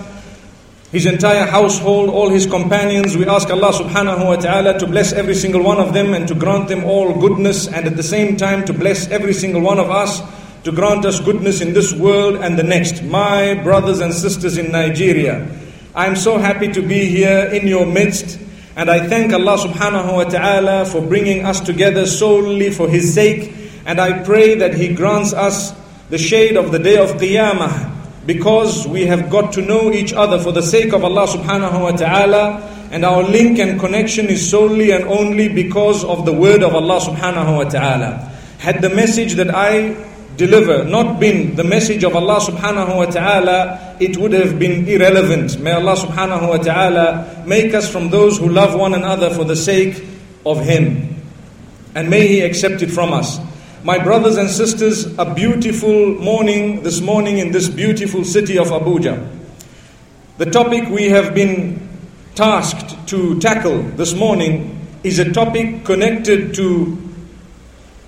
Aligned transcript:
his 0.92 1.08
entire 1.08 1.48
household, 1.48 2.10
all 2.12 2.30
his 2.30 2.46
companions. 2.46 3.18
We 3.18 3.26
ask 3.26 3.50
Allah 3.50 3.74
subhanahu 3.74 4.28
wa 4.28 4.36
ta'ala 4.36 4.78
to 4.78 4.86
bless 4.86 5.14
every 5.14 5.34
single 5.34 5.64
one 5.64 5.80
of 5.80 5.94
them 5.96 6.14
and 6.14 6.28
to 6.28 6.36
grant 6.36 6.68
them 6.68 6.86
all 6.86 7.12
goodness 7.20 7.68
and 7.68 7.88
at 7.88 7.98
the 7.98 8.04
same 8.04 8.38
time 8.38 8.66
to 8.66 8.74
bless 8.74 9.08
every 9.10 9.34
single 9.34 9.62
one 9.62 9.80
of 9.80 9.90
us 9.90 10.22
to 10.64 10.72
grant 10.72 11.06
us 11.06 11.20
goodness 11.20 11.62
in 11.62 11.74
this 11.74 11.92
world 11.94 12.36
and 12.36 12.60
the 12.60 12.64
next. 12.64 13.02
My 13.02 13.56
brothers 13.56 14.00
and 14.00 14.14
sisters 14.14 14.58
in 14.60 14.72
Nigeria, 14.72 15.50
I'm 15.96 16.16
so 16.16 16.38
happy 16.38 16.68
to 16.74 16.82
be 16.84 17.06
here 17.06 17.50
in 17.52 17.66
your 17.68 17.88
midst. 17.88 18.40
And 18.76 18.92
I 18.92 19.08
thank 19.08 19.34
Allah 19.34 19.58
subhanahu 19.58 20.14
wa 20.14 20.24
ta'ala 20.26 20.86
for 20.86 21.02
bringing 21.02 21.46
us 21.46 21.60
together 21.60 22.06
solely 22.06 22.70
for 22.70 22.88
His 22.88 23.12
sake. 23.12 23.56
And 23.86 24.00
I 24.00 24.24
pray 24.24 24.56
that 24.56 24.74
He 24.74 24.94
grants 24.94 25.34
us 25.34 25.74
the 26.10 26.18
shade 26.18 26.58
of 26.58 26.72
the 26.72 26.80
day 26.80 26.98
of 26.98 27.12
Qiyamah 27.18 28.26
because 28.26 28.88
we 28.88 29.06
have 29.06 29.30
got 29.30 29.54
to 29.54 29.62
know 29.62 29.92
each 29.92 30.14
other 30.14 30.40
for 30.40 30.52
the 30.52 30.62
sake 30.62 30.94
of 30.94 31.04
Allah 31.04 31.28
subhanahu 31.28 31.82
wa 31.82 31.92
ta'ala. 31.92 32.76
And 32.92 33.06
our 33.06 33.24
link 33.24 33.60
and 33.60 33.80
connection 33.80 34.28
is 34.28 34.50
solely 34.50 34.92
and 34.92 35.06
only 35.06 35.48
because 35.48 36.04
of 36.04 36.26
the 36.26 36.34
word 36.34 36.64
of 36.64 36.74
Allah 36.74 37.00
subhanahu 37.00 37.58
wa 37.58 37.64
ta'ala. 37.70 38.32
Had 38.58 38.82
the 38.82 38.90
message 38.90 39.34
that 39.34 39.54
I 39.54 39.96
deliver 40.38 40.86
not 40.86 41.20
been 41.20 41.56
the 41.56 41.64
message 41.64 42.04
of 42.04 42.16
Allah 42.16 42.40
subhanahu 42.40 42.96
wa 42.96 43.06
ta'ala, 43.06 43.98
it 44.00 44.16
would 44.18 44.34
have 44.34 44.58
been 44.58 44.88
irrelevant. 44.88 45.60
May 45.60 45.72
Allah 45.74 45.96
subhanahu 45.96 46.50
wa 46.50 46.58
ta'ala 46.58 47.44
make 47.46 47.74
us 47.74 47.92
from 47.92 48.10
those 48.10 48.40
who 48.40 48.48
love 48.50 48.74
one 48.74 48.94
another 48.94 49.30
for 49.30 49.44
the 49.44 49.56
sake 49.56 50.04
of 50.46 50.64
Him. 50.64 51.16
And 51.94 52.10
may 52.10 52.28
He 52.28 52.42
accept 52.42 52.82
it 52.82 52.90
from 52.90 53.12
us. 53.12 53.40
My 53.82 53.98
brothers 53.98 54.36
and 54.36 54.50
sisters, 54.50 55.06
a 55.18 55.34
beautiful 55.34 56.16
morning 56.16 56.84
this 56.84 57.00
morning 57.00 57.38
in 57.38 57.54
this 57.54 57.70
beautiful 57.70 58.26
city 58.26 58.58
of 58.58 58.68
Abuja. 58.68 59.26
The 60.38 60.48
topic 60.48 60.90
we 60.90 61.08
have 61.08 61.34
been 61.34 61.88
tasked 62.36 63.08
to 63.08 63.40
tackle 63.40 63.82
this 63.84 64.14
morning 64.14 64.86
is 65.06 65.18
a 65.20 65.32
topic 65.32 65.86
connected 65.86 66.54
to 66.56 66.98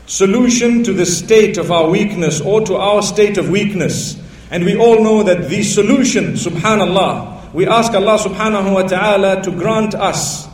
solution 0.08 0.84
to 0.84 0.92
the 0.92 1.06
state 1.06 1.58
of 1.58 1.72
our 1.72 1.90
weakness 1.90 2.42
or 2.42 2.60
to 2.66 2.76
our 2.76 3.02
state 3.02 3.38
of 3.38 3.50
weakness. 3.50 4.22
And 4.52 4.66
we 4.66 4.76
all 4.76 5.02
know 5.02 5.24
that 5.24 5.48
the 5.48 5.64
solution, 5.64 6.34
subhanallah, 6.34 7.54
we 7.54 7.66
ask 7.66 7.94
Allah 7.94 8.18
subhanahu 8.20 8.74
wa 8.74 8.82
ta'ala 8.84 9.42
to 9.44 9.52
grant 9.52 9.96
us 9.96 10.51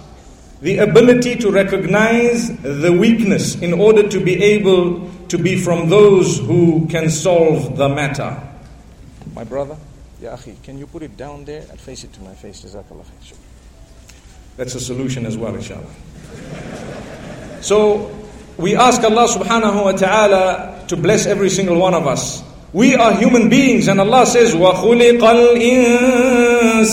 the 0.60 0.78
ability 0.78 1.36
to 1.36 1.50
recognize 1.50 2.56
the 2.62 2.92
weakness 2.92 3.56
in 3.60 3.74
order 3.74 4.08
to 4.08 4.20
be 4.20 4.42
able 4.42 5.10
to 5.28 5.38
be 5.38 5.56
from 5.60 5.88
those 5.88 6.38
who 6.38 6.86
can 6.88 7.10
solve 7.10 7.76
the 7.76 7.88
matter. 7.88 8.40
My 9.34 9.44
brother, 9.44 9.76
Ya 10.20 10.36
akhi, 10.36 10.54
can 10.62 10.78
you 10.78 10.86
put 10.86 11.02
it 11.02 11.16
down 11.16 11.44
there 11.44 11.64
and 11.68 11.80
face 11.80 12.04
it 12.04 12.12
to 12.12 12.20
my 12.22 12.34
face? 12.34 12.62
Jazakallah 12.62 13.02
khair. 13.02 13.36
That's 14.56 14.74
a 14.76 14.80
solution 14.80 15.26
as 15.26 15.36
well, 15.36 15.54
inshallah. 15.54 15.90
So, 17.60 18.10
we 18.58 18.76
ask 18.76 19.02
Allah 19.02 19.26
subhanahu 19.26 19.84
wa 19.84 19.92
ta'ala 19.92 20.84
to 20.88 20.96
bless 20.96 21.26
every 21.26 21.50
single 21.50 21.78
one 21.78 21.94
of 21.94 22.06
us. 22.06 22.44
We 22.72 22.94
are 22.94 23.14
human 23.16 23.48
beings, 23.48 23.88
and 23.88 23.98
Allah 24.00 24.26
says, 24.26 24.54
وَخُلِقَ 24.54 25.18
الْإِنسَانُ 25.20 26.86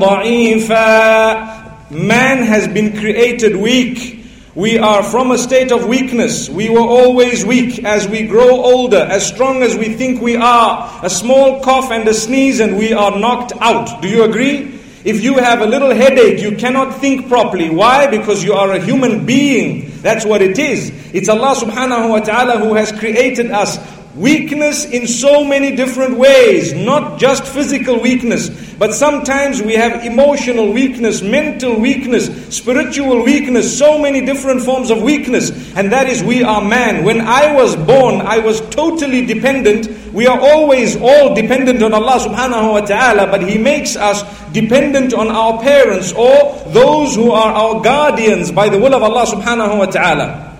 ضَعِيفًا 0.00 1.49
Man 1.91 2.43
has 2.43 2.69
been 2.69 2.97
created 2.97 3.57
weak. 3.57 4.23
We 4.55 4.77
are 4.77 5.03
from 5.03 5.31
a 5.31 5.37
state 5.37 5.73
of 5.73 5.87
weakness. 5.87 6.49
We 6.49 6.69
were 6.69 6.79
always 6.79 7.45
weak. 7.45 7.83
As 7.83 8.07
we 8.07 8.27
grow 8.27 8.49
older, 8.49 8.95
as 8.95 9.27
strong 9.27 9.61
as 9.61 9.75
we 9.75 9.93
think 9.95 10.21
we 10.21 10.37
are, 10.37 10.89
a 11.03 11.09
small 11.09 11.61
cough 11.61 11.91
and 11.91 12.07
a 12.07 12.13
sneeze 12.13 12.61
and 12.61 12.77
we 12.77 12.93
are 12.93 13.19
knocked 13.19 13.51
out. 13.59 14.01
Do 14.01 14.07
you 14.07 14.23
agree? 14.23 14.79
If 15.03 15.21
you 15.21 15.33
have 15.39 15.59
a 15.59 15.65
little 15.65 15.89
headache, 15.93 16.41
you 16.41 16.55
cannot 16.55 16.95
think 17.01 17.27
properly. 17.27 17.69
Why? 17.69 18.07
Because 18.07 18.41
you 18.41 18.53
are 18.53 18.71
a 18.71 18.79
human 18.79 19.25
being. 19.25 19.91
That's 20.01 20.25
what 20.25 20.41
it 20.41 20.59
is. 20.59 20.93
It's 21.13 21.27
Allah 21.27 21.55
subhanahu 21.55 22.09
wa 22.09 22.19
ta'ala 22.21 22.59
who 22.59 22.73
has 22.75 22.93
created 22.93 23.51
us 23.51 23.77
weakness 24.15 24.85
in 24.85 25.07
so 25.07 25.43
many 25.43 25.75
different 25.75 26.17
ways, 26.17 26.73
not 26.73 27.19
just 27.19 27.43
physical 27.43 27.99
weakness, 28.01 28.49
but 28.75 28.93
sometimes 28.93 29.61
we 29.61 29.73
have 29.73 30.03
emotional 30.03 30.73
weakness, 30.73 31.21
mental 31.21 31.79
weakness, 31.79 32.27
spiritual 32.55 33.23
weakness, 33.23 33.77
so 33.77 33.97
many 33.97 34.25
different 34.25 34.61
forms 34.61 34.89
of 34.89 35.01
weakness, 35.01 35.51
and 35.75 35.91
that 35.91 36.07
is 36.07 36.23
we 36.23 36.43
are 36.43 36.61
man. 36.63 37.05
When 37.05 37.21
I 37.21 37.53
was 37.53 37.75
born, 37.75 38.21
I 38.21 38.39
was 38.39 38.59
totally 38.69 39.25
dependent. 39.25 39.87
We 40.13 40.27
are 40.27 40.39
always 40.39 40.97
all 40.97 41.33
dependent 41.33 41.81
on 41.81 41.93
Allah 41.93 42.19
subhanahu 42.19 42.71
wa 42.71 42.81
ta'ala, 42.81 43.27
but 43.31 43.47
He 43.47 43.57
makes 43.57 43.95
us 43.95 44.23
dependent 44.51 45.13
on 45.13 45.29
our 45.29 45.61
parents 45.61 46.11
or 46.11 46.59
those 46.71 47.15
who 47.15 47.31
are 47.31 47.53
our 47.53 47.81
guardians 47.81 48.51
by 48.51 48.67
the 48.67 48.77
will 48.77 48.93
of 48.93 49.03
Allah 49.03 49.25
subhanahu 49.25 49.77
wa 49.77 49.85
ta'ala. 49.85 50.50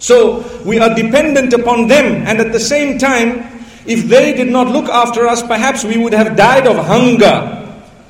So 0.00 0.44
we 0.64 0.78
are 0.78 0.94
dependent 0.94 1.52
upon 1.52 1.88
them, 1.88 2.26
and 2.26 2.38
at 2.38 2.52
the 2.52 2.60
same 2.60 2.98
time, 2.98 3.44
if 3.86 4.08
they 4.08 4.34
did 4.34 4.48
not 4.48 4.68
look 4.68 4.88
after 4.88 5.26
us, 5.26 5.42
perhaps 5.42 5.84
we 5.84 5.96
would 5.96 6.12
have 6.12 6.36
died 6.36 6.66
of 6.66 6.76
hunger. 6.84 7.62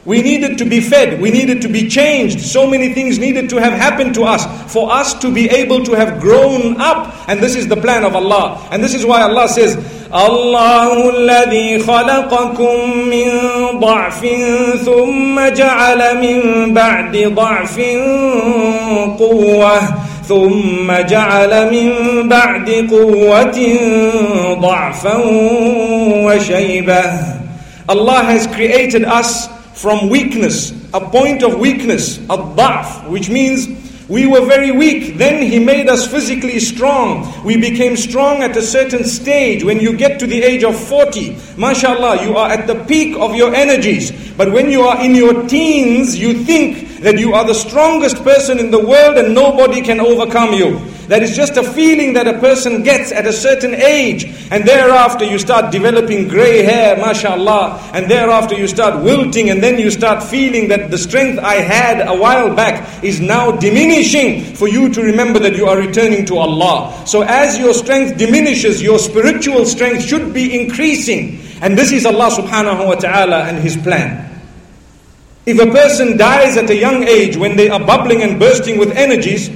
We 0.07 0.23
needed 0.23 0.57
to 0.59 0.65
be 0.65 0.81
fed, 0.81 1.21
we 1.21 1.33
needed 1.33 1.61
to 1.63 1.69
be 1.69 1.89
changed. 1.89 2.41
So 2.41 2.67
many 2.67 2.95
things 2.95 3.19
needed 3.19 3.51
to 3.51 3.57
have 3.57 3.73
happened 3.73 4.15
to 4.15 4.23
us 4.23 4.47
for 4.73 4.93
us 4.93 5.15
to 5.15 5.35
be 5.35 5.51
able 5.51 5.83
to 5.85 5.95
have 5.95 6.21
grown 6.21 6.81
up. 6.81 7.13
And 7.29 7.41
this 7.41 7.57
is 7.57 7.67
the 7.67 7.77
plan 7.77 8.05
of 8.05 8.15
Allah. 8.15 8.69
And 8.71 8.85
this 8.85 8.95
is 8.95 9.05
why 9.05 9.23
Allah 9.23 9.49
says, 9.49 9.75
الله 10.07 11.11
الذي 11.11 11.79
خلقكم 11.83 12.75
من 13.11 13.31
ضعف 13.81 14.27
ثم 14.85 15.49
جعل 15.49 16.01
من 16.23 16.75
بعد 16.75 17.17
ضعف 17.35 17.81
قوة 19.19 20.07
ثم 20.31 20.93
جعل 20.93 21.71
من 21.71 21.93
بعد 22.29 22.71
قوة 22.91 23.59
ضعفا 24.61 25.17
وشيبة 26.25 27.03
Allah 27.89 28.25
has 28.25 28.49
created 28.49 29.05
us 29.05 29.47
from 29.75 30.09
weakness, 30.11 30.73
a 30.93 30.99
point 31.01 31.45
of 31.45 31.61
weakness, 31.61 32.19
a 32.27 32.37
da'f, 32.37 33.09
which 33.09 33.29
means 33.31 33.69
we 34.12 34.28
were 34.28 34.46
very 34.46 34.72
weak. 34.72 35.18
Then 35.18 35.42
He 35.42 35.58
made 35.58 35.88
us 35.88 36.06
physically 36.06 36.60
strong. 36.60 37.32
We 37.46 37.56
became 37.56 37.96
strong 37.96 38.44
at 38.44 38.58
a 38.58 38.62
certain 38.62 39.06
stage. 39.06 39.64
When 39.64 39.80
you 39.80 39.96
get 39.96 40.20
to 40.20 40.28
the 40.28 40.44
age 40.44 40.66
of 40.66 40.78
40, 40.78 41.38
mashallah, 41.56 42.22
you 42.22 42.36
are 42.36 42.50
at 42.50 42.68
the 42.68 42.76
peak 42.84 43.16
of 43.16 43.36
your 43.36 43.56
energies. 43.56 44.12
But 44.36 44.52
when 44.52 44.70
you 44.70 44.82
are 44.82 45.02
in 45.02 45.16
your 45.16 45.48
teens, 45.48 46.20
you 46.20 46.44
think 46.44 47.00
that 47.00 47.20
you 47.20 47.34
are 47.34 47.48
the 47.48 47.54
strongest 47.54 48.22
person 48.22 48.60
in 48.60 48.70
the 48.70 48.86
world 48.86 49.18
and 49.18 49.34
nobody 49.34 49.82
can 49.82 50.02
overcome 50.02 50.54
you. 50.56 50.91
That 51.12 51.24
is 51.24 51.36
just 51.36 51.58
a 51.58 51.64
feeling 51.74 52.14
that 52.14 52.26
a 52.26 52.40
person 52.40 52.84
gets 52.84 53.12
at 53.12 53.28
a 53.28 53.34
certain 53.34 53.76
age. 53.76 54.24
And 54.50 54.64
thereafter 54.64 55.26
you 55.26 55.40
start 55.40 55.70
developing 55.70 56.30
grey 56.30 56.64
hair, 56.64 56.96
mashallah. 56.96 57.92
And 57.94 58.10
thereafter 58.10 58.56
you 58.56 58.66
start 58.66 59.04
wilting 59.04 59.50
and 59.50 59.62
then 59.62 59.78
you 59.78 59.92
start 59.92 60.24
feeling 60.24 60.70
that 60.70 60.90
the 60.90 60.98
strength 60.98 61.38
I 61.40 61.56
had 61.56 62.08
a 62.08 62.18
while 62.18 62.56
back 62.56 63.04
is 63.04 63.20
now 63.20 63.52
diminishing 63.52 64.56
for 64.56 64.70
you 64.70 64.88
to 64.94 65.02
remember 65.02 65.38
that 65.40 65.58
you 65.58 65.66
are 65.66 65.76
returning 65.76 66.26
to 66.28 66.38
Allah. 66.38 67.04
So 67.06 67.24
as 67.24 67.60
your 67.60 67.74
strength 67.74 68.18
diminishes, 68.18 68.82
your 68.82 68.98
spiritual 68.98 69.66
strength 69.66 70.06
should 70.06 70.34
be 70.34 70.58
increasing. 70.62 71.42
And 71.60 71.78
this 71.78 71.92
is 71.92 72.06
Allah 72.06 72.32
subhanahu 72.32 72.88
wa 72.88 72.96
ta'ala 72.96 73.52
and 73.52 73.58
His 73.58 73.76
plan. 73.76 74.32
If 75.46 75.60
a 75.60 75.70
person 75.70 76.16
dies 76.16 76.56
at 76.56 76.70
a 76.70 76.76
young 76.78 77.04
age 77.04 77.36
when 77.36 77.58
they 77.58 77.68
are 77.68 77.84
bubbling 77.84 78.24
and 78.24 78.40
bursting 78.40 78.80
with 78.80 78.96
energies, 78.96 79.52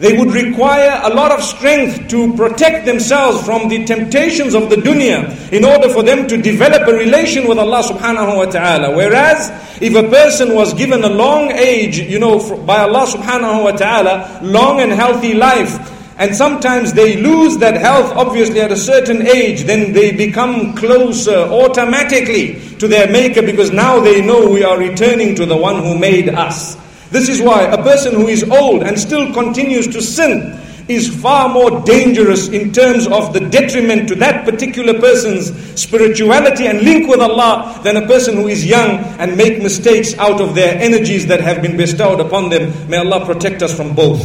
they 0.00 0.16
would 0.16 0.32
require 0.32 0.98
a 1.04 1.14
lot 1.14 1.30
of 1.30 1.44
strength 1.44 2.08
to 2.08 2.34
protect 2.34 2.86
themselves 2.86 3.44
from 3.44 3.68
the 3.68 3.84
temptations 3.84 4.54
of 4.54 4.70
the 4.70 4.76
dunya 4.76 5.28
in 5.52 5.62
order 5.62 5.90
for 5.90 6.02
them 6.02 6.26
to 6.26 6.40
develop 6.40 6.88
a 6.88 6.92
relation 6.96 7.46
with 7.46 7.58
Allah 7.58 7.82
subhanahu 7.84 8.36
wa 8.38 8.46
ta'ala. 8.46 8.96
Whereas 8.96 9.52
if 9.82 9.94
a 9.94 10.08
person 10.08 10.54
was 10.54 10.72
given 10.72 11.04
a 11.04 11.08
long 11.10 11.52
age, 11.52 11.98
you 11.98 12.18
know, 12.18 12.40
by 12.64 12.78
Allah 12.80 13.06
subhanahu 13.06 13.62
wa 13.64 13.72
ta'ala, 13.72 14.40
long 14.42 14.80
and 14.80 14.90
healthy 14.90 15.34
life, 15.34 15.76
And 16.20 16.36
sometimes 16.36 16.92
they 16.92 17.16
lose 17.16 17.56
that 17.64 17.80
health, 17.80 18.12
obviously, 18.12 18.60
at 18.60 18.70
a 18.70 18.76
certain 18.76 19.26
age. 19.26 19.64
Then 19.64 19.94
they 19.94 20.12
become 20.12 20.76
closer 20.76 21.48
automatically 21.48 22.60
to 22.76 22.86
their 22.86 23.10
Maker 23.10 23.40
because 23.40 23.72
now 23.72 24.00
they 24.00 24.20
know 24.20 24.46
we 24.50 24.62
are 24.62 24.76
returning 24.76 25.34
to 25.36 25.46
the 25.46 25.56
one 25.56 25.82
who 25.82 25.96
made 25.98 26.28
us. 26.28 26.76
This 27.10 27.28
is 27.28 27.40
why 27.42 27.62
a 27.62 27.82
person 27.82 28.14
who 28.14 28.28
is 28.28 28.44
old 28.44 28.82
and 28.82 28.98
still 28.98 29.32
continues 29.32 29.86
to 29.88 30.00
sin 30.00 30.60
is 30.90 31.08
far 31.22 31.48
more 31.48 31.80
dangerous 31.82 32.48
in 32.48 32.72
terms 32.72 33.06
of 33.06 33.32
the 33.32 33.40
detriment 33.40 34.08
to 34.08 34.16
that 34.16 34.44
particular 34.44 34.98
person's 34.98 35.52
spirituality 35.80 36.66
and 36.66 36.82
link 36.82 37.08
with 37.08 37.20
Allah 37.20 37.80
than 37.84 37.96
a 37.96 38.06
person 38.06 38.34
who 38.36 38.48
is 38.48 38.66
young 38.66 38.98
and 39.20 39.36
make 39.36 39.62
mistakes 39.62 40.14
out 40.18 40.40
of 40.40 40.54
their 40.54 40.74
energies 40.80 41.26
that 41.28 41.40
have 41.40 41.62
been 41.62 41.76
bestowed 41.76 42.20
upon 42.20 42.48
them. 42.48 42.90
May 42.90 42.98
Allah 42.98 43.24
protect 43.24 43.62
us 43.62 43.74
from 43.74 43.94
both. 43.94 44.20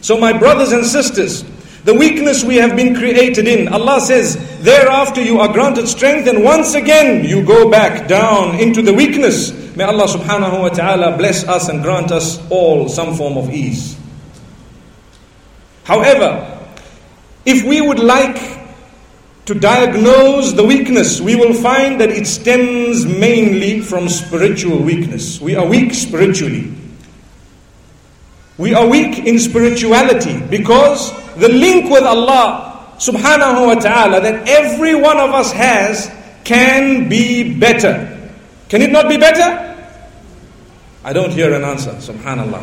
So, 0.00 0.18
my 0.18 0.36
brothers 0.36 0.72
and 0.72 0.84
sisters, 0.84 1.44
the 1.84 1.94
weakness 1.94 2.44
we 2.44 2.56
have 2.56 2.76
been 2.76 2.94
created 2.94 3.48
in, 3.48 3.68
Allah 3.68 4.00
says, 4.00 4.36
thereafter 4.60 5.22
you 5.22 5.40
are 5.40 5.52
granted 5.52 5.88
strength, 5.88 6.28
and 6.28 6.44
once 6.44 6.74
again 6.74 7.24
you 7.24 7.42
go 7.44 7.70
back 7.70 8.06
down 8.06 8.56
into 8.60 8.82
the 8.82 8.92
weakness. 8.92 9.50
May 9.78 9.84
Allah 9.84 10.10
subhanahu 10.10 10.58
wa 10.58 10.68
ta'ala 10.74 11.16
bless 11.16 11.46
us 11.46 11.68
and 11.68 11.84
grant 11.84 12.10
us 12.10 12.42
all 12.50 12.88
some 12.88 13.14
form 13.14 13.38
of 13.38 13.48
ease. 13.54 13.96
However, 15.84 16.66
if 17.46 17.62
we 17.62 17.80
would 17.80 18.00
like 18.00 18.58
to 19.44 19.54
diagnose 19.54 20.54
the 20.54 20.64
weakness, 20.64 21.20
we 21.20 21.36
will 21.36 21.54
find 21.54 22.00
that 22.00 22.10
it 22.10 22.26
stems 22.26 23.06
mainly 23.06 23.78
from 23.78 24.08
spiritual 24.08 24.82
weakness. 24.82 25.40
We 25.40 25.54
are 25.54 25.64
weak 25.64 25.94
spiritually. 25.94 26.74
We 28.58 28.74
are 28.74 28.84
weak 28.84 29.26
in 29.30 29.38
spirituality 29.38 30.42
because 30.50 31.14
the 31.36 31.50
link 31.50 31.88
with 31.88 32.02
Allah 32.02 32.96
subhanahu 32.98 33.68
wa 33.68 33.74
ta'ala 33.78 34.22
that 34.22 34.48
every 34.48 34.96
one 34.96 35.18
of 35.18 35.30
us 35.30 35.52
has 35.52 36.10
can 36.42 37.08
be 37.08 37.56
better. 37.60 38.17
Can 38.68 38.82
it 38.82 38.90
not 38.92 39.08
be 39.08 39.16
better? 39.16 39.76
I 41.04 41.12
don't 41.12 41.30
hear 41.30 41.54
an 41.54 41.64
answer, 41.64 41.92
subhanallah. 41.92 42.62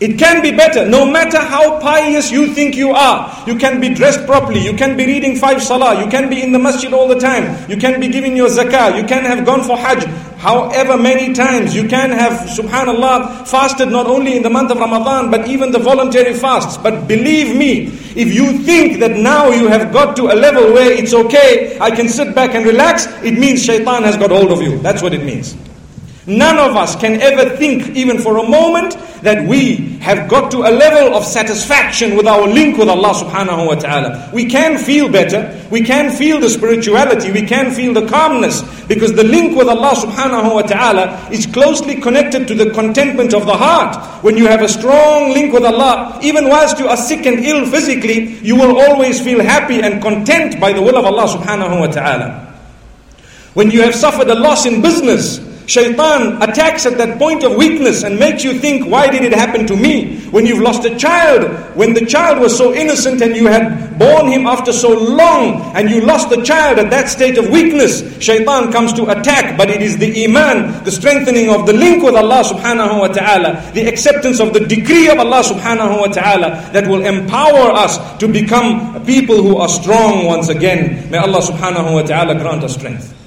It 0.00 0.18
can 0.18 0.42
be 0.42 0.50
better, 0.50 0.84
no 0.88 1.06
matter 1.06 1.38
how 1.38 1.80
pious 1.80 2.30
you 2.30 2.52
think 2.52 2.74
you 2.74 2.90
are. 2.90 3.30
You 3.46 3.56
can 3.56 3.80
be 3.80 3.94
dressed 3.94 4.26
properly, 4.26 4.60
you 4.60 4.74
can 4.74 4.96
be 4.96 5.06
reading 5.06 5.36
five 5.36 5.62
salah, 5.62 6.04
you 6.04 6.10
can 6.10 6.28
be 6.28 6.42
in 6.42 6.52
the 6.52 6.58
masjid 6.58 6.92
all 6.92 7.06
the 7.06 7.18
time, 7.18 7.70
you 7.70 7.76
can 7.76 8.00
be 8.00 8.08
giving 8.08 8.36
your 8.36 8.48
zakah, 8.48 9.00
you 9.00 9.06
can 9.06 9.24
have 9.24 9.46
gone 9.46 9.62
for 9.62 9.76
hajj 9.76 10.04
however 10.44 10.98
many 10.98 11.32
times. 11.32 11.74
You 11.74 11.88
can 11.88 12.10
have, 12.10 12.32
subhanallah, 12.48 13.48
fasted 13.48 13.88
not 13.88 14.06
only 14.06 14.36
in 14.36 14.42
the 14.42 14.50
month 14.50 14.70
of 14.70 14.78
Ramadan, 14.78 15.30
but 15.30 15.48
even 15.48 15.72
the 15.72 15.78
voluntary 15.78 16.34
fasts. 16.34 16.76
But 16.76 17.08
believe 17.08 17.56
me, 17.56 17.86
if 18.14 18.32
you 18.34 18.58
think 18.62 19.00
that 19.00 19.12
now 19.12 19.48
you 19.48 19.68
have 19.68 19.92
got 19.92 20.16
to 20.16 20.24
a 20.26 20.36
level 20.36 20.72
where 20.74 20.92
it's 20.92 21.14
okay, 21.14 21.78
I 21.80 21.90
can 21.90 22.08
sit 22.08 22.34
back 22.34 22.54
and 22.54 22.66
relax, 22.66 23.06
it 23.24 23.38
means 23.38 23.64
shaitan 23.64 24.02
has 24.02 24.16
got 24.18 24.30
hold 24.30 24.52
of 24.52 24.60
you. 24.60 24.78
That's 24.80 25.02
what 25.02 25.14
it 25.14 25.24
means. 25.24 25.56
None 26.26 26.58
of 26.58 26.74
us 26.74 26.96
can 26.96 27.20
ever 27.20 27.54
think, 27.56 27.94
even 27.96 28.18
for 28.18 28.38
a 28.38 28.48
moment, 28.48 28.96
that 29.20 29.46
we 29.46 29.98
have 30.00 30.28
got 30.28 30.50
to 30.52 30.58
a 30.58 30.72
level 30.72 31.14
of 31.14 31.24
satisfaction 31.24 32.16
with 32.16 32.26
our 32.26 32.46
link 32.48 32.78
with 32.78 32.88
Allah 32.88 33.12
subhanahu 33.12 33.66
wa 33.66 33.74
ta'ala. 33.74 34.30
We 34.32 34.46
can 34.46 34.78
feel 34.78 35.08
better, 35.10 35.52
we 35.70 35.82
can 35.82 36.10
feel 36.16 36.40
the 36.40 36.48
spirituality, 36.48 37.30
we 37.30 37.42
can 37.42 37.72
feel 37.72 37.92
the 37.92 38.06
calmness, 38.06 38.62
because 38.88 39.12
the 39.12 39.24
link 39.24 39.56
with 39.56 39.68
Allah 39.68 39.92
subhanahu 39.96 40.54
wa 40.54 40.62
ta'ala 40.62 41.28
is 41.30 41.44
closely 41.44 42.00
connected 42.00 42.48
to 42.48 42.54
the 42.54 42.70
contentment 42.70 43.34
of 43.34 43.44
the 43.44 43.56
heart. 43.56 43.96
When 44.24 44.38
you 44.38 44.46
have 44.46 44.62
a 44.62 44.68
strong 44.68 45.32
link 45.32 45.52
with 45.52 45.64
Allah, 45.64 46.18
even 46.22 46.48
whilst 46.48 46.78
you 46.78 46.88
are 46.88 46.96
sick 46.96 47.26
and 47.26 47.44
ill 47.44 47.66
physically, 47.66 48.38
you 48.40 48.56
will 48.56 48.80
always 48.80 49.20
feel 49.20 49.42
happy 49.42 49.82
and 49.82 50.00
content 50.00 50.58
by 50.58 50.72
the 50.72 50.80
will 50.80 50.96
of 50.96 51.04
Allah 51.04 51.28
subhanahu 51.28 51.80
wa 51.80 51.86
ta'ala. 51.86 52.54
When 53.52 53.70
you 53.70 53.82
have 53.82 53.94
suffered 53.94 54.28
a 54.28 54.34
loss 54.34 54.64
in 54.66 54.80
business, 54.82 55.52
Shaitan 55.66 56.42
attacks 56.42 56.84
at 56.84 56.98
that 56.98 57.18
point 57.18 57.42
of 57.42 57.56
weakness 57.56 58.02
and 58.04 58.18
makes 58.18 58.44
you 58.44 58.58
think, 58.58 58.86
why 58.90 59.08
did 59.10 59.22
it 59.24 59.32
happen 59.32 59.66
to 59.66 59.76
me? 59.76 60.20
When 60.28 60.44
you've 60.46 60.60
lost 60.60 60.84
a 60.84 60.94
child, 60.96 61.48
when 61.76 61.94
the 61.94 62.04
child 62.04 62.40
was 62.40 62.56
so 62.56 62.74
innocent 62.74 63.22
and 63.22 63.34
you 63.34 63.46
had 63.46 63.98
born 63.98 64.26
him 64.26 64.46
after 64.46 64.72
so 64.72 64.92
long 64.92 65.60
and 65.74 65.88
you 65.88 66.02
lost 66.02 66.28
the 66.28 66.42
child 66.42 66.78
at 66.78 66.90
that 66.90 67.08
state 67.08 67.38
of 67.38 67.48
weakness, 67.48 68.02
Shaitan 68.22 68.72
comes 68.72 68.92
to 68.94 69.04
attack, 69.10 69.56
but 69.56 69.70
it 69.70 69.80
is 69.80 69.96
the 69.96 70.24
iman, 70.24 70.84
the 70.84 70.92
strengthening 70.92 71.48
of 71.48 71.66
the 71.66 71.72
link 71.72 72.02
with 72.02 72.14
Allah 72.14 72.42
subhanahu 72.44 73.00
wa 73.00 73.08
ta'ala, 73.08 73.70
the 73.72 73.86
acceptance 73.86 74.40
of 74.40 74.52
the 74.52 74.60
decree 74.60 75.08
of 75.08 75.18
Allah 75.18 75.42
subhanahu 75.42 76.00
wa 76.00 76.06
ta'ala 76.08 76.70
that 76.72 76.86
will 76.86 77.04
empower 77.06 77.72
us 77.72 77.98
to 78.18 78.28
become 78.28 79.02
people 79.04 79.42
who 79.42 79.56
are 79.56 79.68
strong 79.68 80.26
once 80.26 80.48
again. 80.48 81.10
May 81.10 81.18
Allah 81.18 81.40
subhanahu 81.40 81.94
wa 81.94 82.02
ta'ala 82.02 82.34
grant 82.34 82.64
us 82.64 82.74
strength. 82.74 83.23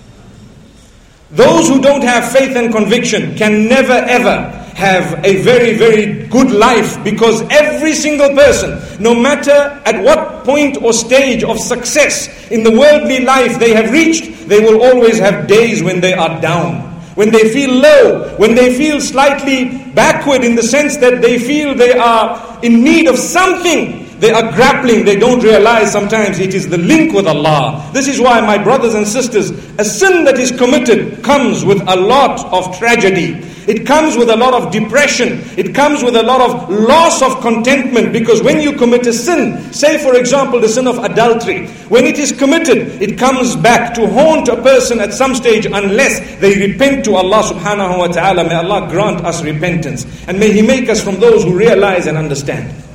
Those 1.31 1.68
who 1.68 1.81
don't 1.81 2.03
have 2.03 2.31
faith 2.31 2.56
and 2.56 2.71
conviction 2.71 3.35
can 3.35 3.68
never 3.68 3.91
ever 3.91 4.53
have 4.75 5.25
a 5.25 5.41
very, 5.41 5.75
very 5.75 6.27
good 6.27 6.51
life 6.51 7.03
because 7.03 7.41
every 7.50 7.94
single 7.94 8.29
person, 8.29 8.79
no 9.01 9.13
matter 9.13 9.81
at 9.85 10.01
what 10.03 10.45
point 10.45 10.81
or 10.81 10.94
stage 10.94 11.44
of 11.44 11.59
success 11.59 12.29
in 12.50 12.63
the 12.63 12.71
worldly 12.71 13.25
life 13.25 13.59
they 13.59 13.74
have 13.74 13.91
reached, 13.91 14.47
they 14.47 14.62
will 14.62 14.81
always 14.81 15.19
have 15.19 15.47
days 15.47 15.83
when 15.83 16.00
they 16.00 16.13
are 16.13 16.39
down. 16.39 16.83
When 17.15 17.31
they 17.31 17.50
feel 17.50 17.74
low, 17.74 18.35
when 18.38 18.53
they 18.53 18.77
feel 18.77 19.01
slightly 19.01 19.91
backward 19.95 20.44
in 20.44 20.56
the 20.56 20.63
sense 20.63 20.95
that 20.97 21.21
they 21.21 21.39
feel 21.39 21.74
they 21.74 21.97
are 21.97 22.59
in 22.62 22.83
need 22.83 23.07
of 23.07 23.18
something, 23.18 24.06
they 24.19 24.31
are 24.31 24.51
grappling, 24.53 25.05
they 25.05 25.17
don't 25.17 25.43
realize 25.43 25.91
sometimes 25.91 26.39
it 26.39 26.53
is 26.53 26.67
the 26.69 26.77
link 26.77 27.13
with 27.13 27.27
Allah. 27.27 27.87
This 27.93 28.07
is 28.07 28.19
why, 28.19 28.41
my 28.41 28.57
brothers 28.57 28.95
and 28.95 29.07
sisters, 29.07 29.51
a 29.77 29.85
sin 29.85 30.23
that 30.25 30.39
is 30.39 30.51
committed 30.51 31.23
comes 31.23 31.63
with 31.63 31.81
a 31.87 31.95
lot 31.95 32.45
of 32.51 32.77
tragedy. 32.77 33.43
It 33.67 33.85
comes 33.85 34.15
with 34.15 34.29
a 34.29 34.35
lot 34.35 34.53
of 34.53 34.71
depression. 34.71 35.41
It 35.57 35.75
comes 35.75 36.01
with 36.01 36.15
a 36.15 36.23
lot 36.23 36.39
of 36.39 36.69
loss 36.69 37.21
of 37.21 37.41
contentment 37.41 38.13
because 38.13 38.41
when 38.41 38.61
you 38.61 38.71
commit 38.73 39.05
a 39.07 39.13
sin, 39.13 39.73
say 39.73 39.97
for 40.01 40.15
example 40.15 40.61
the 40.61 40.69
sin 40.69 40.87
of 40.87 40.97
adultery, 41.03 41.67
when 41.89 42.05
it 42.05 42.17
is 42.17 42.31
committed, 42.31 43.01
it 43.01 43.19
comes 43.19 43.57
back 43.57 43.93
to 43.95 44.07
haunt 44.07 44.47
a 44.47 44.55
person 44.61 45.01
at 45.01 45.13
some 45.13 45.35
stage 45.35 45.65
unless 45.65 46.39
they 46.39 46.55
repent 46.65 47.03
to 47.05 47.15
Allah 47.15 47.43
subhanahu 47.43 47.99
wa 47.99 48.07
ta'ala. 48.07 48.45
May 48.45 48.55
Allah 48.55 48.87
grant 48.89 49.25
us 49.25 49.43
repentance 49.43 50.05
and 50.29 50.39
may 50.39 50.51
He 50.53 50.61
make 50.61 50.87
us 50.87 51.03
from 51.03 51.19
those 51.19 51.43
who 51.43 51.55
realize 51.57 52.07
and 52.07 52.17
understand. 52.17 52.87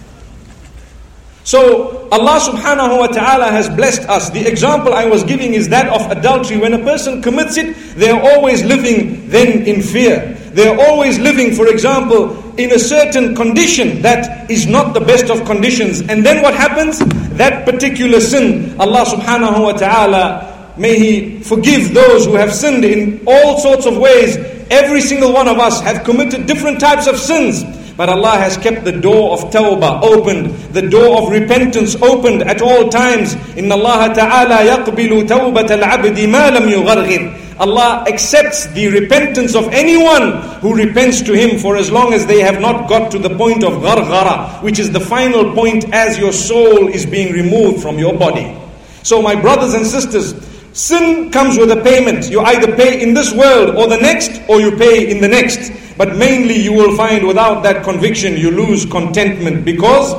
So 1.44 2.08
Allah 2.10 2.38
subhanahu 2.38 2.98
wa 2.98 3.06
ta'ala 3.08 3.50
has 3.50 3.68
blessed 3.68 4.08
us. 4.08 4.30
The 4.30 4.46
example 4.46 4.94
I 4.94 5.06
was 5.06 5.24
giving 5.24 5.54
is 5.54 5.68
that 5.70 5.88
of 5.88 6.10
adultery. 6.16 6.58
When 6.58 6.72
a 6.72 6.78
person 6.78 7.20
commits 7.20 7.56
it, 7.56 7.74
they're 7.96 8.20
always 8.20 8.62
living 8.62 9.28
then 9.28 9.66
in 9.66 9.82
fear. 9.82 10.38
They're 10.54 10.78
always 10.78 11.18
living, 11.18 11.54
for 11.54 11.66
example, 11.66 12.38
in 12.58 12.72
a 12.72 12.78
certain 12.78 13.34
condition 13.34 14.02
that 14.02 14.50
is 14.50 14.66
not 14.66 14.94
the 14.94 15.00
best 15.00 15.30
of 15.30 15.44
conditions. 15.44 16.02
And 16.02 16.24
then 16.24 16.42
what 16.42 16.54
happens? 16.54 17.00
That 17.40 17.64
particular 17.64 18.20
sin, 18.20 18.78
Allah 18.78 19.04
subhanahu 19.04 19.62
wa 19.62 19.72
ta'ala, 19.72 20.74
may 20.76 20.98
He 20.98 21.40
forgive 21.40 21.92
those 21.92 22.26
who 22.26 22.34
have 22.34 22.52
sinned 22.54 22.84
in 22.84 23.24
all 23.26 23.58
sorts 23.58 23.86
of 23.86 23.96
ways. 23.96 24.36
Every 24.70 25.00
single 25.00 25.32
one 25.32 25.48
of 25.48 25.58
us 25.58 25.80
have 25.80 26.04
committed 26.04 26.46
different 26.46 26.78
types 26.78 27.06
of 27.06 27.18
sins. 27.18 27.64
But 27.96 28.08
Allah 28.08 28.38
has 28.38 28.56
kept 28.56 28.84
the 28.84 28.92
door 28.92 29.32
of 29.32 29.50
tawbah 29.52 30.02
opened, 30.02 30.50
the 30.72 30.82
door 30.82 31.22
of 31.22 31.30
repentance 31.30 31.94
opened 31.96 32.42
at 32.42 32.62
all 32.62 32.88
times. 32.88 33.34
Inna 33.56 33.76
Allah 33.76 34.14
ta'ala 34.14 34.64
yaqbilu 34.64 35.28
tawbat 35.28 35.70
al-abdi 35.70 36.26
ma 36.26 36.48
lam 36.48 36.64
yugharghir. 36.68 37.38
Allah 37.60 38.04
accepts 38.08 38.66
the 38.68 38.88
repentance 38.88 39.54
of 39.54 39.68
anyone 39.68 40.40
who 40.60 40.74
repents 40.74 41.20
to 41.22 41.32
Him 41.34 41.58
for 41.58 41.76
as 41.76 41.90
long 41.92 42.14
as 42.14 42.26
they 42.26 42.40
have 42.40 42.60
not 42.60 42.88
got 42.88 43.10
to 43.12 43.18
the 43.18 43.36
point 43.36 43.62
of 43.62 43.74
gharghara, 43.82 44.62
which 44.62 44.78
is 44.78 44.90
the 44.90 45.00
final 45.00 45.52
point 45.54 45.84
as 45.92 46.18
your 46.18 46.32
soul 46.32 46.88
is 46.88 47.04
being 47.04 47.32
removed 47.32 47.82
from 47.82 47.98
your 47.98 48.16
body. 48.18 48.56
So, 49.02 49.20
my 49.20 49.34
brothers 49.34 49.74
and 49.74 49.86
sisters, 49.86 50.32
sin 50.72 51.30
comes 51.30 51.58
with 51.58 51.70
a 51.70 51.82
payment. 51.82 52.30
You 52.30 52.40
either 52.40 52.74
pay 52.76 53.02
in 53.02 53.14
this 53.14 53.32
world 53.32 53.76
or 53.76 53.86
the 53.86 53.98
next, 53.98 54.40
or 54.48 54.60
you 54.60 54.76
pay 54.76 55.10
in 55.10 55.20
the 55.20 55.28
next. 55.28 55.70
But 55.96 56.16
mainly 56.16 56.56
you 56.56 56.72
will 56.72 56.96
find 56.96 57.26
without 57.26 57.62
that 57.62 57.84
conviction 57.84 58.36
you 58.36 58.50
lose 58.50 58.86
contentment 58.86 59.64
because 59.64 60.14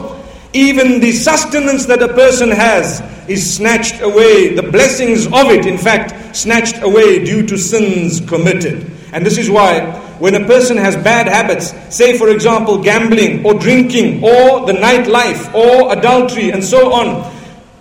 even 0.53 1.00
the 1.00 1.12
sustenance 1.12 1.88
that 1.88 2.01
a 2.03 2.13
person 2.13 2.51
has 2.51 3.01
is 3.27 3.55
snatched 3.55 4.01
away, 4.01 4.53
the 4.53 4.63
blessings 4.63 5.25
of 5.25 5.50
it, 5.50 5.65
in 5.65 5.77
fact, 5.77 6.36
snatched 6.36 6.81
away 6.83 7.25
due 7.25 7.45
to 7.48 7.57
sins 7.57 8.22
committed. 8.22 8.91
And 9.13 9.25
this 9.25 9.38
is 9.38 9.50
why 9.50 9.81
when 10.19 10.36
a 10.36 10.45
person 10.45 10.77
has 10.77 10.95
bad 10.95 11.27
habits, 11.27 11.74
say 11.93 12.17
for 12.17 12.29
example 12.29 12.81
gambling 12.81 13.45
or 13.45 13.53
drinking 13.55 14.24
or 14.24 14.65
the 14.65 14.74
nightlife 14.74 15.53
or 15.53 15.91
adultery 15.91 16.51
and 16.51 16.63
so 16.63 16.93
on, 16.93 17.33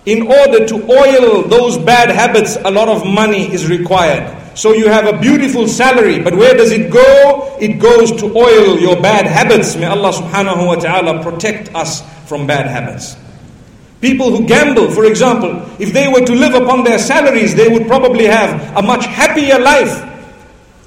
in 0.04 0.22
order 0.26 0.66
to 0.66 0.74
oil 0.90 1.42
those 1.42 1.78
bad 1.78 2.10
habits, 2.10 2.56
a 2.64 2.70
lot 2.70 2.88
of 2.88 3.06
money 3.06 3.52
is 3.52 3.68
required. 3.68 4.38
So 4.54 4.72
you 4.72 4.88
have 4.88 5.06
a 5.06 5.18
beautiful 5.18 5.66
salary, 5.66 6.18
but 6.20 6.34
where 6.34 6.54
does 6.54 6.72
it 6.72 6.90
go? 6.90 7.56
It 7.60 7.78
goes 7.78 8.12
to 8.20 8.26
oil 8.36 8.78
your 8.78 9.00
bad 9.00 9.26
habits. 9.26 9.76
May 9.76 9.86
Allah 9.86 10.12
subhanahu 10.12 10.66
wa 10.66 10.74
ta'ala 10.74 11.22
protect 11.22 11.74
us 11.74 12.02
from 12.28 12.46
bad 12.46 12.66
habits. 12.66 13.16
People 14.02 14.36
who 14.36 14.46
gamble, 14.46 14.90
for 14.90 15.04
example, 15.04 15.64
if 15.78 15.92
they 15.92 16.08
were 16.08 16.26
to 16.26 16.34
live 16.34 16.54
upon 16.54 16.82
their 16.82 16.98
salaries, 16.98 17.54
they 17.54 17.68
would 17.68 17.86
probably 17.86 18.26
have 18.26 18.76
a 18.76 18.82
much 18.82 19.06
happier 19.06 19.58
life 19.58 20.08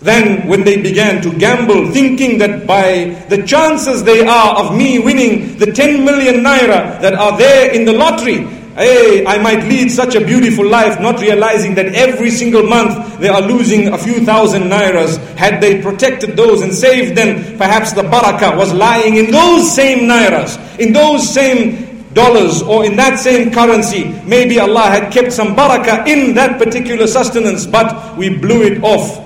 than 0.02 0.46
when 0.48 0.64
they 0.64 0.82
began 0.82 1.22
to 1.22 1.32
gamble, 1.40 1.90
thinking 1.92 2.38
that 2.38 2.68
by 2.68 3.16
the 3.30 3.42
chances 3.48 4.04
they 4.04 4.26
are 4.28 4.58
of 4.58 4.76
me 4.76 5.00
winning 5.00 5.58
the 5.58 5.66
10 5.72 6.04
million 6.06 6.44
naira 6.44 7.02
that 7.02 7.14
are 7.16 7.38
there 7.38 7.72
in 7.74 7.86
the 7.86 7.94
lottery, 7.94 8.46
hey, 8.76 9.26
I 9.26 9.38
might 9.42 9.64
lead 9.64 9.90
such 9.92 10.16
a 10.16 10.24
beautiful 10.24 10.68
life, 10.68 11.00
not 11.00 11.20
realizing 11.20 11.76
that 11.76 11.88
every 11.96 12.30
single 12.30 12.64
month 12.64 13.20
they 13.20 13.30
are 13.30 13.42
losing 13.42 13.88
a 13.90 13.98
few 13.98 14.24
thousand 14.26 14.64
nairas. 14.64 15.18
Had 15.36 15.62
they 15.62 15.82
protected 15.82 16.36
those 16.36 16.62
and 16.62 16.74
saved 16.74 17.18
them, 17.18 17.58
perhaps 17.58 17.94
the 17.94 18.04
barakah 18.04 18.58
was 18.58 18.74
lying 18.74 19.16
in 19.16 19.32
those 19.32 19.74
same 19.74 20.08
nairas, 20.10 20.60
in 20.80 20.94
those 20.94 21.28
same 21.28 21.86
dollars 22.14 22.62
or 22.62 22.86
in 22.86 22.96
that 22.96 23.20
same 23.20 23.52
currency. 23.52 24.06
Maybe 24.26 24.60
Allah 24.60 24.90
had 24.90 25.12
kept 25.12 25.32
some 25.34 25.56
barakah 25.56 26.08
in 26.08 26.34
that 26.36 26.58
particular 26.58 27.08
sustenance, 27.08 27.66
but 27.66 28.18
we 28.18 28.30
blew 28.30 28.64
it 28.64 28.84
off 28.84 29.22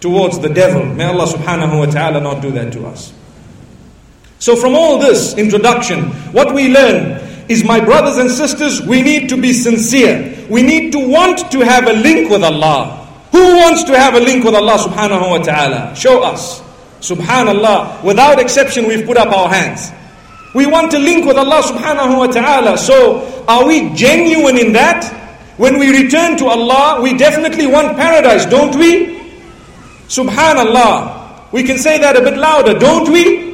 towards 0.00 0.38
the 0.40 0.48
devil. 0.50 0.84
May 0.84 1.04
Allah 1.06 1.26
subhanahu 1.26 1.78
wa 1.78 1.86
ta'ala 1.86 2.20
not 2.20 2.42
do 2.42 2.50
that 2.52 2.72
to 2.74 2.86
us. 2.86 3.14
So, 4.38 4.54
from 4.56 4.74
all 4.74 4.98
this 4.98 5.38
introduction, 5.38 6.10
what 6.36 6.52
we 6.52 6.68
learn 6.68 7.23
is, 7.48 7.64
my 7.64 7.80
brothers 7.80 8.16
and 8.18 8.30
sisters, 8.30 8.80
we 8.82 9.02
need 9.02 9.28
to 9.28 9.36
be 9.40 9.52
sincere. 9.52 10.46
We 10.48 10.62
need 10.62 10.92
to 10.92 10.98
want 10.98 11.50
to 11.52 11.60
have 11.60 11.86
a 11.86 11.92
link 11.92 12.30
with 12.30 12.42
Allah. 12.42 13.00
Who 13.32 13.56
wants 13.56 13.84
to 13.84 13.98
have 13.98 14.14
a 14.14 14.20
link 14.20 14.44
with 14.44 14.54
Allah 14.54 14.78
subhanahu 14.78 15.30
wa 15.30 15.38
ta'ala? 15.38 15.94
Show 15.96 16.22
us. 16.22 16.60
Subhanallah. 17.00 18.02
Without 18.02 18.38
exception, 18.38 18.86
we've 18.86 19.04
put 19.04 19.16
up 19.16 19.32
our 19.32 19.48
hands. 19.48 19.90
We 20.54 20.66
want 20.66 20.92
to 20.92 20.98
link 20.98 21.26
with 21.26 21.36
Allah 21.36 21.62
subhanahu 21.62 22.16
wa 22.16 22.26
ta'ala. 22.28 22.78
So, 22.78 23.44
are 23.48 23.66
we 23.66 23.90
genuine 23.94 24.56
in 24.56 24.72
that? 24.72 25.04
When 25.56 25.78
we 25.78 25.90
return 26.02 26.36
to 26.38 26.46
Allah, 26.46 27.00
we 27.02 27.16
definitely 27.16 27.66
want 27.66 27.96
paradise, 27.96 28.46
don't 28.46 28.74
we? 28.76 29.20
Subhanallah. 30.08 31.52
We 31.52 31.62
can 31.62 31.78
say 31.78 31.98
that 31.98 32.16
a 32.16 32.20
bit 32.20 32.36
louder, 32.36 32.78
don't 32.78 33.10
we? 33.10 33.53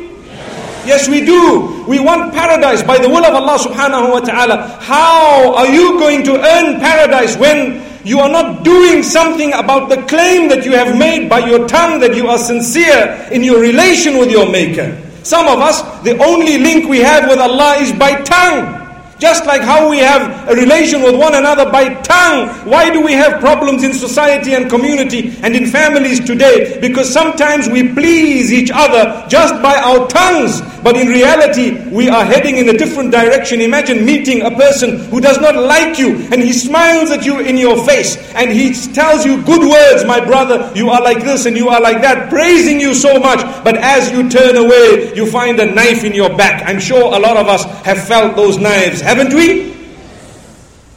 Yes, 0.87 1.09
we 1.09 1.25
do. 1.25 1.85
We 1.87 2.01
want 2.01 2.33
paradise 2.33 2.83
by 2.83 2.99
the 2.99 3.09
will 3.09 3.25
of 3.25 3.35
Allah 3.35 3.59
subhanahu 3.59 4.11
wa 4.13 4.21
ta'ala. 4.21 4.79
How 4.81 5.55
are 5.55 5.67
you 5.69 5.99
going 5.99 6.25
to 6.25 6.35
earn 6.41 6.81
paradise 6.81 7.37
when 7.37 7.83
you 8.05 8.19
are 8.21 8.31
not 8.31 8.65
doing 8.65 9.03
something 9.03 9.53
about 9.53 9.89
the 9.91 10.01
claim 10.09 10.49
that 10.49 10.65
you 10.65 10.73
have 10.73 10.97
made 10.97 11.29
by 11.29 11.41
your 11.41 11.69
tongue 11.69 12.01
that 12.01 12.15
you 12.17 12.29
are 12.29 12.39
sincere 12.39 13.29
in 13.31 13.45
your 13.45 13.61
relation 13.61 14.17
with 14.19 14.31
your 14.31 14.51
Maker? 14.51 14.97
Some 15.23 15.47
of 15.49 15.61
us, 15.61 15.83
the 16.03 16.17
only 16.23 16.57
link 16.59 16.89
we 16.89 16.99
have 17.01 17.29
with 17.29 17.39
Allah 17.39 17.77
is 17.77 17.93
by 17.93 18.21
tongue. 18.23 18.80
Just 19.21 19.45
like 19.45 19.61
how 19.61 19.91
we 19.91 19.99
have 19.99 20.49
a 20.49 20.55
relation 20.55 21.03
with 21.03 21.15
one 21.15 21.35
another 21.35 21.71
by 21.71 21.93
tongue. 22.01 22.49
Why 22.65 22.89
do 22.89 23.03
we 23.03 23.13
have 23.13 23.39
problems 23.39 23.85
in 23.85 23.93
society 23.93 24.55
and 24.55 24.71
community 24.71 25.37
and 25.43 25.55
in 25.55 25.67
families 25.67 26.25
today? 26.25 26.81
Because 26.81 27.13
sometimes 27.13 27.69
we 27.69 27.93
please 27.93 28.51
each 28.51 28.71
other 28.73 29.27
just 29.29 29.61
by 29.63 29.77
our 29.77 30.09
tongues. 30.09 30.63
But 30.83 30.97
in 30.97 31.09
reality, 31.09 31.87
we 31.91 32.09
are 32.09 32.25
heading 32.25 32.57
in 32.57 32.71
a 32.71 32.79
different 32.79 33.11
direction. 33.11 33.61
Imagine 33.61 34.07
meeting 34.07 34.41
a 34.41 34.51
person 34.51 34.99
who 35.11 35.21
does 35.21 35.39
not 35.39 35.55
like 35.55 35.99
you 35.99 36.17
and 36.33 36.41
he 36.41 36.55
smiles 36.55 37.11
at 37.11 37.27
you 37.27 37.41
in 37.41 37.59
your 37.59 37.85
face 37.85 38.17
and 38.33 38.51
he 38.51 38.73
tells 38.73 39.27
you 39.27 39.43
good 39.43 39.61
words, 39.61 40.07
my 40.07 40.25
brother, 40.25 40.73
you 40.75 40.89
are 40.89 41.03
like 41.03 41.23
this 41.23 41.45
and 41.45 41.59
you 41.59 41.69
are 41.69 41.83
like 41.83 42.01
that, 42.01 42.31
praising 42.31 42.81
you 42.81 42.95
so 42.95 43.21
much. 43.21 43.41
But 43.63 43.77
as 43.77 44.11
you 44.11 44.31
turn 44.31 44.57
away, 44.57 45.13
you 45.15 45.27
find 45.27 45.61
a 45.61 45.67
knife 45.67 46.05
in 46.05 46.15
your 46.15 46.35
back. 46.35 46.67
I'm 46.67 46.81
sure 46.81 47.15
a 47.15 47.19
lot 47.19 47.37
of 47.37 47.47
us 47.49 47.65
have 47.85 48.03
felt 48.03 48.35
those 48.35 48.57
knives 48.57 49.03
haven't 49.11 49.35
we? 49.35 49.75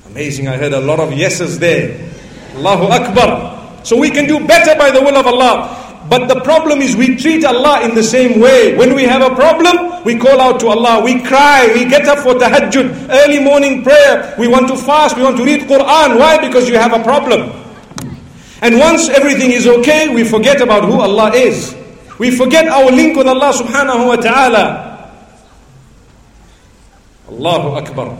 Amazing, 0.06 0.48
I 0.48 0.58
heard 0.58 0.74
a 0.74 0.80
lot 0.80 1.00
of 1.00 1.12
yeses 1.14 1.58
there. 1.58 1.98
Allahu 2.54 2.86
Akbar. 2.94 3.82
So 3.84 3.98
we 3.98 4.12
can 4.12 4.28
do 4.28 4.46
better 4.46 4.78
by 4.78 4.92
the 4.92 5.02
will 5.02 5.18
of 5.18 5.26
Allah. 5.26 6.06
But 6.10 6.28
the 6.28 6.42
problem 6.42 6.82
is 6.82 6.96
we 6.96 7.16
treat 7.18 7.44
Allah 7.44 7.82
in 7.82 7.96
the 7.96 8.04
same 8.04 8.40
way. 8.40 8.78
When 8.78 8.94
we 8.94 9.04
have 9.04 9.24
a 9.26 9.34
problem, 9.34 10.04
we 10.06 10.20
call 10.20 10.40
out 10.40 10.60
to 10.60 10.68
Allah, 10.68 11.02
we 11.04 11.24
cry, 11.24 11.72
we 11.74 11.86
get 11.90 12.06
up 12.06 12.20
for 12.20 12.36
tahajjud, 12.36 13.10
early 13.10 13.40
morning 13.40 13.82
prayer, 13.82 14.36
we 14.38 14.48
want 14.48 14.68
to 14.68 14.76
fast, 14.78 15.18
we 15.18 15.24
want 15.24 15.38
to 15.38 15.44
read 15.46 15.62
Quran. 15.62 16.20
Why? 16.20 16.38
Because 16.38 16.70
you 16.70 16.78
have 16.78 16.94
a 16.94 17.02
problem. 17.02 17.50
And 18.62 18.78
once 18.78 19.10
everything 19.10 19.52
is 19.52 19.66
okay, 19.66 20.14
we 20.14 20.24
forget 20.24 20.62
about 20.62 20.86
who 20.86 21.02
Allah 21.02 21.34
is. 21.34 21.74
We 22.20 22.30
forget 22.30 22.68
our 22.68 22.92
link 22.92 23.18
with 23.18 23.26
Allah 23.26 23.50
subhanahu 23.58 24.06
wa 24.08 24.16
ta'ala. 24.22 24.93
الله 27.38 27.78
أكبر. 27.78 28.12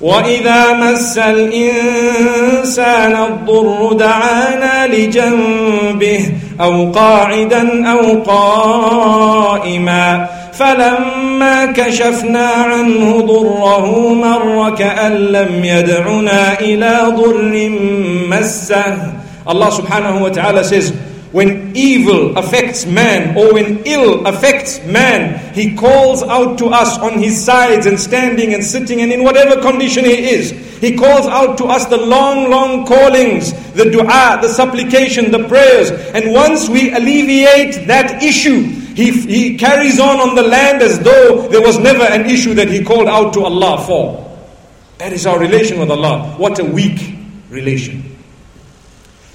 وإذا 0.00 0.72
مس 0.72 1.18
الإنسان 1.18 3.16
الضر 3.22 3.92
دعانا 3.92 4.86
لجنبه 4.86 6.32
أو 6.60 6.92
قاعدا 6.92 7.90
أو 7.90 8.22
قائما. 8.22 10.28
فلما 10.52 11.66
كشفنا 11.66 12.46
عنه 12.46 13.20
ضره 13.20 14.14
مر 14.14 14.74
كأن 14.78 15.12
لم 15.12 15.64
يدعنا 15.64 16.60
إلى 16.60 17.00
ضر 17.08 17.70
مسه. 18.28 18.96
الله 19.50 19.70
سبحانه 19.70 20.22
وتعالى 20.22 20.64
says 20.64 20.92
When 21.30 21.76
evil 21.76 22.38
affects 22.38 22.86
man 22.86 23.36
or 23.36 23.52
when 23.52 23.82
ill 23.84 24.26
affects 24.26 24.82
man, 24.86 25.52
he 25.52 25.76
calls 25.76 26.22
out 26.22 26.56
to 26.58 26.66
us 26.68 26.96
on 26.98 27.18
his 27.18 27.44
sides 27.44 27.84
and 27.84 28.00
standing 28.00 28.54
and 28.54 28.64
sitting 28.64 29.02
and 29.02 29.12
in 29.12 29.22
whatever 29.22 29.60
condition 29.60 30.06
he 30.06 30.30
is. 30.30 30.50
He 30.80 30.96
calls 30.96 31.26
out 31.26 31.58
to 31.58 31.64
us 31.66 31.84
the 31.86 31.98
long, 31.98 32.50
long 32.50 32.86
callings, 32.86 33.52
the 33.74 33.90
dua, 33.90 34.38
the 34.40 34.48
supplication, 34.48 35.30
the 35.30 35.46
prayers. 35.48 35.90
And 35.90 36.32
once 36.32 36.68
we 36.70 36.94
alleviate 36.94 37.86
that 37.88 38.22
issue, 38.22 38.62
he, 38.62 39.12
he 39.12 39.58
carries 39.58 40.00
on 40.00 40.20
on 40.20 40.34
the 40.34 40.42
land 40.42 40.80
as 40.82 40.98
though 41.00 41.46
there 41.48 41.60
was 41.60 41.78
never 41.78 42.04
an 42.04 42.24
issue 42.24 42.54
that 42.54 42.68
he 42.68 42.82
called 42.82 43.06
out 43.06 43.34
to 43.34 43.42
Allah 43.42 43.84
for. 43.86 44.24
That 44.96 45.12
is 45.12 45.26
our 45.26 45.38
relation 45.38 45.78
with 45.78 45.90
Allah. 45.90 46.34
What 46.38 46.58
a 46.58 46.64
weak 46.64 47.16
relation. 47.50 48.07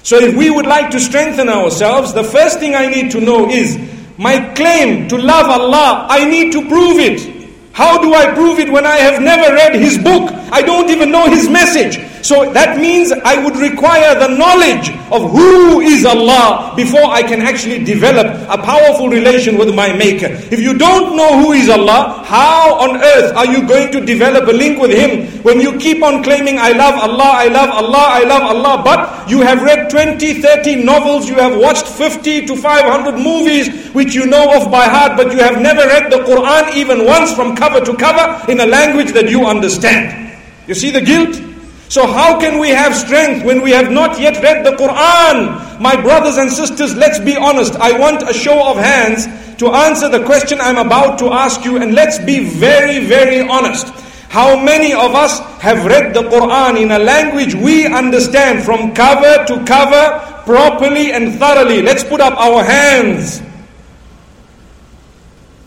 So 0.04 0.18
if 0.18 0.36
we 0.36 0.50
would 0.50 0.66
like 0.66 0.90
to 0.90 1.00
strengthen 1.00 1.48
ourselves, 1.48 2.12
the 2.12 2.22
first 2.22 2.58
thing 2.60 2.74
I 2.74 2.86
need 2.86 3.10
to 3.12 3.20
know 3.22 3.48
is 3.48 3.78
my 4.18 4.52
claim 4.54 5.08
to 5.08 5.16
love 5.16 5.46
Allah, 5.48 6.06
I 6.10 6.28
need 6.28 6.52
to 6.52 6.60
prove 6.68 6.98
it. 6.98 7.48
How 7.72 8.00
do 8.00 8.12
I 8.14 8.32
prove 8.34 8.58
it 8.58 8.70
when 8.70 8.84
I 8.84 8.96
have 8.96 9.22
never 9.22 9.54
read 9.54 9.74
His 9.74 9.96
book? 9.96 10.30
I 10.52 10.60
don't 10.60 10.90
even 10.90 11.10
know 11.10 11.26
His 11.30 11.48
message. 11.48 11.96
So 12.24 12.50
that 12.56 12.80
means 12.80 13.12
I 13.12 13.36
would 13.44 13.56
require 13.60 14.16
the 14.18 14.32
knowledge 14.32 14.88
of 15.12 15.28
who 15.30 15.80
is 15.84 16.06
Allah 16.06 16.72
before 16.74 17.04
I 17.04 17.22
can 17.22 17.42
actually 17.42 17.84
develop 17.84 18.24
a 18.48 18.56
powerful 18.56 19.10
relation 19.10 19.58
with 19.58 19.74
my 19.74 19.92
Maker. 19.92 20.32
If 20.48 20.58
you 20.58 20.72
don't 20.72 21.16
know 21.16 21.44
who 21.44 21.52
is 21.52 21.68
Allah, 21.68 22.24
how 22.24 22.80
on 22.80 22.96
earth 22.96 23.36
are 23.36 23.44
you 23.44 23.68
going 23.68 23.92
to 23.92 24.00
develop 24.00 24.48
a 24.48 24.52
link 24.56 24.80
with 24.80 24.90
Him 24.90 25.28
when 25.44 25.60
you 25.60 25.76
keep 25.76 26.02
on 26.02 26.22
claiming, 26.24 26.58
I 26.58 26.72
love 26.72 26.94
Allah, 26.94 27.44
I 27.44 27.48
love 27.48 27.68
Allah, 27.68 28.06
I 28.08 28.24
love 28.24 28.42
Allah, 28.56 28.82
but 28.82 29.28
you 29.28 29.42
have 29.42 29.62
read 29.62 29.90
20, 29.90 30.40
30 30.40 30.82
novels, 30.82 31.28
you 31.28 31.34
have 31.34 31.60
watched 31.60 31.86
50 31.86 32.46
to 32.46 32.56
500 32.56 33.20
movies 33.20 33.92
which 33.92 34.14
you 34.14 34.24
know 34.24 34.48
of 34.56 34.72
by 34.72 34.88
heart, 34.88 35.18
but 35.18 35.30
you 35.30 35.40
have 35.40 35.60
never 35.60 35.82
read 35.82 36.10
the 36.10 36.24
Quran 36.24 36.74
even 36.74 37.04
once 37.04 37.34
from 37.34 37.54
cover 37.54 37.84
to 37.84 37.94
cover 37.98 38.50
in 38.50 38.60
a 38.60 38.66
language 38.66 39.12
that 39.12 39.28
you 39.28 39.44
understand. 39.44 40.32
You 40.66 40.74
see 40.74 40.90
the 40.90 41.02
guilt? 41.02 41.53
So 41.94 42.08
how 42.08 42.40
can 42.40 42.58
we 42.58 42.70
have 42.70 42.92
strength 42.92 43.44
when 43.46 43.62
we 43.62 43.70
have 43.70 43.88
not 43.88 44.18
yet 44.18 44.42
read 44.42 44.66
the 44.66 44.72
Quran? 44.72 45.78
My 45.80 45.94
brothers 45.94 46.38
and 46.38 46.50
sisters, 46.50 46.96
let's 46.96 47.20
be 47.20 47.36
honest. 47.36 47.76
I 47.76 47.96
want 47.96 48.28
a 48.28 48.34
show 48.34 48.68
of 48.68 48.78
hands 48.78 49.26
to 49.58 49.68
answer 49.68 50.08
the 50.08 50.24
question 50.24 50.60
I'm 50.60 50.76
about 50.76 51.20
to 51.20 51.26
ask 51.32 51.64
you 51.64 51.76
and 51.76 51.94
let's 51.94 52.18
be 52.18 52.40
very, 52.40 53.06
very 53.06 53.42
honest. 53.48 53.86
How 54.28 54.60
many 54.60 54.92
of 54.92 55.14
us 55.14 55.38
have 55.62 55.86
read 55.86 56.14
the 56.14 56.22
Quran 56.22 56.82
in 56.82 56.90
a 56.90 56.98
language 56.98 57.54
we 57.54 57.86
understand 57.86 58.64
from 58.64 58.92
cover 58.92 59.44
to 59.46 59.64
cover 59.64 60.42
properly 60.46 61.12
and 61.12 61.34
thoroughly? 61.38 61.80
Let's 61.80 62.02
put 62.02 62.20
up 62.20 62.36
our 62.40 62.64
hands. 62.64 63.40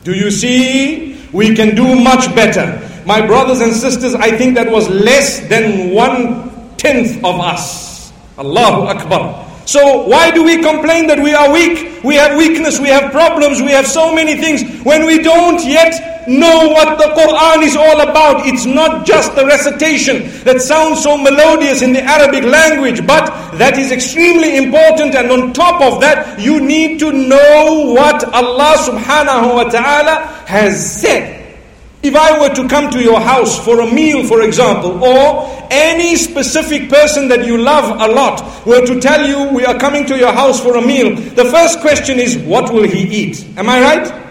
Do 0.03 0.11
you 0.11 0.29
see? 0.29 1.25
We 1.31 1.55
can 1.55 1.73
do 1.73 1.95
much 1.95 2.27
better. 2.35 2.83
My 3.07 3.25
brothers 3.25 3.61
and 3.61 3.71
sisters, 3.71 4.15
I 4.15 4.35
think 4.37 4.55
that 4.55 4.69
was 4.69 4.89
less 4.89 5.39
than 5.47 5.93
one 5.95 6.75
tenth 6.75 7.23
of 7.23 7.39
us. 7.39 8.11
Allahu 8.37 8.83
Akbar. 8.91 9.47
So 9.65 10.03
why 10.07 10.29
do 10.31 10.43
we 10.43 10.61
complain 10.61 11.07
that 11.07 11.17
we 11.23 11.33
are 11.33 11.51
weak? 11.51 12.03
We 12.03 12.15
have 12.15 12.37
weakness, 12.37 12.79
we 12.81 12.89
have 12.89 13.13
problems, 13.13 13.61
we 13.61 13.71
have 13.71 13.87
so 13.87 14.13
many 14.13 14.35
things 14.35 14.83
when 14.83 15.05
we 15.05 15.23
don't 15.23 15.63
yet 15.65 16.27
know 16.27 16.67
what 16.67 16.97
the 16.97 17.05
Quran 17.15 17.63
is 17.63 17.77
all 17.77 18.01
about. 18.01 18.45
It's 18.45 18.65
not 18.65 19.05
just 19.05 19.35
the 19.35 19.45
recitation 19.45 20.27
that 20.43 20.59
sounds 20.59 21.01
so 21.01 21.17
melodious 21.17 21.81
in 21.81 21.93
the 21.93 22.03
Arabic 22.03 22.43
language, 22.43 23.07
but 23.07 23.31
that 23.57 23.77
is 23.77 23.93
extremely 23.93 24.57
important. 24.57 25.15
And 25.15 25.31
on 25.31 25.53
top 25.53 25.81
of 25.81 26.01
that, 26.01 26.39
you 26.41 26.59
need 26.59 26.99
to 26.99 27.13
know 27.13 27.93
what 27.95 28.21
Allah 28.33 28.75
subhanahu 28.83 29.55
wa 29.55 29.63
ta'ala 29.71 30.43
has 30.45 30.75
said. 30.99 31.36
If 32.07 32.15
I 32.15 32.39
were 32.39 32.55
to 32.55 32.69
come 32.69 32.89
to 32.91 33.03
your 33.03 33.19
house 33.19 33.59
for 33.65 33.81
a 33.81 33.91
meal, 33.91 34.25
for 34.25 34.41
example, 34.41 35.03
or 35.03 35.67
any 35.69 36.15
specific 36.15 36.89
person 36.89 37.27
that 37.27 37.45
you 37.45 37.57
love 37.57 37.99
a 37.99 38.13
lot 38.13 38.65
were 38.65 38.85
to 38.85 39.01
tell 39.01 39.27
you 39.27 39.53
we 39.53 39.65
are 39.65 39.77
coming 39.77 40.05
to 40.05 40.17
your 40.17 40.31
house 40.31 40.57
for 40.57 40.77
a 40.77 40.81
meal, 40.81 41.17
the 41.17 41.43
first 41.43 41.81
question 41.81 42.17
is, 42.17 42.37
what 42.37 42.73
will 42.73 42.87
he 42.87 43.01
eat? 43.01 43.45
Am 43.57 43.67
I 43.67 43.81
right? 43.81 44.23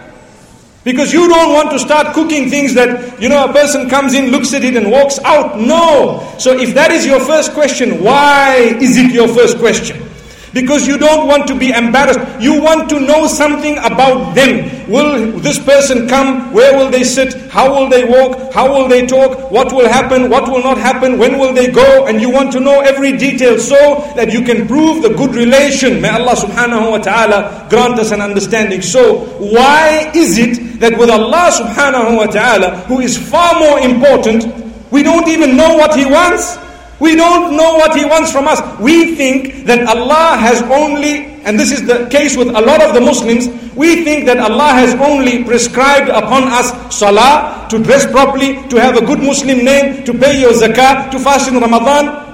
Because 0.83 1.13
you 1.13 1.27
don't 1.27 1.53
want 1.53 1.69
to 1.69 1.77
start 1.77 2.15
cooking 2.15 2.49
things 2.49 2.73
that, 2.73 3.21
you 3.21 3.29
know, 3.29 3.45
a 3.45 3.53
person 3.53 3.87
comes 3.87 4.15
in, 4.15 4.31
looks 4.31 4.55
at 4.55 4.63
it 4.63 4.75
and 4.75 4.89
walks 4.89 5.19
out. 5.19 5.59
No. 5.59 6.33
So 6.39 6.57
if 6.57 6.73
that 6.73 6.89
is 6.89 7.05
your 7.05 7.19
first 7.19 7.53
question, 7.53 8.03
why 8.03 8.55
is 8.81 8.97
it 8.97 9.11
your 9.11 9.27
first 9.27 9.59
question? 9.59 10.06
Because 10.53 10.87
you 10.87 10.97
don't 10.97 11.27
want 11.27 11.47
to 11.47 11.55
be 11.57 11.71
embarrassed. 11.71 12.19
You 12.41 12.61
want 12.61 12.89
to 12.89 12.99
know 12.99 13.27
something 13.27 13.77
about 13.79 14.33
them. 14.33 14.89
Will 14.89 15.31
this 15.39 15.59
person 15.59 16.07
come? 16.07 16.53
Where 16.53 16.77
will 16.77 16.89
they 16.89 17.03
sit? 17.03 17.33
How 17.51 17.73
will 17.73 17.89
they 17.89 18.05
walk? 18.05 18.53
How 18.53 18.71
will 18.71 18.87
they 18.87 19.05
talk? 19.05 19.51
What 19.51 19.73
will 19.73 19.87
happen? 19.87 20.29
What 20.29 20.49
will 20.49 20.63
not 20.63 20.77
happen? 20.77 21.17
When 21.19 21.37
will 21.37 21.53
they 21.53 21.69
go? 21.71 22.07
And 22.07 22.21
you 22.21 22.29
want 22.29 22.51
to 22.53 22.59
know 22.59 22.79
every 22.79 23.17
detail 23.17 23.59
so 23.59 23.75
that 24.15 24.31
you 24.31 24.41
can 24.43 24.67
prove 24.67 25.03
the 25.03 25.09
good 25.09 25.35
relation. 25.35 26.01
May 26.01 26.09
Allah 26.09 26.35
subhanahu 26.35 26.91
wa 26.91 26.97
ta'ala 26.99 27.67
grant 27.69 27.99
us 27.99 28.11
an 28.11 28.21
understanding. 28.21 28.81
So, 28.81 29.25
why 29.39 30.11
is 30.15 30.37
it 30.37 30.79
that 30.79 30.97
with 30.97 31.09
Allah 31.09 31.51
subhanahu 31.51 32.17
wa 32.17 32.25
ta'ala, 32.27 32.77
who 32.87 32.99
is 33.01 33.17
far 33.17 33.59
more 33.59 33.79
important, 33.79 34.45
we 34.91 35.03
don't 35.03 35.27
even 35.27 35.57
know 35.57 35.75
what 35.75 35.95
He 35.95 36.05
wants? 36.05 36.57
We 36.99 37.15
don't 37.15 37.55
know 37.55 37.75
what 37.75 37.95
He 37.95 38.05
wants 38.05 38.31
from 38.31 38.47
us. 38.47 38.59
We 38.79 39.15
think 39.15 39.65
that 39.65 39.85
Allah 39.87 40.37
has 40.37 40.61
only, 40.63 41.37
and 41.45 41.59
this 41.59 41.71
is 41.71 41.85
the 41.85 42.07
case 42.09 42.35
with 42.35 42.49
a 42.49 42.61
lot 42.61 42.81
of 42.81 42.93
the 42.93 43.01
Muslims, 43.01 43.47
we 43.75 44.03
think 44.03 44.25
that 44.25 44.39
Allah 44.39 44.73
has 44.73 44.95
only 44.95 45.43
prescribed 45.43 46.09
upon 46.09 46.49
us 46.49 46.73
salah, 46.89 47.67
to 47.69 47.77
dress 47.77 48.09
properly, 48.09 48.57
to 48.69 48.81
have 48.81 48.97
a 48.97 49.05
good 49.05 49.19
Muslim 49.19 49.63
name, 49.63 50.03
to 50.05 50.13
pay 50.13 50.41
your 50.41 50.53
zakah, 50.53 51.11
to 51.11 51.19
fast 51.19 51.47
in 51.49 51.59
Ramadan, 51.59 52.25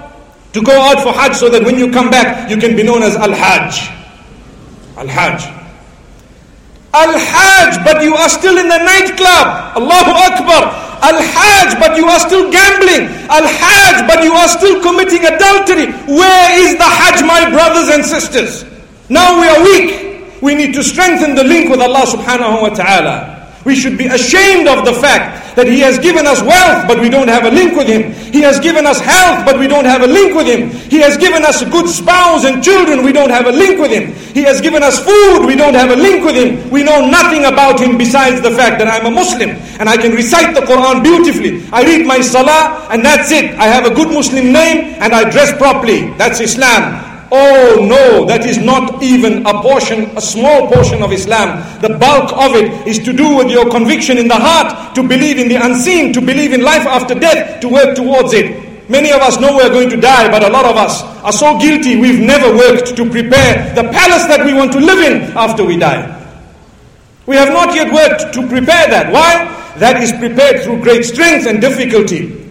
to 0.54 0.62
go 0.62 0.72
out 0.72 1.02
for 1.04 1.12
Hajj 1.12 1.36
so 1.36 1.50
that 1.50 1.64
when 1.64 1.78
you 1.78 1.92
come 1.92 2.10
back, 2.10 2.50
you 2.50 2.58
can 2.58 2.76
be 2.76 2.84
known 2.84 3.04
as 3.04 3.16
Al-Hajj. 3.18 3.90
Al-Hajj. 4.96 5.42
Al-Hajj, 6.94 7.84
but 7.84 8.04
you 8.04 8.14
are 8.16 8.30
still 8.30 8.58
in 8.58 8.70
the 8.70 8.78
nightclub. 8.78 9.76
Allahu 9.82 10.12
Akbar. 10.14 10.83
Al-Hajj, 11.04 11.80
but 11.80 11.98
you 11.98 12.06
are 12.08 12.20
still 12.20 12.50
gambling. 12.52 13.12
Al-Hajj, 13.28 14.08
but 14.08 14.24
you 14.24 14.32
are 14.34 14.48
still 14.48 14.82
committing 14.82 15.26
adultery. 15.26 15.92
Where 16.08 16.48
is 16.64 16.76
the 16.80 16.88
Hajj, 16.88 17.24
my 17.28 17.50
brothers 17.52 17.90
and 17.94 18.06
sisters? 18.06 18.64
Now 19.10 19.40
we 19.40 19.48
are 19.48 19.62
weak. 19.64 20.42
We 20.42 20.56
need 20.56 20.74
to 20.76 20.84
strengthen 20.84 21.36
the 21.36 21.44
link 21.44 21.70
with 21.70 21.80
Allah 21.82 22.04
subhanahu 22.08 22.62
wa 22.62 22.70
ta'ala. 22.70 23.33
We 23.66 23.76
should 23.76 23.98
be 23.98 24.08
ashamed 24.08 24.68
of 24.68 24.84
the 24.84 24.94
fact 24.94 25.56
that 25.56 25.68
He 25.68 25.80
has 25.80 26.00
given 26.00 26.28
us 26.28 26.42
wealth, 26.44 26.88
but 26.88 27.00
we 27.00 27.10
don't 27.10 27.28
have 27.28 27.46
a 27.46 27.52
link 27.52 27.78
with 27.78 27.88
Him. 27.88 28.12
He 28.34 28.42
has 28.42 28.60
given 28.60 28.86
us 28.86 29.00
health, 29.00 29.46
but 29.46 29.58
we 29.60 29.68
don't 29.68 29.86
have 29.86 30.02
a 30.04 30.08
link 30.08 30.36
with 30.36 30.48
Him. 30.48 30.70
He 30.92 31.00
has 31.00 31.16
given 31.16 31.44
us 31.46 31.62
a 31.62 31.70
good 31.70 31.88
spouse 31.88 32.44
and 32.44 32.64
children, 32.64 33.04
we 33.04 33.14
don't 33.14 33.30
have 33.30 33.48
a 33.48 33.52
link 33.52 33.80
with 33.80 33.92
Him. 33.92 34.12
He 34.36 34.44
has 34.44 34.60
given 34.60 34.84
us 34.84 35.00
food, 35.00 35.46
we 35.46 35.56
don't 35.56 35.76
have 35.76 35.92
a 35.92 35.96
link 35.96 36.26
with 36.26 36.36
Him. 36.36 36.70
We 36.70 36.84
know 36.84 37.08
nothing 37.08 37.46
about 37.46 37.80
Him 37.80 37.98
besides 37.98 38.42
the 38.42 38.52
fact 38.52 38.80
that 38.80 38.88
I'm 38.88 39.06
a 39.06 39.12
Muslim 39.12 39.52
and 39.80 39.88
I 39.88 39.96
can 39.96 40.12
recite 40.12 40.54
the 40.56 40.62
Quran 40.62 41.04
beautifully. 41.04 41.64
I 41.72 41.84
read 41.84 42.06
my 42.06 42.20
salah 42.20 42.88
and 42.92 43.04
that's 43.04 43.32
it. 43.32 43.56
I 43.56 43.68
have 43.68 43.86
a 43.86 43.94
good 43.94 44.10
Muslim 44.12 44.52
name 44.52 44.96
and 45.00 45.14
I 45.14 45.30
dress 45.30 45.56
properly. 45.58 46.12
That's 46.18 46.40
Islam. 46.40 47.13
Oh 47.36 47.82
no, 47.82 48.26
that 48.30 48.46
is 48.46 48.60
not 48.60 49.02
even 49.02 49.44
a 49.48 49.60
portion, 49.60 50.06
a 50.16 50.22
small 50.22 50.70
portion 50.70 51.02
of 51.02 51.12
Islam. 51.12 51.66
The 51.82 51.98
bulk 51.98 52.30
of 52.30 52.54
it 52.54 52.86
is 52.86 53.00
to 53.00 53.12
do 53.12 53.36
with 53.36 53.50
your 53.50 53.72
conviction 53.72 54.20
in 54.20 54.28
the 54.28 54.38
heart, 54.38 54.94
to 54.94 55.02
believe 55.02 55.40
in 55.40 55.50
the 55.50 55.56
unseen, 55.56 56.14
to 56.14 56.22
believe 56.22 56.54
in 56.54 56.62
life 56.62 56.86
after 56.86 57.18
death, 57.18 57.60
to 57.62 57.68
work 57.68 57.96
towards 57.96 58.34
it. 58.34 58.88
Many 58.88 59.12
of 59.12 59.20
us 59.22 59.40
know 59.40 59.58
we're 59.58 59.74
going 59.74 59.90
to 59.90 59.98
die, 59.98 60.30
but 60.30 60.44
a 60.44 60.50
lot 60.54 60.66
of 60.66 60.78
us 60.78 61.02
are 61.26 61.34
so 61.34 61.58
guilty 61.58 62.00
we've 62.00 62.20
never 62.22 62.56
worked 62.56 62.96
to 62.96 63.10
prepare 63.10 63.74
the 63.74 63.90
palace 63.90 64.30
that 64.30 64.46
we 64.46 64.54
want 64.54 64.72
to 64.74 64.80
live 64.80 65.00
in 65.02 65.36
after 65.36 65.66
we 65.66 65.76
die. 65.76 66.06
We 67.26 67.36
have 67.36 67.50
not 67.50 67.74
yet 67.74 67.92
worked 67.92 68.32
to 68.36 68.48
prepare 68.48 68.86
that. 68.94 69.12
Why? 69.12 69.50
That 69.80 70.04
is 70.04 70.12
prepared 70.12 70.62
through 70.62 70.84
great 70.84 71.04
strength 71.04 71.48
and 71.48 71.60
difficulty. 71.60 72.46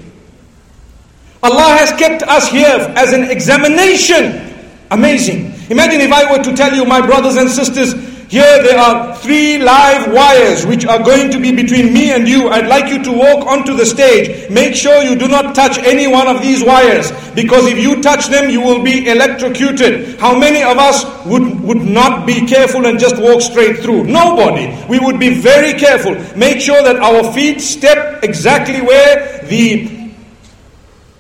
Allah 1.41 1.79
has 1.79 1.93
kept 1.93 2.25
us 2.25 2.49
here 2.51 2.83
as 2.97 3.13
an 3.13 3.31
examination 3.31 4.52
Amazing. 4.93 5.55
Imagine 5.71 6.03
if 6.03 6.13
I 6.13 6.31
were 6.31 6.45
to 6.45 6.55
tell 6.55 6.75
you, 6.75 6.85
my 6.85 7.01
brothers 7.01 7.37
and 7.37 7.49
sisters, 7.49 7.95
here 8.29 8.63
there 8.63 8.79
are 8.79 9.17
three 9.17 9.57
live 9.57 10.13
wires 10.13 10.67
which 10.67 10.85
are 10.85 11.03
going 11.03 11.31
to 11.31 11.41
be 11.41 11.51
between 11.51 11.95
me 11.95 12.13
and 12.13 12.29
you. 12.29 12.51
I'd 12.51 12.67
like 12.67 12.93
you 12.93 13.03
to 13.05 13.13
walk 13.13 13.47
onto 13.47 13.75
the 13.75 13.87
stage. 13.87 14.51
Make 14.51 14.75
sure 14.75 15.03
you 15.03 15.17
do 15.17 15.29
not 15.29 15.55
touch 15.55 15.79
any 15.79 16.07
one 16.07 16.27
of 16.29 16.43
these 16.43 16.63
wires 16.63 17.11
because 17.35 17.67
if 17.67 17.79
you 17.79 18.03
touch 18.03 18.29
them, 18.29 18.51
you 18.51 18.61
will 18.61 18.83
be 18.83 19.09
electrocuted. 19.09 20.19
How 20.21 20.39
many 20.39 20.63
of 20.63 20.77
us 20.77 21.05
would, 21.25 21.61
would 21.61 21.83
not 21.83 22.27
be 22.27 22.47
careful 22.47 22.87
and 22.87 22.99
just 22.99 23.17
walk 23.17 23.41
straight 23.41 23.79
through? 23.79 24.05
Nobody. 24.05 24.75
We 24.91 24.99
would 24.99 25.19
be 25.19 25.41
very 25.41 25.79
careful. 25.79 26.15
Make 26.37 26.61
sure 26.61 26.83
that 26.83 26.97
our 26.97 27.33
feet 27.33 27.63
step 27.63 28.23
exactly 28.25 28.83
where 28.83 29.41
the 29.45 30.02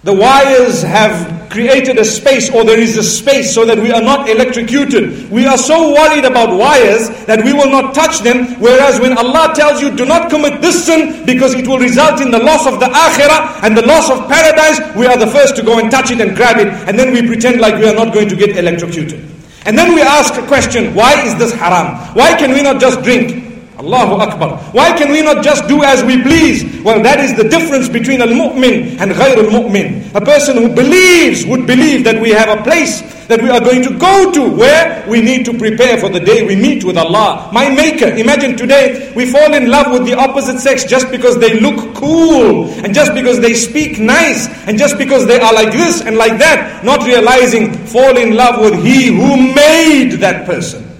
the 0.04 0.12
wires 0.12 0.82
have 0.82 1.50
created 1.50 1.98
a 1.98 2.04
space 2.04 2.50
or 2.50 2.64
there 2.64 2.80
is 2.80 2.96
a 2.96 3.02
space 3.04 3.54
so 3.54 3.64
that 3.64 3.78
we 3.78 3.92
are 3.92 4.00
not 4.00 4.28
electrocuted. 4.28 5.30
We 5.30 5.46
are 5.46 5.58
so 5.58 5.92
worried 5.92 6.24
about 6.24 6.56
wires 6.58 7.08
that 7.26 7.44
we 7.44 7.52
will 7.52 7.70
not 7.70 7.94
touch 7.94 8.20
them. 8.20 8.58
Whereas 8.58 8.98
when 8.98 9.16
Allah 9.16 9.52
tells 9.54 9.80
you 9.80 9.94
do 9.94 10.04
not 10.04 10.30
commit 10.30 10.60
this 10.60 10.86
sin 10.86 11.24
because 11.24 11.54
it 11.54 11.68
will 11.68 11.78
result 11.78 12.20
in 12.20 12.32
the 12.32 12.42
loss 12.42 12.66
of 12.66 12.80
the 12.80 12.86
akhirah 12.86 13.62
and 13.62 13.76
the 13.76 13.86
loss 13.86 14.10
of 14.10 14.26
paradise, 14.26 14.80
we 14.96 15.06
are 15.06 15.18
the 15.18 15.28
first 15.28 15.54
to 15.56 15.62
go 15.62 15.78
and 15.78 15.90
touch 15.90 16.10
it 16.10 16.20
and 16.20 16.34
grab 16.34 16.58
it. 16.58 16.68
And 16.88 16.98
then 16.98 17.12
we 17.12 17.22
pretend 17.24 17.60
like 17.60 17.78
we 17.78 17.86
are 17.86 17.94
not 17.94 18.12
going 18.12 18.28
to 18.28 18.34
get 18.36 18.56
electrocuted. 18.56 19.22
And 19.66 19.78
then 19.78 19.94
we 19.94 20.00
ask 20.02 20.34
a 20.34 20.46
question, 20.48 20.94
why 20.94 21.22
is 21.22 21.38
this 21.38 21.52
haram? 21.52 21.94
Why 22.16 22.34
can 22.36 22.50
we 22.50 22.62
not 22.62 22.80
just 22.80 23.02
drink? 23.02 23.51
Allahu 23.82 24.14
Akbar. 24.22 24.56
Why 24.70 24.96
can 24.96 25.10
we 25.10 25.22
not 25.22 25.42
just 25.42 25.66
do 25.66 25.82
as 25.82 26.04
we 26.04 26.22
please? 26.22 26.62
Well, 26.82 27.02
that 27.02 27.18
is 27.18 27.34
the 27.36 27.48
difference 27.48 27.88
between 27.88 28.22
al-mu'min 28.22 29.00
and 29.02 29.10
ghayr 29.10 29.36
al-mu'min. 29.42 30.14
A 30.14 30.20
person 30.20 30.56
who 30.56 30.68
believes 30.72 31.44
would 31.46 31.66
believe 31.66 32.04
that 32.04 32.20
we 32.22 32.30
have 32.30 32.48
a 32.48 32.62
place 32.62 33.02
that 33.26 33.42
we 33.42 33.50
are 33.50 33.60
going 33.60 33.82
to 33.82 33.96
go 33.98 34.30
to 34.30 34.50
where 34.56 35.04
we 35.08 35.20
need 35.20 35.44
to 35.46 35.56
prepare 35.56 35.98
for 35.98 36.08
the 36.08 36.20
day 36.20 36.46
we 36.46 36.54
meet 36.54 36.84
with 36.84 36.96
Allah. 36.96 37.50
My 37.52 37.68
maker. 37.68 38.06
Imagine 38.14 38.56
today 38.56 39.12
we 39.16 39.26
fall 39.26 39.52
in 39.52 39.68
love 39.68 39.90
with 39.90 40.06
the 40.06 40.14
opposite 40.14 40.58
sex 40.60 40.84
just 40.84 41.10
because 41.10 41.38
they 41.38 41.58
look 41.58 41.94
cool 41.94 42.70
and 42.84 42.94
just 42.94 43.14
because 43.14 43.40
they 43.40 43.54
speak 43.54 43.98
nice 43.98 44.46
and 44.68 44.78
just 44.78 44.96
because 44.98 45.26
they 45.26 45.40
are 45.40 45.52
like 45.54 45.72
this 45.72 46.02
and 46.02 46.16
like 46.16 46.38
that, 46.38 46.84
not 46.84 47.04
realizing 47.06 47.72
fall 47.86 48.16
in 48.16 48.36
love 48.36 48.60
with 48.60 48.78
he 48.84 49.06
who 49.08 49.36
made 49.54 50.12
that 50.20 50.46
person. 50.46 50.91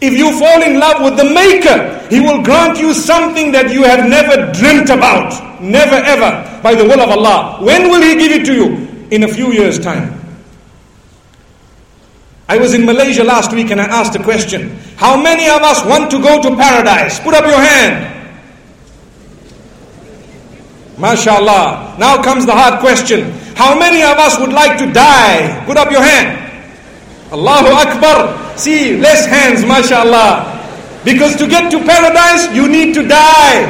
If 0.00 0.14
you 0.16 0.30
fall 0.38 0.62
in 0.62 0.78
love 0.78 1.02
with 1.02 1.16
the 1.16 1.24
Maker, 1.24 2.06
He 2.08 2.20
will 2.20 2.42
grant 2.42 2.78
you 2.78 2.94
something 2.94 3.50
that 3.52 3.70
you 3.72 3.82
have 3.82 4.08
never 4.08 4.52
dreamt 4.52 4.90
about. 4.90 5.34
Never 5.60 5.96
ever. 5.96 6.60
By 6.62 6.74
the 6.74 6.84
will 6.84 7.00
of 7.00 7.10
Allah. 7.10 7.58
When 7.64 7.90
will 7.90 8.00
He 8.02 8.14
give 8.16 8.32
it 8.32 8.46
to 8.46 8.54
you? 8.54 8.88
In 9.10 9.24
a 9.24 9.28
few 9.28 9.52
years' 9.52 9.78
time. 9.78 10.14
I 12.48 12.56
was 12.58 12.72
in 12.74 12.86
Malaysia 12.86 13.24
last 13.24 13.52
week 13.52 13.70
and 13.70 13.80
I 13.80 13.84
asked 13.84 14.14
a 14.16 14.22
question. 14.22 14.70
How 14.96 15.20
many 15.20 15.48
of 15.50 15.60
us 15.62 15.84
want 15.84 16.10
to 16.12 16.22
go 16.22 16.40
to 16.40 16.56
paradise? 16.56 17.20
Put 17.20 17.34
up 17.34 17.44
your 17.44 17.60
hand. 17.60 18.14
MashaAllah. 20.96 21.98
Now 21.98 22.22
comes 22.22 22.46
the 22.46 22.52
hard 22.52 22.80
question. 22.80 23.30
How 23.54 23.78
many 23.78 24.02
of 24.02 24.16
us 24.18 24.38
would 24.40 24.52
like 24.52 24.78
to 24.78 24.90
die? 24.92 25.62
Put 25.66 25.76
up 25.76 25.90
your 25.90 26.02
hand. 26.02 26.36
Allahu 27.32 27.66
Akbar. 27.68 28.47
See, 28.58 28.96
less 28.98 29.24
hands, 29.26 29.64
mashallah. 29.64 30.58
Because 31.04 31.36
to 31.36 31.46
get 31.46 31.70
to 31.70 31.78
paradise, 31.78 32.52
you 32.54 32.68
need 32.68 32.92
to 32.94 33.06
die. 33.06 33.62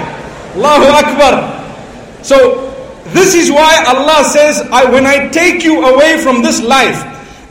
Allahu 0.57 0.89
Akbar. 0.89 2.25
So, 2.25 2.73
this 3.13 3.35
is 3.35 3.51
why 3.53 3.85
Allah 3.87 4.25
says, 4.25 4.61
I, 4.73 4.91
when 4.91 5.07
I 5.07 5.29
take 5.29 5.63
you 5.63 5.85
away 5.85 6.19
from 6.23 6.43
this 6.43 6.63
life, 6.63 6.97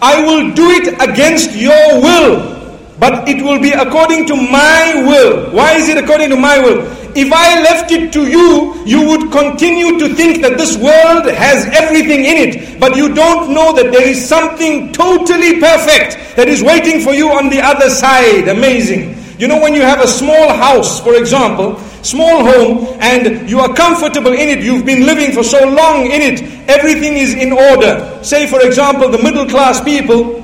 I 0.01 0.21
will 0.25 0.53
do 0.53 0.69
it 0.71 0.93
against 1.01 1.53
your 1.55 2.01
will. 2.01 2.56
But 2.99 3.29
it 3.29 3.43
will 3.43 3.61
be 3.61 3.71
according 3.71 4.25
to 4.27 4.35
my 4.35 5.03
will. 5.05 5.51
Why 5.51 5.73
is 5.73 5.87
it 5.87 5.97
according 5.97 6.29
to 6.31 6.35
my 6.35 6.57
will? 6.57 6.81
If 7.15 7.31
I 7.31 7.61
left 7.61 7.91
it 7.91 8.13
to 8.13 8.27
you, 8.27 8.73
you 8.85 9.05
would 9.07 9.31
continue 9.31 9.97
to 9.99 10.13
think 10.13 10.41
that 10.41 10.57
this 10.57 10.77
world 10.77 11.25
has 11.25 11.65
everything 11.73 12.25
in 12.25 12.37
it. 12.37 12.79
But 12.79 12.95
you 12.95 13.13
don't 13.13 13.53
know 13.53 13.73
that 13.73 13.91
there 13.91 14.07
is 14.07 14.23
something 14.27 14.91
totally 14.93 15.59
perfect 15.59 16.35
that 16.35 16.47
is 16.47 16.63
waiting 16.63 17.01
for 17.01 17.13
you 17.13 17.29
on 17.29 17.49
the 17.49 17.61
other 17.61 17.89
side. 17.89 18.47
Amazing. 18.47 19.17
You 19.39 19.47
know, 19.47 19.61
when 19.61 19.75
you 19.75 19.81
have 19.81 20.01
a 20.01 20.07
small 20.07 20.49
house, 20.53 20.99
for 20.99 21.13
example, 21.13 21.77
small 22.01 22.43
home, 22.43 22.97
and 22.99 23.47
you 23.47 23.59
are 23.59 23.73
comfortable 23.73 24.33
in 24.33 24.49
it, 24.49 24.63
you've 24.63 24.85
been 24.85 25.05
living 25.05 25.31
for 25.31 25.43
so 25.43 25.59
long 25.67 26.05
in 26.05 26.21
it, 26.21 26.41
everything 26.67 27.17
is 27.17 27.35
in 27.35 27.51
order. 27.51 28.23
Say, 28.23 28.47
for 28.47 28.61
example, 28.61 29.09
the 29.09 29.21
middle 29.21 29.45
class 29.45 29.83
people, 29.83 30.41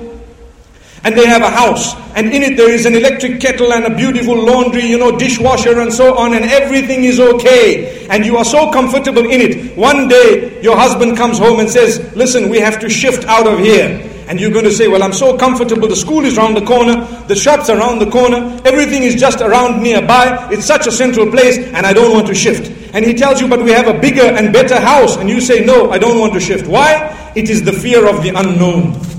and 1.03 1.17
they 1.17 1.25
have 1.25 1.41
a 1.41 1.49
house, 1.49 1.95
and 2.15 2.31
in 2.33 2.43
it 2.43 2.55
there 2.55 2.71
is 2.71 2.85
an 2.85 2.95
electric 2.95 3.41
kettle 3.41 3.73
and 3.73 3.85
a 3.85 3.95
beautiful 3.95 4.41
laundry, 4.41 4.85
you 4.85 4.97
know, 4.97 5.17
dishwasher 5.17 5.81
and 5.81 5.93
so 5.93 6.17
on, 6.17 6.33
and 6.33 6.45
everything 6.45 7.03
is 7.03 7.19
okay, 7.19 8.07
and 8.07 8.25
you 8.25 8.37
are 8.37 8.45
so 8.45 8.71
comfortable 8.71 9.25
in 9.25 9.41
it. 9.41 9.77
One 9.77 10.07
day, 10.07 10.61
your 10.61 10.77
husband 10.77 11.17
comes 11.17 11.37
home 11.39 11.59
and 11.59 11.69
says, 11.69 11.99
Listen, 12.15 12.49
we 12.49 12.59
have 12.59 12.79
to 12.79 12.89
shift 12.89 13.25
out 13.25 13.47
of 13.47 13.59
here. 13.59 14.09
And 14.25 14.39
you're 14.39 14.51
going 14.51 14.63
to 14.63 14.71
say, 14.71 14.87
Well, 14.87 15.03
I'm 15.03 15.11
so 15.11 15.37
comfortable. 15.37 15.89
The 15.89 15.95
school 15.97 16.23
is 16.23 16.37
around 16.37 16.55
the 16.55 16.65
corner, 16.65 17.05
the 17.27 17.35
shops 17.35 17.69
around 17.69 17.99
the 17.99 18.09
corner, 18.09 18.61
everything 18.63 19.03
is 19.03 19.15
just 19.15 19.41
around 19.41 19.83
nearby. 19.83 20.47
It's 20.51 20.65
such 20.65 20.87
a 20.87 20.91
central 20.91 21.29
place, 21.29 21.57
and 21.57 21.85
I 21.85 21.91
don't 21.91 22.13
want 22.13 22.27
to 22.27 22.35
shift. 22.35 22.71
And 22.93 23.03
he 23.03 23.13
tells 23.13 23.41
you, 23.41 23.49
But 23.49 23.61
we 23.61 23.71
have 23.71 23.87
a 23.87 23.99
bigger 23.99 24.23
and 24.23 24.53
better 24.53 24.79
house. 24.79 25.17
And 25.17 25.29
you 25.29 25.41
say, 25.41 25.65
No, 25.65 25.91
I 25.91 25.97
don't 25.97 26.19
want 26.19 26.31
to 26.33 26.39
shift. 26.39 26.65
Why? 26.67 27.31
It 27.35 27.49
is 27.49 27.63
the 27.63 27.73
fear 27.73 28.07
of 28.07 28.23
the 28.23 28.29
unknown. 28.29 29.12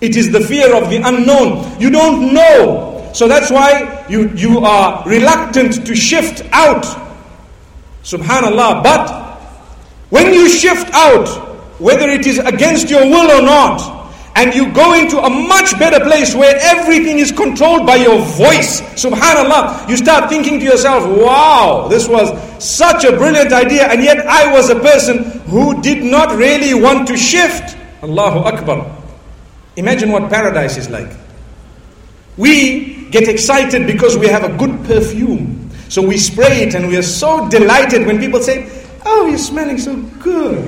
It 0.00 0.16
is 0.16 0.30
the 0.30 0.40
fear 0.40 0.74
of 0.74 0.90
the 0.90 0.96
unknown. 0.96 1.80
You 1.80 1.90
don't 1.90 2.34
know. 2.34 3.10
So 3.14 3.26
that's 3.28 3.50
why 3.50 4.04
you, 4.08 4.28
you 4.30 4.58
are 4.60 5.02
reluctant 5.06 5.86
to 5.86 5.94
shift 5.94 6.42
out. 6.52 6.84
Subhanallah. 8.02 8.82
But 8.82 9.40
when 10.10 10.32
you 10.34 10.48
shift 10.48 10.92
out, 10.92 11.26
whether 11.80 12.08
it 12.08 12.26
is 12.26 12.38
against 12.38 12.90
your 12.90 13.02
will 13.04 13.30
or 13.30 13.42
not, 13.42 13.94
and 14.36 14.54
you 14.54 14.70
go 14.72 14.92
into 14.92 15.18
a 15.18 15.30
much 15.30 15.78
better 15.78 15.98
place 16.04 16.34
where 16.34 16.54
everything 16.60 17.18
is 17.18 17.32
controlled 17.32 17.86
by 17.86 17.96
your 17.96 18.18
voice, 18.18 18.82
subhanallah, 18.92 19.88
you 19.88 19.96
start 19.96 20.28
thinking 20.28 20.60
to 20.60 20.64
yourself, 20.66 21.08
wow, 21.18 21.88
this 21.88 22.06
was 22.06 22.30
such 22.62 23.04
a 23.04 23.16
brilliant 23.16 23.50
idea, 23.52 23.86
and 23.88 24.04
yet 24.04 24.26
I 24.26 24.52
was 24.52 24.68
a 24.68 24.76
person 24.78 25.24
who 25.48 25.80
did 25.80 26.04
not 26.04 26.36
really 26.36 26.74
want 26.74 27.08
to 27.08 27.16
shift. 27.16 27.78
Allahu 28.02 28.40
Akbar. 28.40 28.95
Imagine 29.76 30.10
what 30.10 30.30
paradise 30.30 30.76
is 30.76 30.88
like. 30.90 31.10
We 32.36 33.08
get 33.10 33.28
excited 33.28 33.86
because 33.86 34.16
we 34.16 34.26
have 34.28 34.44
a 34.44 34.56
good 34.56 34.84
perfume. 34.84 35.70
So 35.88 36.02
we 36.02 36.18
spray 36.18 36.62
it 36.64 36.74
and 36.74 36.88
we 36.88 36.96
are 36.96 37.02
so 37.02 37.48
delighted 37.48 38.06
when 38.06 38.18
people 38.18 38.42
say, 38.42 38.68
Oh, 39.04 39.26
you're 39.26 39.38
smelling 39.38 39.78
so 39.78 39.96
good. 40.20 40.64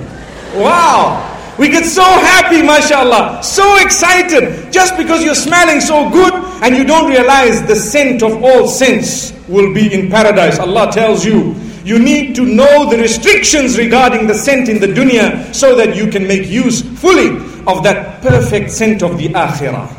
Wow. 0.55 1.35
We 1.59 1.69
get 1.69 1.85
so 1.85 2.05
happy, 2.05 2.63
mashallah, 2.63 3.43
so 3.43 3.77
excited, 3.83 4.73
just 4.73 4.97
because 4.97 5.25
you're 5.25 5.35
smelling 5.35 5.81
so 5.81 6.09
good 6.09 6.33
and 6.63 6.77
you 6.77 6.85
don't 6.85 7.11
realize 7.11 7.67
the 7.67 7.75
scent 7.75 8.23
of 8.23 8.41
all 8.45 8.69
scents 8.69 9.33
will 9.49 9.75
be 9.75 9.93
in 9.93 10.09
paradise. 10.09 10.61
Allah 10.61 10.89
tells 10.93 11.25
you, 11.25 11.57
you 11.85 11.99
need 11.99 12.35
to 12.37 12.43
know 12.43 12.89
the 12.91 12.99
restrictions 12.99 13.79
regarding 13.79 14.27
the 14.27 14.35
scent 14.35 14.69
in 14.69 14.81
the 14.81 14.87
dunya 14.87 15.55
so 15.55 15.75
that 15.77 15.97
you 15.97 16.11
can 16.11 16.27
make 16.27 16.47
use 16.47 16.83
fully 17.01 17.37
of 17.67 17.83
that 17.83 18.21
perfect 18.23 18.71
scent 18.71 19.03
of 19.03 19.19
the 19.19 19.29
akhirah. 19.29 19.95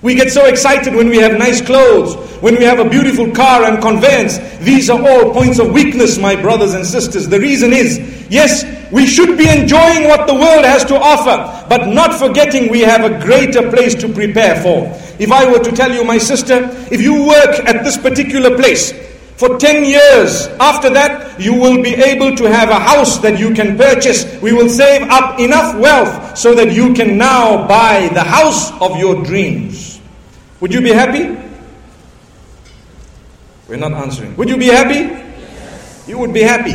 We 0.00 0.14
get 0.14 0.30
so 0.30 0.46
excited 0.46 0.94
when 0.94 1.08
we 1.08 1.18
have 1.18 1.36
nice 1.36 1.60
clothes, 1.60 2.14
when 2.40 2.56
we 2.56 2.62
have 2.64 2.78
a 2.78 2.88
beautiful 2.88 3.32
car 3.32 3.64
and 3.64 3.82
conveyance. 3.82 4.38
These 4.58 4.90
are 4.90 5.00
all 5.00 5.32
points 5.32 5.58
of 5.58 5.72
weakness, 5.72 6.18
my 6.18 6.36
brothers 6.36 6.74
and 6.74 6.86
sisters. 6.86 7.28
The 7.28 7.40
reason 7.40 7.72
is, 7.72 7.98
yes, 8.30 8.64
we 8.92 9.06
should 9.06 9.36
be 9.36 9.48
enjoying 9.48 10.04
what 10.04 10.28
the 10.28 10.34
world 10.34 10.64
has 10.64 10.84
to 10.86 10.94
offer, 10.94 11.66
but 11.68 11.88
not 11.88 12.14
forgetting 12.14 12.70
we 12.70 12.80
have 12.80 13.04
a 13.04 13.18
greater 13.24 13.68
place 13.70 13.94
to 13.96 14.08
prepare 14.08 14.62
for. 14.62 14.86
If 15.20 15.32
I 15.32 15.50
were 15.50 15.62
to 15.64 15.72
tell 15.72 15.92
you, 15.92 16.04
my 16.04 16.18
sister, 16.18 16.68
if 16.92 17.02
you 17.02 17.26
work 17.26 17.58
at 17.66 17.84
this 17.84 17.96
particular 17.96 18.56
place, 18.56 18.92
for 19.38 19.56
10 19.56 19.84
years. 19.84 20.48
After 20.58 20.90
that, 20.90 21.40
you 21.40 21.54
will 21.54 21.80
be 21.80 21.94
able 21.94 22.34
to 22.36 22.50
have 22.50 22.70
a 22.70 22.78
house 22.78 23.18
that 23.18 23.38
you 23.38 23.54
can 23.54 23.78
purchase. 23.78 24.26
We 24.42 24.52
will 24.52 24.68
save 24.68 25.02
up 25.02 25.38
enough 25.38 25.78
wealth 25.78 26.36
so 26.36 26.54
that 26.54 26.72
you 26.72 26.92
can 26.92 27.16
now 27.16 27.66
buy 27.68 28.08
the 28.12 28.24
house 28.24 28.72
of 28.80 28.98
your 28.98 29.22
dreams. 29.22 30.00
Would 30.60 30.74
you 30.74 30.80
be 30.80 30.90
happy? 30.90 31.38
We're 33.68 33.76
not 33.76 33.92
answering. 33.92 34.34
Would 34.36 34.48
you 34.48 34.56
be 34.56 34.66
happy? 34.66 35.06
Yes. 35.06 36.04
You 36.08 36.18
would 36.18 36.34
be 36.34 36.42
happy. 36.42 36.74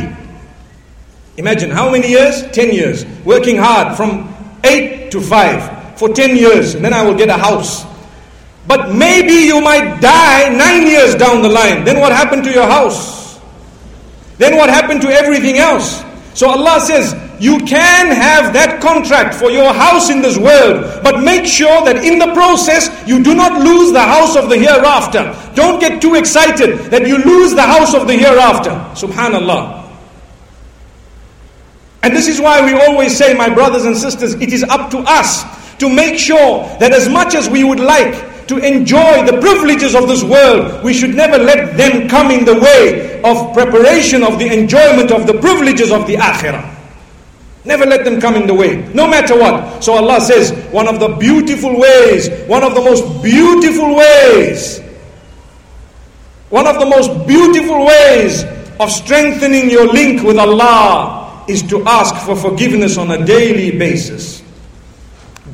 Imagine 1.36 1.70
how 1.70 1.90
many 1.90 2.08
years? 2.08 2.42
10 2.52 2.72
years. 2.72 3.04
Working 3.26 3.58
hard 3.58 3.94
from 3.96 4.32
8 4.64 5.10
to 5.10 5.20
5 5.20 5.98
for 5.98 6.08
10 6.08 6.36
years, 6.36 6.74
and 6.74 6.84
then 6.84 6.94
I 6.94 7.02
will 7.02 7.16
get 7.16 7.28
a 7.28 7.36
house. 7.36 7.84
But 8.66 8.94
maybe 8.94 9.34
you 9.34 9.60
might 9.60 10.00
die 10.00 10.48
nine 10.48 10.86
years 10.86 11.14
down 11.14 11.42
the 11.42 11.48
line. 11.48 11.84
Then 11.84 12.00
what 12.00 12.12
happened 12.12 12.44
to 12.44 12.50
your 12.50 12.66
house? 12.66 13.38
Then 14.38 14.56
what 14.56 14.70
happened 14.70 15.02
to 15.02 15.08
everything 15.08 15.58
else? 15.58 16.02
So 16.34 16.48
Allah 16.48 16.80
says, 16.80 17.14
you 17.38 17.58
can 17.58 18.10
have 18.14 18.52
that 18.54 18.80
contract 18.80 19.34
for 19.34 19.50
your 19.50 19.72
house 19.72 20.10
in 20.10 20.22
this 20.22 20.38
world, 20.38 21.02
but 21.02 21.22
make 21.22 21.46
sure 21.46 21.84
that 21.84 22.04
in 22.04 22.18
the 22.18 22.32
process 22.32 22.90
you 23.06 23.22
do 23.22 23.34
not 23.34 23.60
lose 23.60 23.92
the 23.92 24.00
house 24.00 24.34
of 24.36 24.48
the 24.48 24.56
hereafter. 24.56 25.36
Don't 25.54 25.78
get 25.78 26.00
too 26.00 26.14
excited 26.14 26.90
that 26.90 27.06
you 27.06 27.18
lose 27.18 27.52
the 27.54 27.62
house 27.62 27.94
of 27.94 28.06
the 28.06 28.14
hereafter. 28.14 28.70
Subhanallah. 28.94 29.82
And 32.02 32.14
this 32.14 32.28
is 32.28 32.40
why 32.40 32.64
we 32.64 32.72
always 32.72 33.16
say, 33.16 33.34
my 33.34 33.52
brothers 33.52 33.84
and 33.84 33.96
sisters, 33.96 34.34
it 34.34 34.52
is 34.52 34.62
up 34.64 34.90
to 34.90 34.98
us 34.98 35.44
to 35.78 35.88
make 35.88 36.18
sure 36.18 36.66
that 36.78 36.92
as 36.92 37.08
much 37.08 37.34
as 37.34 37.48
we 37.48 37.64
would 37.64 37.80
like 37.80 38.33
to 38.48 38.58
enjoy 38.58 39.24
the 39.26 39.38
privileges 39.40 39.94
of 39.94 40.08
this 40.08 40.22
world, 40.22 40.84
we 40.84 40.92
should 40.92 41.14
never 41.14 41.38
let 41.38 41.76
them 41.76 42.08
come 42.08 42.30
in 42.30 42.44
the 42.44 42.54
way 42.54 43.22
of 43.22 43.52
preparation 43.54 44.22
of 44.22 44.38
the 44.38 44.46
enjoyment 44.52 45.10
of 45.10 45.26
the 45.26 45.34
privileges 45.40 45.90
of 45.90 46.06
the 46.06 46.16
akhirah. 46.16 46.70
Never 47.64 47.86
let 47.86 48.04
them 48.04 48.20
come 48.20 48.34
in 48.34 48.46
the 48.46 48.52
way, 48.52 48.76
no 48.92 49.08
matter 49.08 49.38
what. 49.38 49.82
So 49.82 49.94
Allah 49.94 50.20
says, 50.20 50.52
one 50.70 50.86
of 50.86 51.00
the 51.00 51.08
beautiful 51.08 51.80
ways, 51.80 52.28
one 52.46 52.62
of 52.62 52.74
the 52.74 52.82
most 52.82 53.22
beautiful 53.22 53.96
ways, 53.96 54.80
one 56.50 56.66
of 56.66 56.78
the 56.78 56.84
most 56.86 57.26
beautiful 57.26 57.86
ways 57.86 58.44
of 58.78 58.90
strengthening 58.90 59.70
your 59.70 59.86
link 59.90 60.22
with 60.22 60.38
Allah 60.38 61.44
is 61.48 61.62
to 61.64 61.82
ask 61.86 62.14
for 62.26 62.36
forgiveness 62.36 62.98
on 62.98 63.10
a 63.10 63.24
daily 63.24 63.76
basis. 63.78 64.43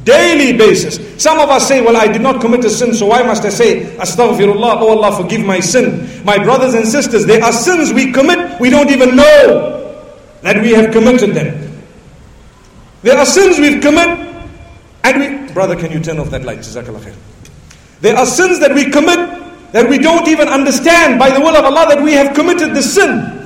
Daily 0.04 0.56
basis. 0.56 0.98
Some 1.22 1.38
of 1.38 1.50
us 1.50 1.68
say, 1.68 1.82
Well, 1.82 1.96
I 1.96 2.06
did 2.06 2.22
not 2.22 2.40
commit 2.40 2.64
a 2.64 2.70
sin, 2.70 2.94
so 2.94 3.06
why 3.06 3.22
must 3.22 3.44
I 3.44 3.50
say, 3.50 3.84
Astaghfirullah, 3.96 4.80
oh 4.80 4.88
Allah, 4.98 5.16
forgive 5.16 5.44
my 5.44 5.60
sin? 5.60 6.24
My 6.24 6.42
brothers 6.42 6.74
and 6.74 6.86
sisters, 6.88 7.26
there 7.26 7.42
are 7.44 7.52
sins 7.52 7.92
we 7.92 8.10
commit, 8.12 8.58
we 8.60 8.70
don't 8.70 8.90
even 8.90 9.14
know 9.16 9.76
that 10.42 10.62
we 10.62 10.72
have 10.72 10.90
committed 10.92 11.34
them. 11.34 11.82
There 13.02 13.16
are 13.16 13.26
sins 13.26 13.58
we've 13.58 13.80
committed, 13.82 14.26
and 15.04 15.18
we. 15.46 15.52
Brother, 15.52 15.76
can 15.76 15.90
you 15.90 16.00
turn 16.00 16.18
off 16.18 16.30
that 16.30 16.44
light? 16.44 16.58
Jazakallah 16.60 17.00
khair. 17.00 17.14
There 18.00 18.16
are 18.16 18.26
sins 18.26 18.60
that 18.60 18.74
we 18.74 18.90
commit 18.90 19.18
that 19.72 19.88
we 19.88 19.98
don't 19.98 20.26
even 20.28 20.48
understand 20.48 21.18
by 21.18 21.30
the 21.30 21.40
will 21.40 21.56
of 21.56 21.64
Allah 21.64 21.86
that 21.94 22.02
we 22.02 22.12
have 22.12 22.34
committed 22.34 22.74
the 22.74 22.82
sin. 22.82 23.36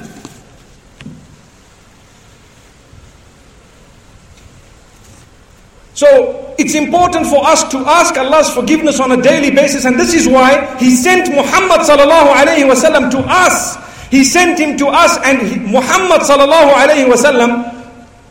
So 5.94 6.53
it's 6.63 6.75
important 6.75 7.27
for 7.27 7.45
us 7.45 7.63
to 7.71 7.77
ask 7.79 8.17
Allah's 8.17 8.49
forgiveness 8.49 8.99
on 8.99 9.11
a 9.11 9.21
daily 9.21 9.51
basis, 9.51 9.85
and 9.85 9.99
this 9.99 10.13
is 10.13 10.27
why 10.27 10.75
He 10.77 10.95
sent 10.95 11.29
Muhammad 11.33 11.81
sallallahu 11.81 12.33
alaihi 12.33 12.67
wasallam 12.67 13.09
to 13.11 13.19
us. 13.27 13.77
He 14.11 14.23
sent 14.23 14.57
him 14.59 14.75
to 14.77 14.87
us, 14.87 15.17
and 15.23 15.37
he, 15.47 15.59
Muhammad 15.71 16.21
sallallahu 16.21 16.73
alaihi 16.73 17.05
wasallam, 17.05 17.69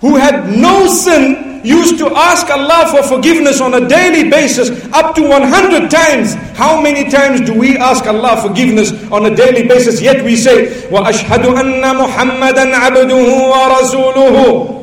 who 0.01 0.17
had 0.17 0.51
no 0.59 0.87
sin, 0.89 1.61
used 1.65 1.99
to 1.99 2.07
ask 2.15 2.51
Allah 2.51 2.87
for 2.91 3.03
forgiveness 3.03 3.61
on 3.61 3.75
a 3.75 3.87
daily 3.89 4.29
basis, 4.31 4.71
up 4.93 5.15
to 5.15 5.23
100 5.23 5.91
times. 5.91 6.35
How 6.59 6.81
many 6.81 7.09
times 7.11 7.41
do 7.43 7.55
we 7.57 7.77
ask 7.79 8.05
Allah 8.07 8.41
forgiveness 8.43 8.91
on 9.11 9.27
a 9.27 9.35
daily 9.35 9.67
basis? 9.67 10.01
Yet 10.01 10.25
we 10.25 10.35
say, 10.37 10.67
وَأَشْهَدُ 10.91 11.43
أَنَّ 11.55 11.83
مُحَمَّدًا 11.83 12.75
عَبْدُهُ 12.75 13.53
وَرَسُولُهُ 13.53 14.75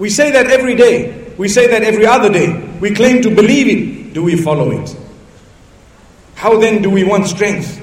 we 0.00 0.08
say 0.08 0.30
that 0.32 0.46
every 0.46 0.74
day. 0.74 1.23
We 1.37 1.47
say 1.49 1.67
that 1.67 1.83
every 1.83 2.05
other 2.05 2.29
day. 2.31 2.53
We 2.79 2.93
claim 2.93 3.21
to 3.23 3.29
believe 3.29 3.67
it. 3.67 4.13
Do 4.13 4.23
we 4.23 4.35
follow 4.41 4.71
it? 4.71 4.95
How 6.35 6.59
then 6.59 6.81
do 6.81 6.89
we 6.89 7.03
want 7.03 7.27
strength? 7.27 7.81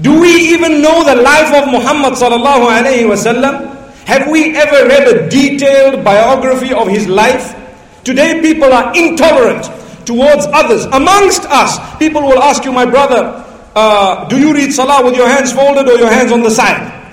Do 0.00 0.20
we 0.20 0.30
even 0.54 0.82
know 0.82 1.04
the 1.04 1.20
life 1.20 1.54
of 1.54 1.68
Muhammad 1.70 2.14
sallallahu 2.14 2.66
alaihi 2.66 3.06
wasallam? 3.06 3.70
Have 4.06 4.28
we 4.28 4.56
ever 4.56 4.88
read 4.88 5.08
a 5.08 5.28
detailed 5.28 6.04
biography 6.04 6.72
of 6.72 6.88
his 6.88 7.06
life? 7.06 7.54
Today 8.04 8.40
people 8.40 8.72
are 8.72 8.92
intolerant 8.96 9.64
towards 10.06 10.46
others. 10.52 10.84
Amongst 10.86 11.44
us, 11.46 11.78
people 11.98 12.22
will 12.22 12.42
ask 12.42 12.64
you, 12.64 12.72
my 12.72 12.84
brother, 12.84 13.44
uh, 13.74 14.26
do 14.28 14.38
you 14.38 14.52
read 14.52 14.72
salah 14.72 15.04
with 15.04 15.16
your 15.16 15.28
hands 15.28 15.52
folded 15.52 15.88
or 15.88 15.96
your 15.96 16.10
hands 16.10 16.32
on 16.32 16.42
the 16.42 16.50
side? 16.50 17.03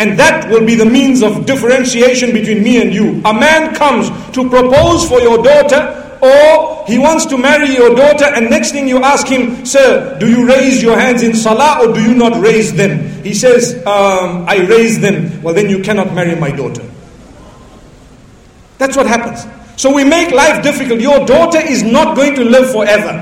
And 0.00 0.18
that 0.18 0.48
will 0.48 0.64
be 0.64 0.74
the 0.74 0.86
means 0.86 1.22
of 1.22 1.44
differentiation 1.44 2.32
between 2.32 2.62
me 2.62 2.80
and 2.80 2.92
you. 2.92 3.20
A 3.26 3.34
man 3.34 3.74
comes 3.74 4.08
to 4.34 4.48
propose 4.48 5.06
for 5.06 5.20
your 5.20 5.42
daughter, 5.42 6.18
or 6.22 6.86
he 6.86 6.96
wants 6.96 7.26
to 7.26 7.36
marry 7.36 7.74
your 7.74 7.94
daughter, 7.94 8.24
and 8.24 8.48
next 8.48 8.72
thing 8.72 8.88
you 8.88 9.02
ask 9.02 9.26
him, 9.26 9.66
Sir, 9.66 10.18
do 10.18 10.26
you 10.26 10.48
raise 10.48 10.82
your 10.82 10.98
hands 10.98 11.22
in 11.22 11.34
salah 11.34 11.84
or 11.86 11.92
do 11.92 12.00
you 12.00 12.14
not 12.14 12.40
raise 12.40 12.72
them? 12.72 13.22
He 13.22 13.34
says, 13.34 13.76
um, 13.86 14.48
I 14.48 14.66
raise 14.66 15.00
them. 15.00 15.42
Well, 15.42 15.52
then 15.52 15.68
you 15.68 15.82
cannot 15.82 16.14
marry 16.14 16.34
my 16.34 16.50
daughter. 16.50 16.82
That's 18.78 18.96
what 18.96 19.06
happens. 19.06 19.44
So 19.76 19.92
we 19.94 20.04
make 20.04 20.30
life 20.32 20.62
difficult. 20.62 21.00
Your 21.00 21.26
daughter 21.26 21.60
is 21.60 21.82
not 21.82 22.16
going 22.16 22.34
to 22.36 22.44
live 22.44 22.72
forever. 22.72 23.20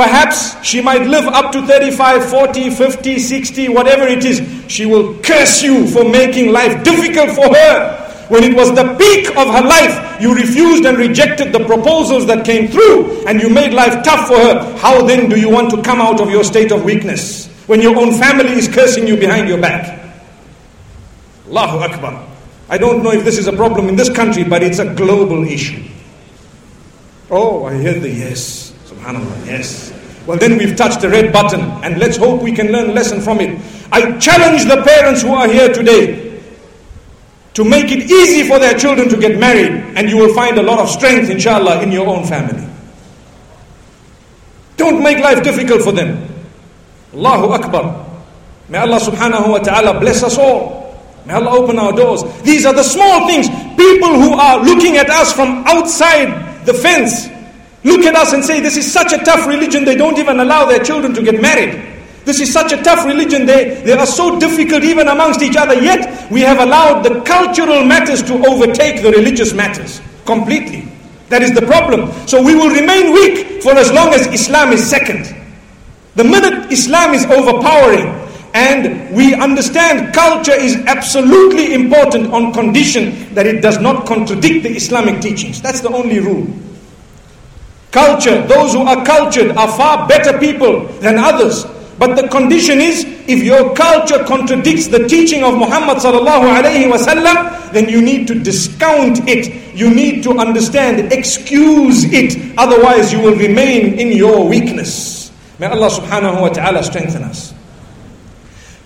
Perhaps 0.00 0.64
she 0.64 0.80
might 0.80 1.02
live 1.06 1.26
up 1.26 1.52
to 1.52 1.60
35, 1.66 2.30
40, 2.30 2.70
50, 2.70 3.18
60, 3.18 3.68
whatever 3.68 4.06
it 4.06 4.24
is. 4.24 4.40
She 4.66 4.86
will 4.86 5.12
curse 5.20 5.62
you 5.62 5.86
for 5.88 6.08
making 6.08 6.52
life 6.52 6.82
difficult 6.82 7.28
for 7.36 7.54
her. 7.54 8.24
When 8.28 8.42
it 8.42 8.56
was 8.56 8.74
the 8.74 8.96
peak 8.96 9.28
of 9.36 9.46
her 9.52 9.60
life, 9.60 10.18
you 10.18 10.34
refused 10.34 10.86
and 10.86 10.96
rejected 10.96 11.52
the 11.52 11.66
proposals 11.66 12.24
that 12.28 12.46
came 12.46 12.68
through 12.68 13.26
and 13.26 13.42
you 13.42 13.50
made 13.50 13.74
life 13.74 14.02
tough 14.02 14.26
for 14.26 14.38
her. 14.38 14.74
How 14.78 15.04
then 15.04 15.28
do 15.28 15.38
you 15.38 15.50
want 15.50 15.70
to 15.72 15.82
come 15.82 16.00
out 16.00 16.18
of 16.18 16.30
your 16.30 16.44
state 16.44 16.72
of 16.72 16.82
weakness 16.82 17.48
when 17.66 17.82
your 17.82 17.94
own 17.98 18.18
family 18.18 18.52
is 18.52 18.68
cursing 18.68 19.06
you 19.06 19.18
behind 19.18 19.50
your 19.50 19.60
back? 19.60 20.00
Allahu 21.46 21.76
Akbar. 21.76 22.26
I 22.70 22.78
don't 22.78 23.02
know 23.02 23.12
if 23.12 23.22
this 23.22 23.36
is 23.36 23.48
a 23.48 23.52
problem 23.52 23.90
in 23.90 23.96
this 23.96 24.08
country, 24.08 24.44
but 24.44 24.62
it's 24.62 24.78
a 24.78 24.94
global 24.94 25.44
issue. 25.44 25.84
Oh, 27.30 27.66
I 27.66 27.76
hear 27.76 28.00
the 28.00 28.08
yes. 28.08 28.69
Subhanallah, 29.00 29.46
yes. 29.46 29.92
Well, 30.26 30.38
then 30.38 30.58
we've 30.58 30.76
touched 30.76 31.00
the 31.00 31.08
red 31.08 31.32
button, 31.32 31.60
and 31.82 31.98
let's 31.98 32.16
hope 32.16 32.42
we 32.42 32.52
can 32.52 32.70
learn 32.70 32.90
a 32.90 32.92
lesson 32.92 33.20
from 33.20 33.40
it. 33.40 33.58
I 33.90 34.18
challenge 34.18 34.64
the 34.64 34.82
parents 34.82 35.22
who 35.22 35.32
are 35.32 35.48
here 35.48 35.72
today 35.72 36.40
to 37.54 37.64
make 37.64 37.90
it 37.90 38.10
easy 38.10 38.46
for 38.46 38.58
their 38.58 38.76
children 38.78 39.08
to 39.08 39.16
get 39.16 39.38
married, 39.40 39.72
and 39.96 40.08
you 40.08 40.16
will 40.18 40.34
find 40.34 40.58
a 40.58 40.62
lot 40.62 40.78
of 40.78 40.88
strength, 40.88 41.30
inshallah, 41.30 41.82
in 41.82 41.90
your 41.90 42.06
own 42.06 42.26
family. 42.26 42.66
Don't 44.76 45.02
make 45.02 45.18
life 45.18 45.42
difficult 45.42 45.82
for 45.82 45.92
them. 45.92 46.28
Allahu 47.14 47.52
Akbar. 47.52 48.06
May 48.68 48.78
Allah 48.78 49.00
subhanahu 49.00 49.50
wa 49.50 49.58
ta'ala 49.58 49.98
bless 49.98 50.22
us 50.22 50.38
all. 50.38 50.94
May 51.26 51.34
Allah 51.34 51.50
open 51.58 51.78
our 51.78 51.92
doors. 51.92 52.22
These 52.42 52.64
are 52.66 52.72
the 52.72 52.84
small 52.84 53.26
things. 53.26 53.48
People 53.76 54.14
who 54.20 54.34
are 54.34 54.62
looking 54.62 54.96
at 54.96 55.10
us 55.10 55.32
from 55.32 55.64
outside 55.66 56.64
the 56.66 56.74
fence 56.74 57.28
look 57.84 58.04
at 58.04 58.14
us 58.14 58.32
and 58.32 58.44
say, 58.44 58.60
This 58.60 58.76
is 58.76 58.90
such 58.90 59.12
a 59.12 59.18
tough 59.18 59.46
religion, 59.46 59.84
they 59.84 59.96
don't 59.96 60.18
even 60.18 60.40
allow 60.40 60.64
their 60.66 60.82
children 60.82 61.14
to 61.14 61.22
get 61.22 61.40
married. 61.40 61.90
This 62.24 62.40
is 62.40 62.52
such 62.52 62.72
a 62.72 62.82
tough 62.82 63.06
religion, 63.06 63.46
they, 63.46 63.82
they 63.82 63.92
are 63.92 64.06
so 64.06 64.38
difficult 64.38 64.84
even 64.84 65.08
amongst 65.08 65.42
each 65.42 65.56
other, 65.56 65.74
yet 65.74 66.30
we 66.30 66.42
have 66.42 66.60
allowed 66.60 67.02
the 67.02 67.20
cultural 67.22 67.84
matters 67.84 68.22
to 68.24 68.34
overtake 68.46 69.02
the 69.02 69.10
religious 69.10 69.52
matters 69.54 70.00
completely. 70.26 70.86
That 71.30 71.42
is 71.42 71.54
the 71.54 71.62
problem. 71.62 72.10
So 72.28 72.42
we 72.42 72.54
will 72.54 72.70
remain 72.70 73.12
weak 73.14 73.62
for 73.62 73.72
as 73.72 73.90
long 73.92 74.12
as 74.12 74.26
Islam 74.28 74.72
is 74.72 74.84
second. 74.84 75.34
The 76.16 76.24
minute 76.24 76.70
Islam 76.72 77.14
is 77.14 77.24
overpowering, 77.24 78.06
and 78.52 79.14
we 79.14 79.34
understand 79.34 80.12
culture 80.12 80.52
is 80.52 80.76
absolutely 80.86 81.72
important 81.72 82.32
on 82.32 82.52
condition 82.52 83.32
that 83.34 83.46
it 83.46 83.62
does 83.62 83.78
not 83.78 84.06
contradict 84.06 84.64
the 84.64 84.70
Islamic 84.74 85.20
teachings. 85.22 85.62
That's 85.62 85.80
the 85.80 85.90
only 85.90 86.18
rule. 86.18 86.46
Culture, 87.90 88.46
those 88.46 88.72
who 88.72 88.82
are 88.82 89.04
cultured 89.04 89.50
are 89.56 89.68
far 89.76 90.06
better 90.06 90.38
people 90.38 90.86
than 91.00 91.18
others. 91.18 91.66
But 91.98 92.16
the 92.16 92.28
condition 92.28 92.80
is, 92.80 93.04
if 93.28 93.42
your 93.42 93.74
culture 93.74 94.24
contradicts 94.24 94.86
the 94.88 95.06
teaching 95.06 95.44
of 95.44 95.58
Muhammad 95.58 96.00
then 97.74 97.88
you 97.88 98.00
need 98.00 98.26
to 98.28 98.34
discount 98.40 99.28
it. 99.28 99.76
You 99.76 99.90
need 99.92 100.22
to 100.24 100.38
understand, 100.38 101.12
excuse 101.12 102.04
it. 102.04 102.54
Otherwise, 102.56 103.12
you 103.12 103.20
will 103.20 103.36
remain 103.36 103.98
in 103.98 104.12
your 104.16 104.48
weakness. 104.48 105.30
May 105.58 105.66
Allah 105.66 105.90
subhanahu 105.90 106.40
wa 106.40 106.48
ta'ala 106.48 106.82
strengthen 106.82 107.22
us. 107.22 107.52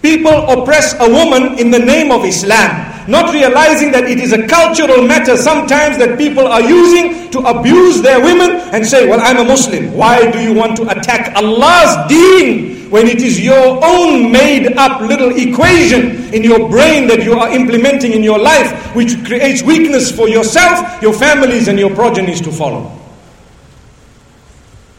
People 0.02 0.34
oppress 0.50 0.94
a 1.00 1.08
woman 1.08 1.56
in 1.58 1.70
the 1.70 1.78
name 1.78 2.10
of 2.10 2.24
Islam, 2.24 2.68
not 3.08 3.32
realizing 3.32 3.90
that 3.92 4.04
it 4.04 4.18
is 4.18 4.32
a 4.32 4.46
cultural 4.46 5.06
matter 5.06 5.36
sometimes 5.36 5.98
that 5.98 6.16
people 6.18 6.46
are 6.46 6.62
using 6.62 7.30
to 7.30 7.38
abuse 7.40 8.00
their 8.02 8.20
women 8.22 8.52
and 8.72 8.86
say, 8.86 9.08
Well, 9.08 9.20
I'm 9.20 9.38
a 9.38 9.44
Muslim. 9.44 9.92
Why 9.92 10.30
do 10.30 10.40
you 10.40 10.54
want 10.54 10.76
to 10.78 10.88
attack 10.88 11.34
Allah's 11.36 12.08
deen 12.08 12.90
when 12.90 13.06
it 13.08 13.22
is 13.22 13.40
your 13.40 13.80
own 13.84 14.30
made 14.30 14.76
up 14.76 15.00
little 15.00 15.34
equation 15.36 16.32
in 16.32 16.42
your 16.44 16.68
brain 16.68 17.08
that 17.08 17.24
you 17.24 17.34
are 17.34 17.50
implementing 17.50 18.12
in 18.12 18.22
your 18.22 18.38
life, 18.38 18.70
which 18.94 19.24
creates 19.24 19.62
weakness 19.62 20.10
for 20.14 20.28
yourself, 20.28 21.02
your 21.02 21.12
families, 21.12 21.68
and 21.68 21.78
your 21.78 21.94
progenies 21.94 22.40
to 22.40 22.52
follow? 22.52 22.90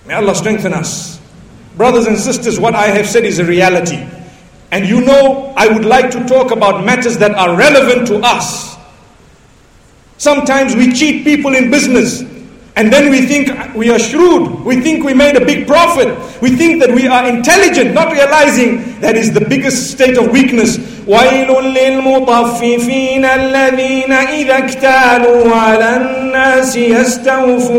May 0.05 0.13
Allah 0.15 0.35
strengthen 0.35 0.73
us. 0.73 1.19
Brothers 1.77 2.07
and 2.07 2.17
sisters, 2.17 2.59
what 2.59 2.75
I 2.75 2.87
have 2.87 3.07
said 3.07 3.25
is 3.25 3.39
a 3.39 3.45
reality. 3.45 3.97
And 4.72 4.87
you 4.87 5.00
know, 5.00 5.52
I 5.56 5.66
would 5.68 5.85
like 5.85 6.11
to 6.12 6.24
talk 6.26 6.50
about 6.52 6.85
matters 6.85 7.18
that 7.18 7.35
are 7.35 7.56
relevant 7.56 8.06
to 8.09 8.20
us. 8.22 8.76
Sometimes 10.16 10.76
we 10.76 10.92
cheat 10.92 11.24
people 11.24 11.54
in 11.54 11.70
business, 11.70 12.22
and 12.76 12.92
then 12.92 13.11
we 13.11 13.26
think 13.26 13.50
we 13.74 13.90
are 13.90 13.98
shrewd. 13.98 14.61
We 14.64 14.80
think 14.80 15.02
we 15.04 15.12
made 15.14 15.37
a 15.37 15.44
big 15.44 15.66
profit. 15.66 16.09
We 16.40 16.54
think 16.56 16.80
that 16.83 16.92
we 16.94 17.09
are 17.09 17.26
intelligent, 17.28 17.94
not 17.94 18.12
realizing 18.12 19.00
that 19.00 19.16
is 19.16 19.33
the 19.33 19.40
biggest 19.40 19.90
state 19.90 20.16
of 20.18 20.30
weakness. 20.30 20.78
ويل 21.06 21.50
للمطففين 21.74 23.24
الذين 23.24 24.12
إذا 24.12 24.59
اكتالوا 24.59 25.54
على 25.56 25.96
الناس 25.96 26.76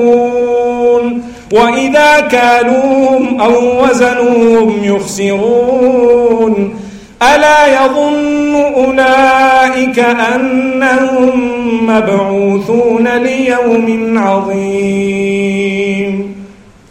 يستوفون 0.01 1.23
وإذا 1.53 2.19
كالوهم 2.19 3.41
أو 3.41 3.83
وزنوهم 3.83 4.83
يخسرون 4.83 6.75
ألا 7.21 7.85
يظن 7.85 8.55
أولئك 8.55 9.99
أنهم 9.99 11.39
مبعوثون 11.87 13.07
ليوم 13.07 14.17
عظيم 14.17 15.71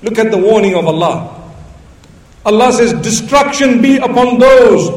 Look 0.03 0.19
at 0.19 0.31
the 0.31 0.39
warning 0.39 0.75
of 0.75 0.87
Allah. 0.87 1.29
Allah 2.47 2.73
says, 2.73 2.95
Destruction 2.95 3.83
be 3.83 3.99
upon 3.99 4.39
those 4.39 4.89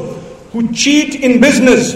who 0.52 0.72
cheat 0.72 1.16
in 1.16 1.40
business, 1.42 1.94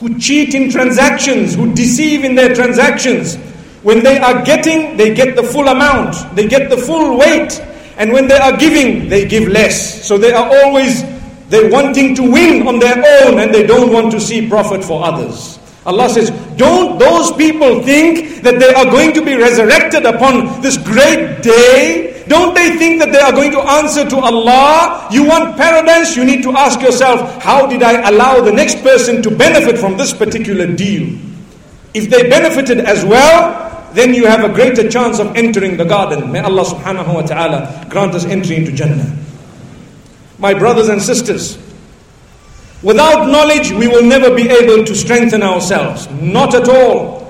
who 0.00 0.18
cheat 0.18 0.54
in 0.54 0.70
transactions, 0.70 1.54
who 1.54 1.72
deceive 1.74 2.24
in 2.24 2.34
their 2.34 2.52
transactions. 2.52 3.38
When 3.83 4.03
they 4.03 4.17
are 4.17 4.43
getting, 4.43 4.97
they 4.97 5.13
get 5.13 5.35
the 5.35 5.43
full 5.43 5.67
amount, 5.67 6.35
they 6.35 6.47
get 6.47 6.69
the 6.69 6.77
full 6.77 7.17
weight. 7.17 7.59
And 7.97 8.11
when 8.11 8.27
they 8.27 8.37
are 8.37 8.57
giving, 8.57 9.07
they 9.07 9.27
give 9.27 9.47
less. 9.47 10.03
So 10.07 10.17
they 10.17 10.33
are 10.33 10.49
always 10.63 11.03
they're 11.53 11.69
wanting 11.69 12.15
to 12.15 12.23
win 12.23 12.67
on 12.67 12.79
their 12.79 12.97
own 12.97 13.37
and 13.37 13.53
they 13.53 13.61
don't 13.67 13.93
want 13.93 14.11
to 14.13 14.19
see 14.19 14.49
profit 14.49 14.83
for 14.83 15.05
others. 15.05 15.59
Allah 15.85 16.09
says, 16.09 16.31
Don't 16.57 16.97
those 16.97 17.31
people 17.33 17.83
think 17.83 18.41
that 18.41 18.57
they 18.59 18.73
are 18.73 18.85
going 18.85 19.13
to 19.13 19.21
be 19.23 19.35
resurrected 19.35 20.05
upon 20.05 20.61
this 20.61 20.77
great 20.77 21.43
day? 21.43 22.23
Don't 22.27 22.55
they 22.55 22.77
think 22.77 23.01
that 23.01 23.11
they 23.11 23.19
are 23.19 23.33
going 23.33 23.51
to 23.51 23.59
answer 23.59 24.09
to 24.09 24.17
Allah? 24.17 25.09
You 25.11 25.25
want 25.25 25.57
paradise? 25.57 26.15
You 26.15 26.23
need 26.23 26.41
to 26.43 26.51
ask 26.57 26.81
yourself, 26.81 27.43
How 27.43 27.67
did 27.67 27.83
I 27.83 28.09
allow 28.09 28.41
the 28.41 28.51
next 28.51 28.81
person 28.81 29.21
to 29.21 29.29
benefit 29.29 29.77
from 29.77 29.97
this 29.97 30.13
particular 30.13 30.65
deal? 30.65 31.19
If 31.93 32.09
they 32.09 32.29
benefited 32.29 32.79
as 32.79 33.05
well, 33.05 33.72
then 33.93 34.13
you 34.13 34.25
have 34.25 34.43
a 34.43 34.53
greater 34.53 34.89
chance 34.89 35.19
of 35.19 35.35
entering 35.35 35.77
the 35.77 35.85
garden. 35.85 36.31
May 36.31 36.39
Allah 36.39 36.63
subhanahu 36.65 37.13
wa 37.13 37.21
ta'ala 37.21 37.85
grant 37.89 38.15
us 38.15 38.25
entry 38.25 38.55
into 38.55 38.71
Jannah. 38.71 39.17
My 40.39 40.53
brothers 40.53 40.89
and 40.89 41.01
sisters, 41.01 41.57
without 42.81 43.29
knowledge, 43.29 43.71
we 43.71 43.87
will 43.87 44.03
never 44.03 44.33
be 44.35 44.49
able 44.49 44.83
to 44.83 44.95
strengthen 44.95 45.43
ourselves. 45.43 46.09
Not 46.21 46.53
at 46.55 46.67
all. 46.67 47.23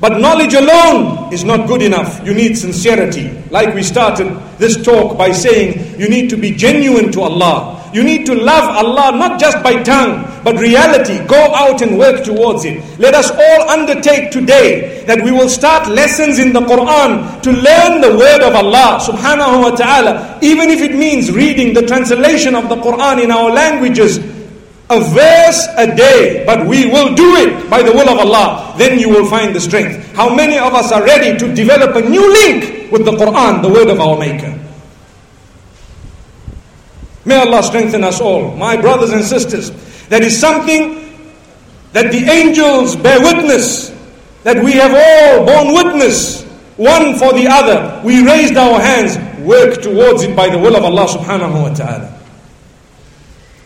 But 0.00 0.18
knowledge 0.20 0.54
alone 0.54 1.32
is 1.32 1.42
not 1.44 1.66
good 1.66 1.82
enough. 1.82 2.24
You 2.24 2.32
need 2.32 2.56
sincerity. 2.56 3.30
Like 3.50 3.74
we 3.74 3.82
started 3.82 4.28
this 4.56 4.80
talk 4.82 5.18
by 5.18 5.32
saying, 5.32 6.00
you 6.00 6.08
need 6.08 6.30
to 6.30 6.36
be 6.36 6.52
genuine 6.52 7.10
to 7.12 7.22
Allah. 7.22 7.90
You 7.92 8.04
need 8.04 8.24
to 8.26 8.34
love 8.34 8.64
Allah 8.76 9.16
not 9.16 9.40
just 9.40 9.62
by 9.62 9.82
tongue, 9.82 10.24
but 10.44 10.56
reality. 10.60 11.24
Go 11.26 11.52
out 11.54 11.82
and 11.82 11.98
work 11.98 12.22
towards 12.22 12.64
it. 12.64 12.82
Let 12.98 13.14
us 13.14 13.30
all 13.30 13.70
undertake 13.70 14.30
today 14.30 14.97
that 15.08 15.24
we 15.24 15.32
will 15.32 15.48
start 15.48 15.88
lessons 15.88 16.38
in 16.38 16.52
the 16.52 16.60
Quran 16.60 17.40
to 17.40 17.50
learn 17.50 18.02
the 18.04 18.12
word 18.12 18.44
of 18.44 18.52
Allah 18.54 19.00
subhanahu 19.00 19.62
wa 19.64 19.70
ta'ala, 19.72 20.38
even 20.42 20.68
if 20.68 20.82
it 20.84 20.94
means 20.94 21.32
reading 21.32 21.72
the 21.72 21.80
translation 21.80 22.54
of 22.54 22.68
the 22.68 22.76
Quran 22.76 23.24
in 23.24 23.30
our 23.32 23.48
languages. 23.50 24.18
A 24.90 25.00
verse 25.00 25.66
a 25.76 25.96
day, 25.96 26.44
but 26.44 26.66
we 26.66 26.92
will 26.92 27.14
do 27.14 27.36
it 27.36 27.70
by 27.70 27.82
the 27.82 27.92
will 27.92 28.08
of 28.08 28.18
Allah. 28.20 28.74
Then 28.76 28.98
you 28.98 29.08
will 29.08 29.24
find 29.24 29.56
the 29.56 29.60
strength. 29.60 30.12
How 30.14 30.28
many 30.34 30.58
of 30.58 30.74
us 30.74 30.92
are 30.92 31.02
ready 31.02 31.38
to 31.38 31.54
develop 31.54 31.96
a 31.96 32.06
new 32.06 32.28
link 32.30 32.92
with 32.92 33.06
the 33.06 33.12
Quran, 33.12 33.62
the 33.62 33.68
word 33.68 33.88
of 33.88 34.00
our 34.00 34.18
Maker? 34.18 34.58
May 37.24 37.36
Allah 37.36 37.62
strengthen 37.62 38.04
us 38.04 38.20
all. 38.20 38.56
My 38.56 38.76
brothers 38.76 39.10
and 39.12 39.24
sisters, 39.24 39.72
that 40.08 40.20
is 40.20 40.38
something 40.38 41.00
that 41.92 42.12
the 42.12 42.28
angels 42.28 42.96
bear 42.96 43.20
witness, 43.20 43.92
that 44.48 44.64
we 44.64 44.72
have 44.72 44.92
all 44.96 45.44
borne 45.44 45.74
witness, 45.74 46.42
one 46.78 47.18
for 47.18 47.34
the 47.34 47.46
other. 47.46 48.00
We 48.02 48.24
raised 48.24 48.56
our 48.56 48.80
hands, 48.80 49.18
work 49.44 49.82
towards 49.82 50.22
it 50.22 50.34
by 50.34 50.48
the 50.48 50.56
will 50.56 50.74
of 50.74 50.84
Allah 50.84 51.04
subhanahu 51.06 51.52
wa 51.52 51.74
ta'ala. 51.74 52.18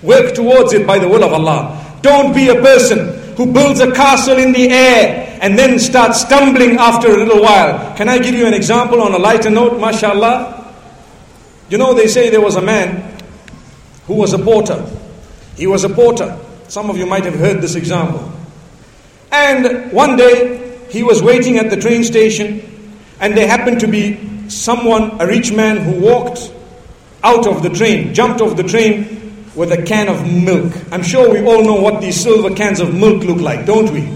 Work 0.02 0.34
towards 0.34 0.72
it 0.72 0.84
by 0.84 0.98
the 0.98 1.06
will 1.06 1.22
of 1.22 1.32
Allah. 1.32 1.78
Don't 2.02 2.34
be 2.34 2.48
a 2.48 2.56
person 2.60 3.14
who 3.36 3.52
builds 3.52 3.78
a 3.78 3.92
castle 3.92 4.38
in 4.38 4.50
the 4.50 4.70
air 4.70 5.38
and 5.40 5.56
then 5.56 5.78
starts 5.78 6.22
stumbling 6.22 6.78
after 6.78 7.14
a 7.14 7.16
little 7.16 7.40
while. 7.40 7.94
Can 7.96 8.08
I 8.08 8.18
give 8.18 8.34
you 8.34 8.46
an 8.46 8.52
example 8.54 9.02
on 9.02 9.14
a 9.14 9.18
lighter 9.18 9.50
note, 9.50 9.78
mashallah? 9.80 10.66
You 11.68 11.78
know, 11.78 11.94
they 11.94 12.08
say 12.08 12.28
there 12.28 12.40
was 12.40 12.56
a 12.56 12.62
man 12.62 13.16
who 14.08 14.14
was 14.14 14.32
a 14.32 14.38
porter. 14.38 14.84
He 15.56 15.68
was 15.68 15.84
a 15.84 15.88
porter. 15.88 16.36
Some 16.66 16.90
of 16.90 16.96
you 16.98 17.06
might 17.06 17.24
have 17.24 17.36
heard 17.36 17.62
this 17.62 17.76
example. 17.76 18.32
And 19.30 19.90
one 19.92 20.16
day, 20.16 20.61
he 20.92 21.02
was 21.02 21.22
waiting 21.22 21.58
at 21.58 21.70
the 21.70 21.76
train 21.76 22.04
station, 22.04 22.60
and 23.18 23.36
there 23.36 23.48
happened 23.48 23.80
to 23.80 23.88
be 23.88 24.48
someone, 24.48 25.20
a 25.20 25.26
rich 25.26 25.50
man, 25.52 25.78
who 25.78 26.00
walked 26.00 26.52
out 27.24 27.46
of 27.46 27.62
the 27.62 27.70
train, 27.70 28.12
jumped 28.12 28.40
off 28.40 28.56
the 28.56 28.62
train 28.62 29.46
with 29.54 29.72
a 29.72 29.82
can 29.82 30.08
of 30.08 30.30
milk. 30.30 30.72
I'm 30.92 31.02
sure 31.02 31.30
we 31.32 31.44
all 31.44 31.64
know 31.64 31.80
what 31.80 32.00
these 32.00 32.20
silver 32.20 32.54
cans 32.54 32.80
of 32.80 32.94
milk 32.94 33.24
look 33.24 33.38
like, 33.38 33.64
don't 33.64 33.90
we? 33.90 34.08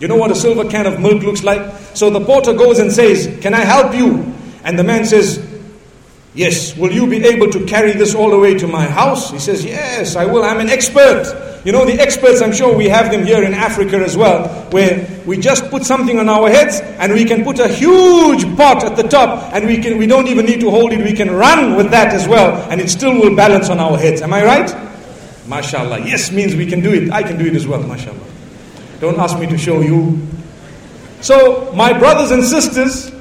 You 0.00 0.08
know 0.08 0.16
what 0.16 0.32
a 0.32 0.34
silver 0.34 0.68
can 0.68 0.86
of 0.86 0.98
milk 0.98 1.22
looks 1.22 1.44
like? 1.44 1.72
So 1.94 2.10
the 2.10 2.24
porter 2.24 2.52
goes 2.52 2.80
and 2.80 2.90
says, 2.90 3.38
Can 3.40 3.54
I 3.54 3.60
help 3.60 3.94
you? 3.94 4.34
And 4.64 4.76
the 4.76 4.82
man 4.82 5.04
says, 5.04 5.38
Yes, 6.34 6.74
will 6.76 6.92
you 6.92 7.06
be 7.06 7.24
able 7.26 7.50
to 7.50 7.64
carry 7.66 7.92
this 7.92 8.14
all 8.14 8.30
the 8.30 8.38
way 8.38 8.54
to 8.54 8.66
my 8.66 8.86
house? 8.86 9.30
He 9.30 9.38
says, 9.38 9.64
Yes, 9.64 10.16
I 10.16 10.24
will. 10.24 10.42
I'm 10.44 10.60
an 10.60 10.70
expert. 10.70 11.60
You 11.64 11.70
know, 11.70 11.84
the 11.84 11.92
experts, 12.00 12.42
I'm 12.42 12.52
sure 12.52 12.76
we 12.76 12.88
have 12.88 13.12
them 13.12 13.24
here 13.24 13.44
in 13.44 13.54
Africa 13.54 13.96
as 13.98 14.16
well, 14.16 14.48
where 14.72 15.06
we 15.24 15.36
just 15.36 15.70
put 15.70 15.84
something 15.84 16.18
on 16.18 16.28
our 16.28 16.48
heads 16.48 16.80
and 16.80 17.12
we 17.12 17.24
can 17.24 17.44
put 17.44 17.60
a 17.60 17.68
huge 17.68 18.44
pot 18.56 18.82
at 18.82 18.96
the 18.96 19.04
top 19.04 19.52
and 19.54 19.66
we, 19.66 19.78
can, 19.78 19.96
we 19.96 20.08
don't 20.08 20.26
even 20.26 20.44
need 20.44 20.58
to 20.60 20.70
hold 20.70 20.92
it. 20.92 21.04
We 21.04 21.12
can 21.12 21.30
run 21.30 21.76
with 21.76 21.92
that 21.92 22.12
as 22.14 22.26
well 22.26 22.68
and 22.68 22.80
it 22.80 22.90
still 22.90 23.14
will 23.14 23.36
balance 23.36 23.68
on 23.68 23.78
our 23.78 23.96
heads. 23.96 24.22
Am 24.22 24.32
I 24.32 24.44
right? 24.44 24.68
MashaAllah. 25.46 26.04
Yes 26.04 26.32
means 26.32 26.56
we 26.56 26.66
can 26.66 26.80
do 26.80 26.92
it. 26.92 27.12
I 27.12 27.22
can 27.22 27.38
do 27.38 27.46
it 27.46 27.54
as 27.54 27.66
well, 27.68 27.82
MashaAllah. 27.84 29.00
Don't 29.00 29.18
ask 29.20 29.38
me 29.38 29.46
to 29.46 29.58
show 29.58 29.82
you. 29.82 30.20
So, 31.20 31.72
my 31.74 31.96
brothers 31.96 32.32
and 32.32 32.42
sisters, 32.42 33.11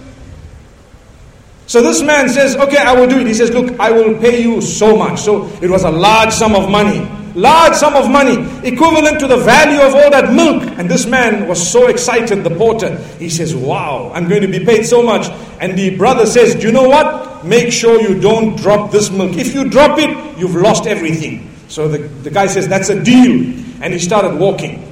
so 1.72 1.82
this 1.82 2.02
man 2.02 2.28
says, 2.28 2.58
Okay, 2.58 2.76
I 2.76 2.92
will 2.92 3.08
do 3.08 3.20
it. 3.20 3.28
He 3.28 3.34
says, 3.34 3.50
Look, 3.52 3.80
I 3.80 3.92
will 3.92 4.20
pay 4.20 4.44
you 4.44 4.60
so 4.60 4.98
much. 4.98 5.22
So 5.22 5.48
it 5.62 5.70
was 5.70 5.86
a 5.86 5.90
large 5.90 6.34
sum 6.34 6.54
of 6.54 6.70
money 6.70 7.00
large 7.34 7.76
sum 7.76 7.96
of 7.96 8.12
money, 8.12 8.36
equivalent 8.68 9.18
to 9.18 9.26
the 9.26 9.38
value 9.38 9.80
of 9.80 9.96
all 9.96 10.12
that 10.12 10.34
milk. 10.34 10.64
And 10.78 10.92
this 10.92 11.06
man 11.06 11.48
was 11.48 11.66
so 11.66 11.88
excited, 11.88 12.44
the 12.44 12.50
porter. 12.50 12.98
He 13.20 13.30
says, 13.30 13.56
Wow, 13.56 14.12
I'm 14.14 14.28
going 14.28 14.42
to 14.42 14.50
be 14.50 14.66
paid 14.66 14.84
so 14.84 15.02
much. 15.02 15.30
And 15.62 15.80
the 15.80 15.96
brother 15.96 16.26
says, 16.26 16.56
Do 16.56 16.68
you 16.68 16.74
know 16.74 16.90
what? 16.90 17.46
Make 17.46 17.72
sure 17.72 18.02
you 18.02 18.20
don't 18.20 18.58
drop 18.58 18.92
this 18.92 19.10
milk. 19.10 19.38
If 19.38 19.54
you 19.54 19.70
drop 19.70 19.98
it, 19.98 20.38
you've 20.38 20.56
lost 20.56 20.88
everything. 20.88 21.50
So 21.70 21.88
the, 21.88 22.00
the 22.00 22.32
guy 22.32 22.48
says, 22.48 22.68
That's 22.68 22.90
a 22.90 23.02
deal. 23.02 23.56
And 23.82 23.94
he 23.94 24.00
started 24.00 24.38
walking. 24.38 24.92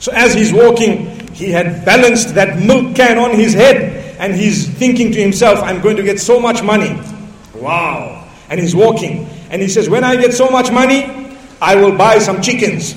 So 0.00 0.10
as 0.10 0.34
he's 0.34 0.52
walking, 0.52 1.32
he 1.32 1.52
had 1.52 1.84
balanced 1.84 2.34
that 2.34 2.58
milk 2.58 2.96
can 2.96 3.18
on 3.18 3.30
his 3.30 3.54
head. 3.54 4.05
And 4.18 4.34
he's 4.34 4.68
thinking 4.68 5.12
to 5.12 5.20
himself, 5.20 5.58
I'm 5.60 5.80
going 5.80 5.96
to 5.96 6.02
get 6.02 6.20
so 6.20 6.40
much 6.40 6.62
money. 6.62 7.00
Wow. 7.54 8.28
And 8.48 8.60
he's 8.60 8.74
walking. 8.74 9.26
And 9.50 9.60
he 9.62 9.68
says, 9.68 9.88
When 9.88 10.04
I 10.04 10.16
get 10.16 10.32
so 10.32 10.48
much 10.48 10.70
money, 10.70 11.36
I 11.60 11.76
will 11.76 11.96
buy 11.96 12.18
some 12.18 12.42
chickens. 12.42 12.94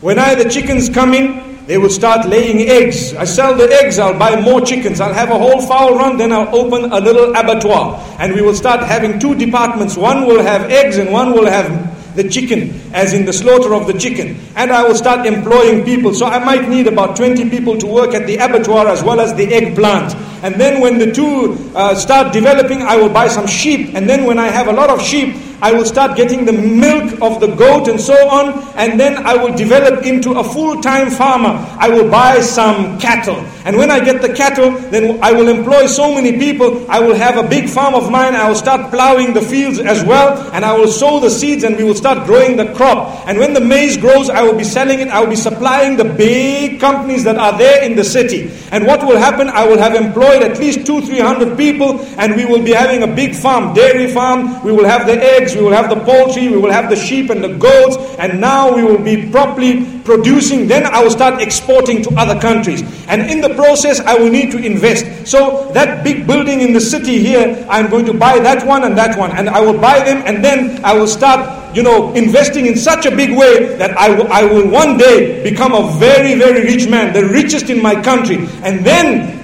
When 0.00 0.18
I 0.18 0.34
the 0.34 0.48
chickens 0.48 0.88
come 0.88 1.14
in, 1.14 1.64
they 1.66 1.78
will 1.78 1.90
start 1.90 2.26
laying 2.28 2.68
eggs. 2.68 3.14
I 3.14 3.24
sell 3.24 3.54
the 3.54 3.70
eggs, 3.70 3.98
I'll 3.98 4.18
buy 4.18 4.40
more 4.40 4.60
chickens. 4.60 5.00
I'll 5.00 5.14
have 5.14 5.30
a 5.30 5.38
whole 5.38 5.62
fowl 5.62 5.94
run, 5.96 6.16
then 6.16 6.32
I'll 6.32 6.54
open 6.54 6.90
a 6.92 7.00
little 7.00 7.30
abattoir. 7.36 8.00
And 8.18 8.34
we 8.34 8.42
will 8.42 8.54
start 8.54 8.80
having 8.82 9.20
two 9.20 9.34
departments. 9.36 9.96
One 9.96 10.26
will 10.26 10.42
have 10.42 10.70
eggs 10.70 10.98
and 10.98 11.12
one 11.12 11.32
will 11.32 11.46
have 11.46 11.68
the 12.14 12.28
chicken, 12.28 12.80
as 12.92 13.12
in 13.12 13.24
the 13.24 13.32
slaughter 13.32 13.74
of 13.74 13.86
the 13.86 13.94
chicken. 13.98 14.38
And 14.56 14.70
I 14.70 14.82
will 14.86 14.94
start 14.94 15.26
employing 15.26 15.84
people. 15.84 16.14
So 16.14 16.26
I 16.26 16.38
might 16.44 16.68
need 16.68 16.86
about 16.86 17.16
20 17.16 17.50
people 17.50 17.78
to 17.78 17.86
work 17.86 18.14
at 18.14 18.26
the 18.26 18.36
abattoir 18.36 18.88
as 18.88 19.02
well 19.02 19.20
as 19.20 19.34
the 19.34 19.46
egg 19.52 19.74
plant. 19.74 20.14
And 20.42 20.60
then 20.60 20.80
when 20.80 20.98
the 20.98 21.12
two 21.12 21.56
uh, 21.74 21.94
start 21.94 22.32
developing, 22.32 22.82
I 22.82 22.96
will 22.96 23.08
buy 23.08 23.28
some 23.28 23.46
sheep. 23.46 23.94
And 23.94 24.08
then 24.08 24.24
when 24.24 24.38
I 24.38 24.48
have 24.48 24.68
a 24.68 24.72
lot 24.72 24.90
of 24.90 25.00
sheep, 25.00 25.36
I 25.62 25.72
will 25.72 25.84
start 25.84 26.16
getting 26.16 26.44
the 26.44 26.52
milk 26.52 27.22
of 27.22 27.40
the 27.40 27.54
goat 27.54 27.86
and 27.88 28.00
so 28.00 28.14
on, 28.28 28.58
and 28.76 28.98
then 28.98 29.24
I 29.24 29.36
will 29.36 29.54
develop 29.54 30.04
into 30.04 30.32
a 30.32 30.44
full 30.44 30.82
time 30.82 31.08
farmer. 31.08 31.54
I 31.78 31.88
will 31.88 32.10
buy 32.10 32.40
some 32.40 32.98
cattle. 32.98 33.36
And 33.64 33.76
when 33.76 33.92
I 33.92 34.04
get 34.04 34.20
the 34.20 34.34
cattle, 34.34 34.72
then 34.90 35.22
I 35.22 35.32
will 35.32 35.48
employ 35.48 35.86
so 35.86 36.12
many 36.12 36.32
people. 36.36 36.84
I 36.90 36.98
will 36.98 37.14
have 37.14 37.36
a 37.36 37.48
big 37.48 37.68
farm 37.70 37.94
of 37.94 38.10
mine. 38.10 38.34
I 38.34 38.48
will 38.48 38.56
start 38.56 38.90
plowing 38.90 39.34
the 39.34 39.40
fields 39.40 39.78
as 39.78 40.04
well, 40.04 40.36
and 40.52 40.64
I 40.64 40.76
will 40.76 40.88
sow 40.88 41.20
the 41.20 41.30
seeds, 41.30 41.62
and 41.62 41.76
we 41.76 41.84
will 41.84 41.94
start 41.94 42.26
growing 42.26 42.56
the 42.56 42.74
crop. 42.74 43.28
And 43.28 43.38
when 43.38 43.54
the 43.54 43.60
maize 43.60 43.96
grows, 43.96 44.28
I 44.28 44.42
will 44.42 44.56
be 44.56 44.64
selling 44.64 44.98
it. 44.98 45.08
I 45.08 45.20
will 45.20 45.30
be 45.30 45.36
supplying 45.36 45.96
the 45.96 46.04
big 46.04 46.80
companies 46.80 47.22
that 47.22 47.36
are 47.36 47.56
there 47.56 47.84
in 47.84 47.94
the 47.94 48.02
city. 48.02 48.50
And 48.72 48.84
what 48.84 49.06
will 49.06 49.18
happen? 49.18 49.48
I 49.48 49.64
will 49.64 49.78
have 49.78 49.94
employed 49.94 50.42
at 50.42 50.58
least 50.58 50.84
two, 50.84 51.00
three 51.02 51.20
hundred 51.20 51.56
people, 51.56 52.00
and 52.18 52.34
we 52.34 52.44
will 52.44 52.64
be 52.64 52.72
having 52.72 53.04
a 53.04 53.14
big 53.14 53.36
farm, 53.36 53.74
dairy 53.74 54.10
farm. 54.10 54.60
We 54.64 54.72
will 54.72 54.86
have 54.86 55.06
the 55.06 55.22
eggs 55.22 55.51
we 55.54 55.62
will 55.62 55.72
have 55.72 55.90
the 55.90 56.00
poultry, 56.04 56.48
we 56.48 56.56
will 56.56 56.72
have 56.72 56.88
the 56.90 56.96
sheep 56.96 57.30
and 57.30 57.42
the 57.42 57.56
goats, 57.56 57.96
and 58.18 58.40
now 58.40 58.74
we 58.74 58.82
will 58.82 59.02
be 59.02 59.30
properly 59.30 60.00
producing. 60.04 60.66
Then 60.66 60.86
I 60.86 61.02
will 61.02 61.10
start 61.10 61.40
exporting 61.40 62.02
to 62.02 62.10
other 62.16 62.40
countries. 62.40 62.82
And 63.08 63.30
in 63.30 63.40
the 63.40 63.54
process, 63.54 64.00
I 64.00 64.16
will 64.16 64.30
need 64.30 64.50
to 64.52 64.58
invest. 64.58 65.26
So 65.26 65.70
that 65.72 66.04
big 66.04 66.26
building 66.26 66.60
in 66.60 66.72
the 66.72 66.80
city 66.80 67.18
here, 67.18 67.66
I'm 67.68 67.88
going 67.90 68.06
to 68.06 68.14
buy 68.14 68.38
that 68.40 68.66
one 68.66 68.84
and 68.84 68.96
that 68.98 69.18
one, 69.18 69.32
and 69.32 69.48
I 69.48 69.60
will 69.60 69.78
buy 69.78 70.00
them, 70.00 70.22
and 70.26 70.44
then 70.44 70.84
I 70.84 70.94
will 70.94 71.06
start, 71.06 71.74
you 71.76 71.82
know, 71.82 72.12
investing 72.14 72.66
in 72.66 72.76
such 72.76 73.06
a 73.06 73.14
big 73.14 73.36
way 73.36 73.76
that 73.76 73.96
I 73.96 74.14
will, 74.14 74.32
I 74.32 74.44
will 74.44 74.68
one 74.68 74.96
day 74.96 75.42
become 75.42 75.72
a 75.72 75.92
very, 75.98 76.38
very 76.38 76.62
rich 76.62 76.88
man, 76.88 77.12
the 77.12 77.26
richest 77.26 77.70
in 77.70 77.82
my 77.82 78.00
country. 78.00 78.36
And 78.62 78.84
then, 78.84 79.38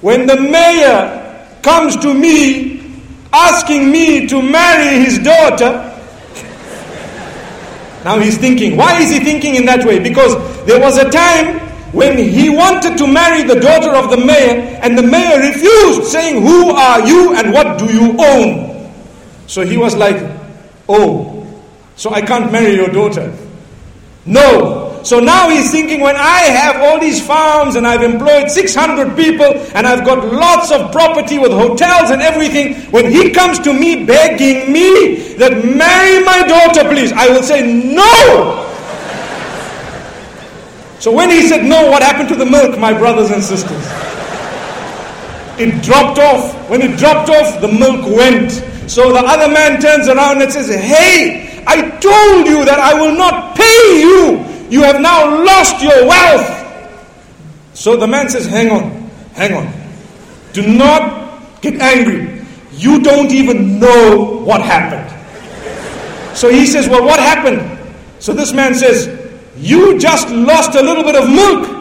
when 0.00 0.26
the 0.26 0.36
mayor 0.36 1.24
comes 1.62 1.96
to 1.96 2.14
me 2.14 2.75
asking 3.36 3.90
me 3.90 4.26
to 4.28 4.40
marry 4.42 4.98
his 5.04 5.18
daughter. 5.18 5.92
Now 8.04 8.18
he's 8.18 8.38
thinking, 8.38 8.76
why 8.76 9.00
is 9.00 9.10
he 9.10 9.20
thinking 9.20 9.56
in 9.56 9.66
that 9.66 9.84
way? 9.84 9.98
Because 9.98 10.34
there 10.64 10.80
was 10.80 10.96
a 10.96 11.10
time 11.10 11.58
when 11.92 12.18
he 12.18 12.50
wanted 12.50 12.98
to 12.98 13.06
marry 13.06 13.42
the 13.42 13.58
daughter 13.58 13.90
of 13.90 14.10
the 14.10 14.16
mayor, 14.18 14.78
and 14.82 14.96
the 14.98 15.02
mayor 15.02 15.38
refused, 15.40 16.04
saying, 16.04 16.42
Who 16.42 16.70
are 16.70 17.06
you 17.06 17.34
and 17.34 17.52
what 17.52 17.78
do 17.78 17.86
you 17.86 18.14
own? 18.18 18.92
So 19.46 19.64
he 19.64 19.76
was 19.76 19.96
like, 19.96 20.16
Oh, 20.88 21.46
so 21.96 22.10
I 22.12 22.20
can't 22.20 22.52
marry 22.52 22.74
your 22.74 22.88
daughter. 22.88 23.34
No, 24.26 24.85
so 25.06 25.20
now 25.20 25.48
he's 25.48 25.70
thinking 25.70 26.00
when 26.00 26.16
I 26.16 26.40
have 26.50 26.82
all 26.82 26.98
these 26.98 27.24
farms 27.24 27.76
and 27.76 27.86
I've 27.86 28.02
employed 28.02 28.50
600 28.50 29.16
people 29.16 29.46
and 29.72 29.86
I've 29.86 30.04
got 30.04 30.26
lots 30.26 30.72
of 30.72 30.90
property 30.90 31.38
with 31.38 31.52
hotels 31.52 32.10
and 32.10 32.20
everything, 32.20 32.74
when 32.90 33.12
he 33.12 33.30
comes 33.30 33.60
to 33.60 33.72
me 33.72 34.04
begging 34.04 34.72
me 34.72 35.34
that 35.34 35.64
marry 35.64 36.24
my 36.24 36.44
daughter, 36.48 36.88
please, 36.90 37.12
I 37.12 37.28
will 37.28 37.44
say 37.44 37.62
no. 37.94 38.66
So 40.98 41.12
when 41.12 41.30
he 41.30 41.46
said 41.46 41.64
no, 41.64 41.88
what 41.88 42.02
happened 42.02 42.28
to 42.30 42.34
the 42.34 42.46
milk, 42.46 42.76
my 42.76 42.92
brothers 42.92 43.30
and 43.30 43.44
sisters? 43.44 43.86
It 45.56 45.84
dropped 45.84 46.18
off. 46.18 46.68
When 46.68 46.82
it 46.82 46.98
dropped 46.98 47.30
off, 47.30 47.60
the 47.60 47.68
milk 47.68 48.04
went. 48.06 48.50
So 48.90 49.12
the 49.12 49.22
other 49.22 49.54
man 49.54 49.80
turns 49.80 50.08
around 50.08 50.42
and 50.42 50.52
says, 50.52 50.68
Hey, 50.68 51.62
I 51.64 51.90
told 51.90 52.48
you 52.48 52.64
that 52.64 52.80
I 52.80 53.00
will 53.00 53.16
not 53.16 53.56
pay 53.56 54.00
you 54.00 54.55
you 54.70 54.82
have 54.82 55.00
now 55.00 55.44
lost 55.44 55.82
your 55.82 56.06
wealth. 56.06 56.52
So 57.74 57.96
the 57.96 58.06
man 58.06 58.28
says, 58.28 58.46
Hang 58.46 58.70
on, 58.70 58.90
hang 59.34 59.54
on. 59.54 59.72
Do 60.52 60.66
not 60.66 61.60
get 61.60 61.74
angry. 61.80 62.44
You 62.72 63.02
don't 63.02 63.30
even 63.30 63.78
know 63.78 64.42
what 64.44 64.62
happened. 64.62 65.06
So 66.36 66.50
he 66.50 66.66
says, 66.66 66.88
Well, 66.88 67.04
what 67.04 67.18
happened? 67.20 67.60
So 68.18 68.32
this 68.32 68.52
man 68.52 68.74
says, 68.74 69.08
You 69.56 69.98
just 69.98 70.28
lost 70.30 70.74
a 70.74 70.82
little 70.82 71.02
bit 71.04 71.16
of 71.16 71.28
milk. 71.28 71.72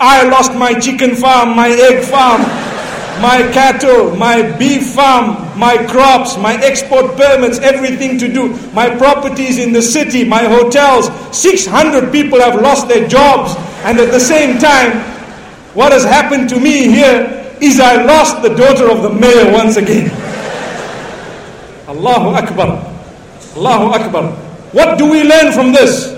I 0.00 0.28
lost 0.28 0.54
my 0.54 0.74
chicken 0.74 1.16
farm, 1.16 1.56
my 1.56 1.68
egg 1.68 2.04
farm, 2.04 2.42
my 3.20 3.42
cattle, 3.52 4.14
my 4.16 4.56
beef 4.58 4.94
farm, 4.94 5.58
my 5.58 5.76
crops, 5.86 6.36
my 6.38 6.54
export 6.62 7.16
permits, 7.16 7.58
everything 7.58 8.18
to 8.18 8.28
do, 8.32 8.54
my 8.72 8.88
properties 8.96 9.58
in 9.58 9.72
the 9.72 9.82
city, 9.82 10.24
my 10.24 10.44
hotels. 10.44 11.08
600 11.36 12.12
people 12.12 12.40
have 12.40 12.60
lost 12.60 12.88
their 12.88 13.06
jobs. 13.08 13.54
And 13.84 13.98
at 13.98 14.10
the 14.10 14.20
same 14.20 14.58
time, 14.58 14.98
what 15.74 15.92
has 15.92 16.04
happened 16.04 16.48
to 16.50 16.60
me 16.60 16.88
here 16.88 17.56
is 17.60 17.80
I 17.80 18.02
lost 18.04 18.42
the 18.42 18.54
daughter 18.54 18.90
of 18.90 19.02
the 19.02 19.10
mayor 19.10 19.52
once 19.52 19.76
again. 19.76 20.10
Allahu 21.88 22.30
Akbar. 22.36 22.78
Allahu 23.56 23.86
Akbar. 23.94 24.30
What 24.72 24.98
do 24.98 25.10
we 25.10 25.24
learn 25.24 25.52
from 25.52 25.72
this? 25.72 26.14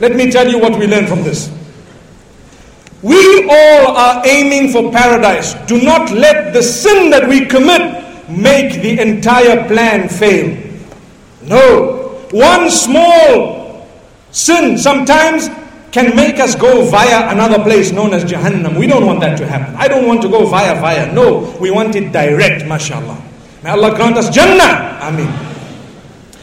Let 0.00 0.16
me 0.16 0.30
tell 0.30 0.48
you 0.48 0.58
what 0.58 0.78
we 0.78 0.86
learn 0.86 1.06
from 1.06 1.22
this. 1.22 1.50
We 3.02 3.48
all 3.48 3.96
are 3.96 4.22
aiming 4.26 4.72
for 4.72 4.92
paradise. 4.92 5.54
Do 5.66 5.80
not 5.80 6.10
let 6.10 6.52
the 6.52 6.62
sin 6.62 7.10
that 7.10 7.28
we 7.28 7.46
commit 7.46 8.28
make 8.28 8.82
the 8.82 9.00
entire 9.00 9.66
plan 9.68 10.08
fail. 10.08 10.56
No. 11.42 12.26
One 12.30 12.70
small 12.70 13.88
sin 14.30 14.76
sometimes 14.78 15.48
can 15.92 16.14
make 16.14 16.38
us 16.38 16.54
go 16.54 16.84
via 16.88 17.30
another 17.32 17.62
place 17.62 17.90
known 17.90 18.14
as 18.14 18.24
Jahannam. 18.24 18.78
We 18.78 18.86
don't 18.86 19.06
want 19.06 19.20
that 19.20 19.36
to 19.38 19.46
happen. 19.46 19.74
I 19.76 19.88
don't 19.88 20.06
want 20.06 20.22
to 20.22 20.28
go 20.28 20.46
via 20.46 20.80
via. 20.80 21.12
No, 21.12 21.56
we 21.60 21.70
want 21.70 21.96
it 21.96 22.12
direct, 22.12 22.66
mashallah. 22.66 23.20
May 23.64 23.70
Allah 23.70 23.94
grant 23.96 24.16
us 24.16 24.30
Jannah. 24.30 24.98
Ameen. 25.02 25.28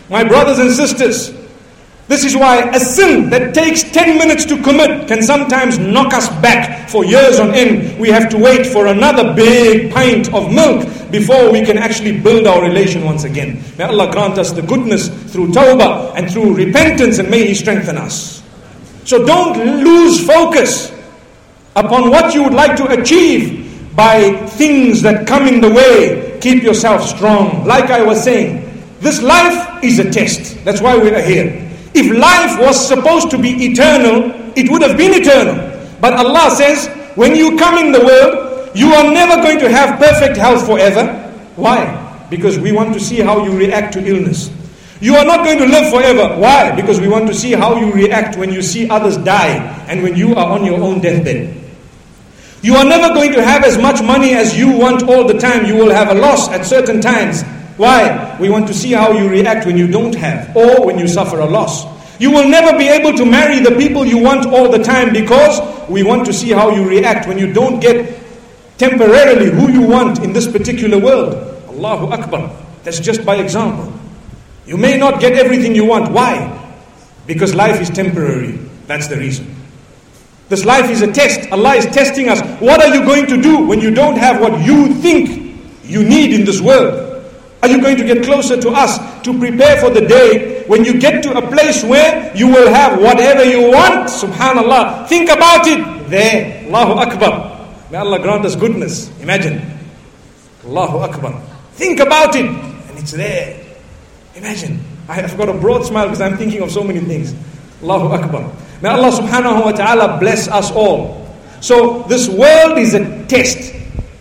My 0.10 0.24
brothers 0.24 0.60
and 0.60 0.72
sisters, 0.72 1.32
this 2.08 2.24
is 2.24 2.38
why 2.38 2.70
a 2.72 2.80
sin 2.80 3.30
that 3.32 3.54
takes 3.54 3.84
10 3.84 4.18
minutes 4.18 4.46
to 4.46 4.62
commit 4.64 5.10
can 5.10 5.22
sometimes 5.22 5.78
knock 5.78 6.14
us 6.14 6.30
back 6.42 6.88
for 6.90 7.04
years 7.04 7.38
on 7.38 7.54
end. 7.54 8.00
We 8.00 8.08
have 8.10 8.30
to 8.30 8.38
wait 8.38 8.66
for 8.66 8.88
another 8.88 9.34
big 9.34 9.92
pint 9.94 10.34
of 10.34 10.50
milk 10.54 10.88
before 11.12 11.52
we 11.52 11.66
can 11.66 11.78
actually 11.78 12.18
build 12.18 12.48
our 12.48 12.62
relation 12.62 13.04
once 13.04 13.26
again. 13.26 13.62
May 13.78 13.84
Allah 13.84 14.10
grant 14.10 14.38
us 14.38 14.54
the 14.54 14.62
goodness 14.62 15.10
through 15.34 15.50
tawbah 15.50 16.14
and 16.16 16.32
through 16.32 16.56
repentance 16.56 17.20
and 17.20 17.30
may 17.30 17.46
He 17.46 17.54
strengthen 17.54 17.98
us. 17.98 18.42
So 19.04 19.26
don't 19.26 19.84
lose 19.84 20.26
focus 20.26 20.94
upon 21.76 22.10
what 22.10 22.34
you 22.34 22.44
would 22.44 22.54
like 22.54 22.78
to 22.78 22.88
achieve 22.88 23.96
by 23.98 24.32
things 24.56 25.02
that 25.02 25.28
come 25.28 25.46
in 25.46 25.60
the 25.60 25.70
way. 25.70 26.40
Keep 26.40 26.64
yourself 26.64 27.04
strong. 27.04 27.66
Like 27.66 27.92
I 27.92 28.02
was 28.02 28.24
saying, 28.24 28.64
this 29.02 29.22
life 29.22 29.84
is 29.84 30.00
a 30.00 30.10
test. 30.10 30.64
That's 30.64 30.82
why 30.82 30.98
we 30.98 31.12
are 31.12 31.22
here. 31.22 31.67
If 31.98 32.14
life 32.16 32.60
was 32.62 32.78
supposed 32.78 33.32
to 33.32 33.40
be 33.42 33.50
eternal, 33.66 34.30
it 34.56 34.70
would 34.70 34.84
have 34.84 34.98
been 34.98 35.14
eternal. 35.18 35.58
But 36.00 36.14
Allah 36.14 36.52
says, 36.54 36.86
when 37.18 37.36
you 37.36 37.58
come 37.58 37.80
in 37.82 37.92
the 37.92 38.06
world, 38.06 38.70
you 38.78 38.94
are 38.94 39.10
never 39.12 39.42
going 39.42 39.58
to 39.58 39.70
have 39.70 39.98
perfect 39.98 40.38
health 40.38 40.64
forever. 40.68 41.10
Why? 41.56 41.90
Because 42.30 42.60
we 42.60 42.72
want 42.72 42.94
to 42.94 43.00
see 43.00 43.18
how 43.20 43.44
you 43.44 43.58
react 43.58 43.94
to 43.94 44.06
illness. 44.06 44.54
You 45.02 45.16
are 45.16 45.26
not 45.26 45.44
going 45.44 45.58
to 45.58 45.66
live 45.66 45.90
forever. 45.92 46.40
Why? 46.40 46.70
Because 46.76 47.02
we 47.02 47.08
want 47.08 47.26
to 47.28 47.34
see 47.34 47.54
how 47.54 47.76
you 47.78 47.92
react 47.92 48.38
when 48.38 48.52
you 48.54 48.62
see 48.62 48.88
others 48.90 49.18
die 49.18 49.58
and 49.90 50.04
when 50.04 50.16
you 50.16 50.36
are 50.36 50.52
on 50.54 50.66
your 50.66 50.80
own 50.80 51.02
deathbed. 51.02 51.50
You 52.62 52.76
are 52.76 52.86
never 52.86 53.14
going 53.14 53.34
to 53.34 53.42
have 53.44 53.64
as 53.64 53.78
much 53.78 54.04
money 54.04 54.34
as 54.36 54.58
you 54.58 54.70
want 54.70 55.02
all 55.10 55.26
the 55.26 55.38
time. 55.40 55.66
You 55.66 55.76
will 55.76 55.90
have 55.90 56.10
a 56.10 56.16
loss 56.20 56.50
at 56.50 56.64
certain 56.64 57.02
times. 57.02 57.42
Why? 57.78 58.36
We 58.40 58.50
want 58.50 58.68
to 58.68 58.74
see 58.74 58.92
how 58.92 59.12
you 59.12 59.30
react 59.30 59.66
when 59.66 59.78
you 59.78 59.88
don't 59.88 60.16
have 60.16 60.56
or 60.56 60.86
when 60.86 60.98
you 60.98 61.08
suffer 61.08 61.40
a 61.40 61.46
loss. 61.46 61.86
You 62.20 62.32
will 62.32 62.50
never 62.50 62.76
be 62.78 62.88
able 62.88 63.14
to 63.16 63.26
marry 63.26 63.60
the 63.60 63.72
people 63.78 64.04
you 64.06 64.18
want 64.18 64.48
all 64.48 64.70
the 64.72 64.80
time 64.84 65.14
because 65.14 65.62
we 65.88 66.02
want 66.04 66.26
to 66.26 66.34
see 66.34 66.50
how 66.52 66.72
you 66.72 66.88
react 66.88 67.28
when 67.28 67.38
you 67.38 67.54
don't 67.54 67.80
get 67.80 68.20
temporarily 68.80 69.52
who 69.52 69.72
you 69.72 69.82
want 69.82 70.20
in 70.24 70.34
this 70.34 70.48
particular 70.52 70.98
world. 70.98 71.36
Allahu 71.70 72.08
Akbar. 72.08 72.50
That's 72.84 73.00
just 73.00 73.24
by 73.24 73.36
example. 73.36 73.94
You 74.66 74.78
may 74.78 74.98
not 74.98 75.22
get 75.22 75.34
everything 75.34 75.76
you 75.76 75.86
want. 75.86 76.12
Why? 76.12 76.54
Because 77.28 77.54
life 77.54 77.80
is 77.80 77.90
temporary. 77.90 78.58
That's 78.88 79.08
the 79.08 79.18
reason. 79.18 79.54
This 80.50 80.66
life 80.66 80.90
is 80.90 81.02
a 81.02 81.12
test. 81.12 81.52
Allah 81.52 81.76
is 81.76 81.86
testing 81.88 82.30
us. 82.30 82.42
What 82.60 82.82
are 82.82 82.96
you 82.96 83.04
going 83.06 83.28
to 83.28 83.40
do 83.40 83.68
when 83.68 83.82
you 83.82 83.92
don't 83.92 84.18
have 84.18 84.40
what 84.42 84.66
you 84.66 84.94
think 84.96 85.60
you 85.84 86.04
need 86.04 86.34
in 86.34 86.46
this 86.46 86.62
world? 86.62 87.07
Are 87.64 87.68
you 87.70 87.82
going 87.82 87.98
to 87.98 88.04
get 88.06 88.24
closer 88.24 88.60
to 88.62 88.70
us 88.70 88.98
to 89.24 89.38
prepare 89.38 89.82
for 89.82 89.90
the 89.90 90.02
day 90.02 90.64
when 90.68 90.86
you 90.86 91.00
get 91.00 91.24
to 91.24 91.38
a 91.38 91.42
place 91.50 91.84
where 91.84 92.32
you 92.36 92.48
will 92.48 92.70
have 92.70 93.02
whatever 93.02 93.44
you 93.44 93.72
want? 93.72 94.10
Subhanallah. 94.10 95.08
Think 95.08 95.30
about 95.30 95.66
it. 95.66 96.10
There. 96.10 96.64
Allahu 96.68 96.94
Akbar. 97.00 97.68
May 97.92 97.98
Allah 97.98 98.20
grant 98.20 98.46
us 98.46 98.56
goodness. 98.56 99.10
Imagine. 99.22 99.62
Allahu 100.66 101.00
Akbar. 101.00 101.42
Think 101.74 102.00
about 102.00 102.36
it. 102.36 102.46
And 102.46 103.00
it's 103.00 103.12
there. 103.12 103.60
Imagine. 104.36 104.80
I 105.10 105.16
have 105.16 105.36
got 105.38 105.50
a 105.50 105.54
broad 105.54 105.84
smile 105.86 106.06
because 106.06 106.22
I'm 106.22 106.38
thinking 106.38 106.62
of 106.62 106.72
so 106.72 106.84
many 106.84 107.00
things. 107.00 107.34
Allahu 107.82 108.14
Akbar. 108.14 108.54
May 108.82 108.90
Allah 108.90 109.10
subhanahu 109.10 109.66
wa 109.66 109.72
ta'ala 109.72 110.20
bless 110.20 110.48
us 110.48 110.70
all. 110.72 111.26
So 111.62 112.04
this 112.04 112.30
world 112.30 112.78
is 112.78 112.94
a 112.94 113.26
test. 113.26 113.74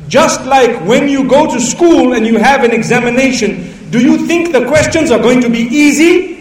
Just 0.09 0.45
like 0.47 0.81
when 0.87 1.09
you 1.09 1.29
go 1.29 1.51
to 1.51 1.61
school 1.61 2.15
and 2.15 2.27
you 2.27 2.39
have 2.39 2.65
an 2.65 2.73
examination, 2.73 3.91
do 3.91 4.01
you 4.01 4.27
think 4.27 4.53
the 4.53 4.67
questions 4.67 5.11
are 5.11 5.19
going 5.19 5.41
to 5.41 5.49
be 5.49 5.61
easy? 5.61 6.37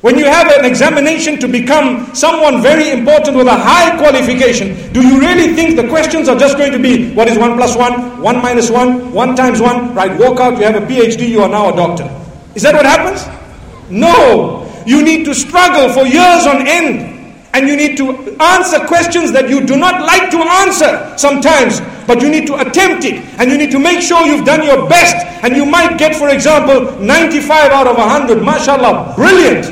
When 0.00 0.16
you 0.16 0.26
have 0.26 0.46
an 0.56 0.64
examination 0.64 1.40
to 1.40 1.48
become 1.48 2.14
someone 2.14 2.62
very 2.62 2.90
important 2.90 3.36
with 3.36 3.48
a 3.48 3.56
high 3.56 3.98
qualification, 3.98 4.92
do 4.92 5.02
you 5.02 5.18
really 5.18 5.54
think 5.54 5.74
the 5.74 5.88
questions 5.88 6.28
are 6.28 6.38
just 6.38 6.56
going 6.56 6.70
to 6.70 6.78
be 6.78 7.12
what 7.14 7.26
is 7.26 7.36
1 7.36 7.56
plus 7.56 7.76
1, 7.76 8.22
1 8.22 8.36
minus 8.42 8.70
1, 8.70 9.12
1 9.12 9.34
times 9.34 9.60
1, 9.60 9.94
right? 9.94 10.16
Walk 10.20 10.38
out, 10.38 10.56
you 10.56 10.64
have 10.64 10.80
a 10.80 10.86
PhD, 10.86 11.28
you 11.28 11.42
are 11.42 11.48
now 11.48 11.72
a 11.72 11.76
doctor. 11.76 12.04
Is 12.54 12.62
that 12.62 12.74
what 12.74 12.86
happens? 12.86 13.26
No. 13.90 14.64
You 14.86 15.02
need 15.02 15.24
to 15.24 15.34
struggle 15.34 15.92
for 15.92 16.06
years 16.06 16.46
on 16.46 16.66
end. 16.66 17.16
And 17.54 17.66
you 17.66 17.74
need 17.76 17.96
to 17.96 18.36
answer 18.40 18.78
questions 18.86 19.32
that 19.32 19.48
you 19.48 19.66
do 19.66 19.76
not 19.76 20.02
like 20.02 20.30
to 20.30 20.38
answer 20.38 21.18
sometimes, 21.18 21.80
but 22.08 22.22
you 22.22 22.30
need 22.30 22.46
to 22.46 22.56
attempt 22.56 23.04
it. 23.04 23.22
And 23.38 23.50
you 23.50 23.58
need 23.58 23.70
to 23.70 23.78
make 23.78 24.00
sure 24.00 24.26
you've 24.26 24.46
done 24.46 24.64
your 24.64 24.88
best. 24.88 25.14
And 25.44 25.54
you 25.54 25.66
might 25.66 25.98
get, 25.98 26.16
for 26.16 26.30
example, 26.30 26.98
95 26.98 27.70
out 27.70 27.86
of 27.86 27.96
100. 27.98 28.38
MashaAllah, 28.38 29.14
brilliant. 29.14 29.66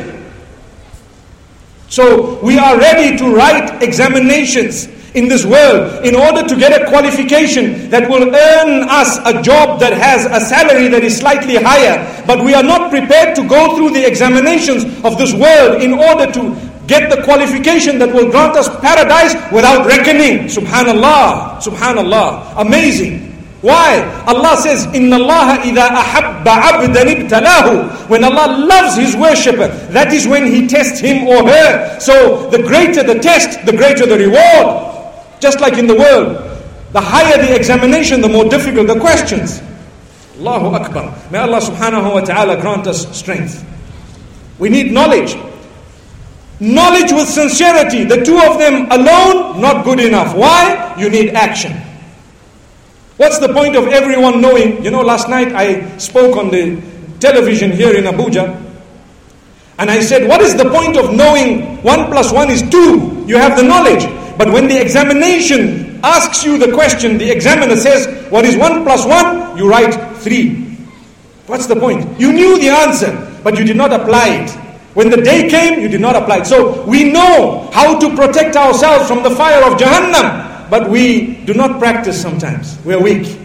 So 1.89 2.39
we 2.45 2.59
are 2.59 2.79
ready 2.79 3.17
to 3.17 3.35
write 3.35 3.83
examinations 3.83 4.89
in 5.15 5.29
this 5.29 5.47
world 5.47 6.05
in 6.05 6.15
order 6.15 6.47
to 6.47 6.55
get 6.57 6.79
a 6.79 6.85
qualification 6.91 7.89
that 7.89 8.07
will 8.09 8.29
earn 8.29 8.85
us 8.91 9.17
a 9.25 9.41
job 9.41 9.81
that 9.81 9.95
has 9.95 10.27
a 10.27 10.45
salary 10.45 10.89
that 10.89 11.03
is 11.03 11.17
slightly 11.17 11.57
higher. 11.57 11.97
But 12.27 12.45
we 12.45 12.53
are 12.53 12.63
not 12.63 12.91
prepared 12.91 13.35
to 13.37 13.49
go 13.49 13.77
through 13.77 13.93
the 13.93 14.07
examinations 14.07 14.85
of 15.05 15.17
this 15.17 15.33
world 15.33 15.81
in 15.81 15.95
order 15.95 16.31
to 16.33 16.66
get 16.87 17.11
the 17.11 17.23
qualification 17.23 17.99
that 17.99 18.13
will 18.13 18.31
grant 18.31 18.57
us 18.57 18.69
paradise 18.81 19.35
without 19.53 19.87
reckoning. 19.87 20.47
Subhanallah, 20.47 21.59
subhanallah. 21.61 22.55
Amazing. 22.59 23.27
Why? 23.63 23.99
Allah 24.27 24.57
says, 24.59 24.87
Inna 24.95 25.17
Allah 25.17 25.59
ida 25.65 25.89
ahabba 25.91 26.55
abdan 26.71 27.09
ibtalahu. 27.09 28.09
When 28.09 28.23
Allah 28.23 28.63
loves 28.65 28.97
His 28.97 29.17
worshipper, 29.17 29.69
that 29.91 30.13
is 30.13 30.29
when 30.29 30.47
He 30.47 30.69
tests 30.69 31.01
him 31.01 31.27
or 31.27 31.49
her. 31.49 31.99
So 31.99 32.49
the 32.51 32.63
greater 32.63 33.03
the 33.03 33.19
test, 33.19 33.65
the 33.67 33.73
greater 33.73 34.07
the 34.07 34.19
reward. 34.19 34.95
Just 35.41 35.61
like 35.61 35.79
in 35.79 35.87
the 35.87 35.97
world, 35.97 36.37
the 36.93 37.01
higher 37.01 37.37
the 37.43 37.57
examination, 37.57 38.21
the 38.21 38.29
more 38.29 38.45
difficult 38.45 38.87
the 38.87 39.01
questions. 39.01 39.61
Allahu 40.39 40.77
Akbar. 40.77 41.13
May 41.33 41.39
Allah 41.39 41.61
subhanahu 41.61 42.15
wa 42.15 42.21
ta'ala 42.21 42.61
grant 42.61 42.87
us 42.87 43.09
strength. 43.17 43.65
We 44.59 44.69
need 44.69 44.93
knowledge. 44.93 45.35
Knowledge 46.59 47.13
with 47.13 47.29
sincerity, 47.29 48.05
the 48.05 48.25
two 48.25 48.39
of 48.41 48.59
them 48.59 48.91
alone, 48.91 49.61
not 49.61 49.85
good 49.85 50.01
enough. 50.01 50.35
Why? 50.35 50.95
You 50.99 51.11
need 51.11 51.35
action. 51.35 51.73
What's 53.19 53.39
the 53.39 53.53
point 53.53 53.77
of 53.77 53.89
everyone 53.89 54.41
knowing? 54.41 54.83
You 54.85 54.91
know, 54.91 55.03
last 55.03 55.29
night 55.29 55.49
I 55.53 55.97
spoke 55.99 56.37
on 56.37 56.51
the 56.51 56.81
television 57.21 57.73
here 57.73 57.95
in 57.95 58.05
Abuja, 58.05 58.63
and 59.79 59.91
I 59.91 60.01
said, 60.01 60.29
What 60.29 60.41
is 60.41 60.55
the 60.57 60.71
point 60.71 60.97
of 60.97 61.13
knowing 61.15 61.83
one 61.83 62.07
plus 62.11 62.33
one 62.33 62.51
is 62.51 62.63
two? 62.63 63.25
You 63.27 63.37
have 63.37 63.57
the 63.57 63.63
knowledge. 63.63 64.05
But 64.39 64.53
when 64.53 64.69
the 64.69 64.81
examination 64.81 66.01
asks 66.03 66.45
you 66.45 66.59
the 66.59 66.73
question, 66.73 67.19
the 67.19 67.31
examiner 67.31 67.77
says, 67.77 68.31
What 68.31 68.45
is 68.47 68.57
one 68.57 68.83
plus 68.85 69.05
one? 69.07 69.57
You 69.59 69.69
write 69.69 69.93
three. 70.19 70.65
What's 71.47 71.67
the 71.67 71.77
point? 71.77 72.19
You 72.19 72.33
knew 72.33 72.59
the 72.59 72.69
answer, 72.71 73.13
but 73.45 73.59
you 73.59 73.65
did 73.65 73.77
not 73.77 73.93
apply 73.93 74.29
it. 74.45 74.66
When 74.97 75.11
the 75.11 75.21
day 75.21 75.47
came, 75.51 75.79
you 75.79 75.89
did 75.89 76.01
not 76.01 76.17
apply 76.17 76.39
it. 76.39 76.47
So 76.47 76.83
we 76.85 77.13
know 77.13 77.69
how 77.71 77.99
to 77.99 78.17
protect 78.17 78.57
ourselves 78.57 79.07
from 79.07 79.23
the 79.23 79.29
fire 79.29 79.63
of 79.71 79.77
Jahannam, 79.79 80.71
but 80.71 80.89
we 80.89 81.37
do 81.45 81.53
not 81.53 81.79
practice 81.79 82.19
sometimes. 82.19 82.79
We 82.83 82.95
are 82.95 83.03
weak. 83.03 83.39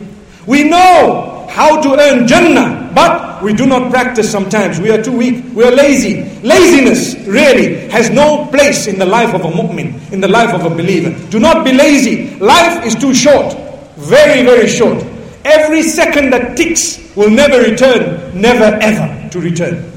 We 0.48 0.64
know 0.64 1.46
how 1.50 1.82
to 1.82 2.00
earn 2.00 2.26
Jannah, 2.26 2.90
but 2.96 3.44
we 3.44 3.52
do 3.54 3.66
not 3.66 3.92
practice 3.92 4.32
sometimes. 4.32 4.80
We 4.80 4.92
are 4.92 5.04
too 5.04 5.12
weak. 5.12 5.44
We 5.54 5.66
are 5.66 5.72
lazy. 5.72 6.24
Laziness 6.40 7.16
really 7.28 7.90
has 7.90 8.10
no 8.10 8.46
place 8.46 8.88
in 8.88 8.98
the 8.98 9.06
life 9.06 9.34
of 9.36 9.42
a 9.44 9.52
mu'min, 9.52 10.10
in 10.14 10.22
the 10.22 10.30
life 10.30 10.54
of 10.54 10.64
a 10.64 10.70
believer. 10.70 11.12
Do 11.32 11.40
not 11.42 11.66
be 11.66 11.74
lazy. 11.74 12.34
Life 12.40 12.86
is 12.86 12.96
too 12.96 13.14
short. 13.14 13.54
Very, 13.98 14.46
very 14.46 14.70
short. 14.70 15.04
Every 15.44 15.84
second 15.84 16.30
that 16.32 16.56
ticks 16.56 17.14
will 17.18 17.30
never 17.30 17.60
return, 17.60 18.40
never 18.40 18.80
ever 18.82 19.30
to 19.32 19.42
return. 19.42 19.92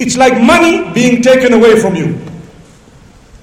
It's 0.00 0.16
like 0.16 0.40
money 0.42 0.90
being 0.92 1.22
taken 1.22 1.52
away 1.52 1.78
from 1.78 1.94
you. 1.94 2.18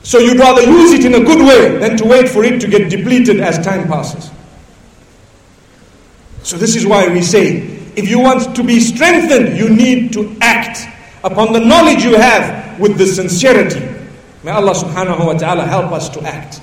So 0.01 0.17
you'd 0.19 0.39
rather 0.39 0.63
use 0.63 0.91
it 0.93 1.05
in 1.05 1.13
a 1.13 1.23
good 1.23 1.39
way 1.39 1.77
than 1.77 1.97
to 1.97 2.05
wait 2.05 2.27
for 2.29 2.43
it 2.43 2.59
to 2.61 2.67
get 2.67 2.89
depleted 2.89 3.39
as 3.39 3.63
time 3.63 3.87
passes. 3.87 4.31
So 6.43 6.57
this 6.57 6.75
is 6.75 6.85
why 6.87 7.07
we 7.09 7.21
say, 7.21 7.57
if 7.95 8.09
you 8.09 8.19
want 8.19 8.55
to 8.55 8.63
be 8.63 8.79
strengthened, 8.79 9.57
you 9.57 9.69
need 9.69 10.13
to 10.13 10.35
act 10.41 10.79
upon 11.23 11.53
the 11.53 11.59
knowledge 11.59 12.03
you 12.03 12.15
have 12.15 12.79
with 12.79 12.97
the 12.97 13.05
sincerity. 13.05 13.81
May 14.43 14.51
Allah 14.51 14.73
subhanahu 14.73 15.25
wa 15.25 15.33
ta'ala 15.33 15.65
help 15.65 15.91
us 15.91 16.09
to 16.09 16.21
act. 16.21 16.61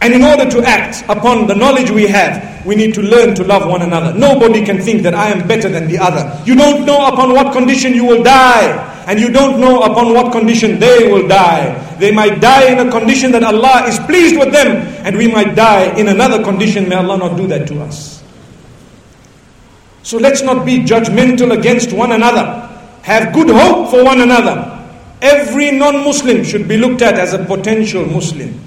And 0.00 0.12
in 0.12 0.22
order 0.22 0.48
to 0.50 0.62
act 0.62 1.02
upon 1.08 1.46
the 1.46 1.54
knowledge 1.54 1.90
we 1.90 2.06
have, 2.06 2.64
we 2.66 2.74
need 2.74 2.94
to 2.94 3.02
learn 3.02 3.34
to 3.36 3.44
love 3.44 3.68
one 3.68 3.82
another. 3.82 4.12
Nobody 4.18 4.64
can 4.64 4.80
think 4.80 5.02
that 5.02 5.14
I 5.14 5.28
am 5.30 5.46
better 5.48 5.68
than 5.68 5.88
the 5.88 5.98
other. 5.98 6.24
You 6.44 6.54
don't 6.54 6.84
know 6.84 7.06
upon 7.06 7.32
what 7.32 7.52
condition 7.52 7.94
you 7.94 8.04
will 8.04 8.22
die, 8.22 8.68
and 9.06 9.18
you 9.18 9.30
don't 9.30 9.60
know 9.60 9.80
upon 9.82 10.12
what 10.12 10.32
condition 10.32 10.78
they 10.78 11.10
will 11.10 11.26
die. 11.26 11.72
They 11.98 12.10
might 12.12 12.40
die 12.40 12.72
in 12.72 12.86
a 12.86 12.90
condition 12.90 13.32
that 13.32 13.44
Allah 13.44 13.86
is 13.88 13.98
pleased 14.00 14.36
with 14.38 14.52
them, 14.52 14.76
and 15.06 15.16
we 15.16 15.26
might 15.26 15.54
die 15.54 15.96
in 15.98 16.08
another 16.08 16.42
condition. 16.44 16.88
May 16.88 16.96
Allah 16.96 17.16
not 17.18 17.36
do 17.36 17.46
that 17.46 17.66
to 17.68 17.80
us. 17.82 18.22
So 20.02 20.18
let's 20.18 20.42
not 20.42 20.66
be 20.66 20.80
judgmental 20.80 21.56
against 21.56 21.92
one 21.92 22.12
another. 22.12 22.44
Have 23.02 23.32
good 23.32 23.48
hope 23.48 23.90
for 23.90 24.04
one 24.04 24.20
another. 24.20 24.70
Every 25.22 25.70
non 25.70 26.04
Muslim 26.04 26.44
should 26.44 26.68
be 26.68 26.76
looked 26.76 27.00
at 27.00 27.14
as 27.14 27.32
a 27.32 27.42
potential 27.44 28.04
Muslim. 28.04 28.60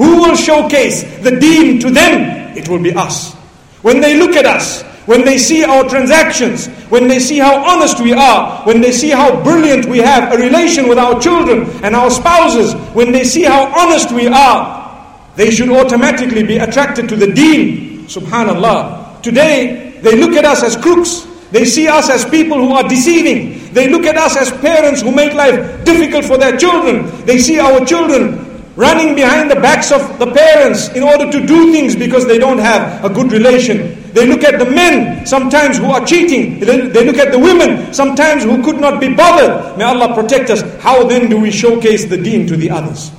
Who 0.00 0.22
will 0.22 0.34
showcase 0.34 1.02
the 1.18 1.36
deen 1.38 1.78
to 1.80 1.90
them? 1.90 2.56
It 2.56 2.70
will 2.70 2.78
be 2.78 2.94
us. 2.94 3.34
When 3.82 4.00
they 4.00 4.16
look 4.16 4.34
at 4.34 4.46
us, 4.46 4.80
when 5.04 5.26
they 5.26 5.36
see 5.36 5.62
our 5.62 5.86
transactions, 5.86 6.68
when 6.88 7.06
they 7.06 7.18
see 7.18 7.36
how 7.36 7.62
honest 7.62 8.00
we 8.00 8.14
are, 8.14 8.64
when 8.64 8.80
they 8.80 8.92
see 8.92 9.10
how 9.10 9.44
brilliant 9.44 9.84
we 9.84 9.98
have 9.98 10.32
a 10.32 10.38
relation 10.38 10.88
with 10.88 10.96
our 10.96 11.20
children 11.20 11.68
and 11.84 11.94
our 11.94 12.10
spouses, 12.10 12.72
when 12.94 13.12
they 13.12 13.24
see 13.24 13.42
how 13.42 13.66
honest 13.78 14.10
we 14.10 14.26
are, 14.26 15.28
they 15.36 15.50
should 15.50 15.68
automatically 15.68 16.44
be 16.44 16.56
attracted 16.56 17.06
to 17.10 17.14
the 17.14 17.30
deen. 17.30 18.06
Subhanallah. 18.06 19.20
Today, 19.20 20.00
they 20.00 20.16
look 20.18 20.32
at 20.32 20.46
us 20.46 20.62
as 20.62 20.76
crooks. 20.76 21.26
They 21.50 21.66
see 21.66 21.88
us 21.88 22.08
as 22.08 22.24
people 22.24 22.56
who 22.56 22.72
are 22.72 22.88
deceiving. 22.88 23.70
They 23.74 23.90
look 23.90 24.06
at 24.06 24.16
us 24.16 24.34
as 24.34 24.50
parents 24.62 25.02
who 25.02 25.12
make 25.12 25.34
life 25.34 25.84
difficult 25.84 26.24
for 26.24 26.38
their 26.38 26.56
children. 26.56 27.04
They 27.26 27.36
see 27.36 27.58
our 27.58 27.84
children 27.84 28.49
running 28.80 29.14
behind 29.14 29.50
the 29.50 29.60
backs 29.60 29.92
of 29.92 30.00
the 30.18 30.26
parents 30.32 30.88
in 30.96 31.02
order 31.02 31.30
to 31.30 31.44
do 31.46 31.70
things 31.70 31.94
because 31.94 32.26
they 32.26 32.38
don't 32.38 32.56
have 32.58 33.04
a 33.04 33.10
good 33.12 33.30
relation. 33.30 34.00
They 34.14 34.26
look 34.26 34.42
at 34.42 34.58
the 34.58 34.64
men 34.64 35.26
sometimes 35.26 35.76
who 35.76 35.84
are 35.92 36.04
cheating. 36.06 36.58
They 36.60 37.04
look 37.04 37.18
at 37.18 37.30
the 37.30 37.38
women 37.38 37.92
sometimes 37.92 38.42
who 38.42 38.62
could 38.64 38.80
not 38.80 38.98
be 38.98 39.12
bothered. 39.14 39.76
May 39.76 39.84
Allah 39.84 40.14
protect 40.14 40.48
us. 40.48 40.62
How 40.80 41.04
then 41.04 41.28
do 41.28 41.38
we 41.38 41.50
showcase 41.50 42.06
the 42.06 42.16
deen 42.16 42.46
to 42.46 42.56
the 42.56 42.70
others? 42.70 43.12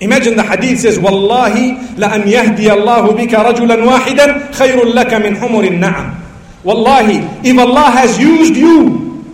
Imagine 0.00 0.36
the 0.36 0.42
hadith 0.42 0.80
says, 0.80 0.98
Wallahi 0.98 1.96
la 1.96 2.12
an 2.12 2.22
yahdi 2.28 2.68
Allahu 2.68 3.16
bika 3.16 3.48
rajulan 3.48 3.80
wahidan 3.88 4.52
khayrun 4.52 4.92
laka 4.92 5.22
min 5.22 5.34
humurin 5.34 5.78
na'am. 5.80 6.20
Wallahi, 6.64 7.22
if 7.48 7.56
Allah 7.58 7.90
has 7.90 8.18
used 8.18 8.54
you, 8.56 9.24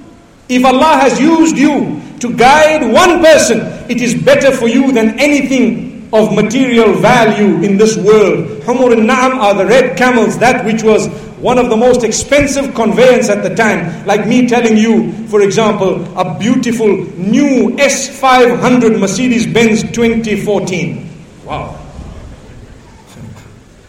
if 0.48 0.64
Allah 0.64 1.00
has 1.02 1.18
used 1.20 1.56
you 1.58 1.98
to 2.20 2.34
guide 2.36 2.92
one 2.92 3.22
person, 3.22 3.60
it 3.90 4.00
is 4.00 4.14
better 4.14 4.52
for 4.52 4.68
you 4.68 4.92
than 4.92 5.18
anything 5.18 6.08
of 6.12 6.34
material 6.34 6.94
value 6.94 7.62
in 7.62 7.76
this 7.76 7.96
world. 7.96 8.46
Humur 8.62 8.92
and 8.92 9.08
Na'am 9.08 9.36
are 9.38 9.54
the 9.54 9.66
red 9.66 9.96
camels, 9.96 10.38
that 10.38 10.64
which 10.64 10.82
was 10.82 11.08
one 11.38 11.58
of 11.58 11.70
the 11.70 11.76
most 11.76 12.02
expensive 12.02 12.74
conveyance 12.74 13.28
at 13.28 13.42
the 13.42 13.54
time. 13.54 14.06
Like 14.06 14.26
me 14.26 14.48
telling 14.48 14.76
you, 14.76 15.12
for 15.28 15.42
example, 15.42 16.04
a 16.18 16.38
beautiful 16.38 16.88
new 16.88 17.70
S500 17.76 18.98
Mercedes 18.98 19.46
Benz 19.46 19.82
2014. 19.82 21.08
Wow. 21.44 21.78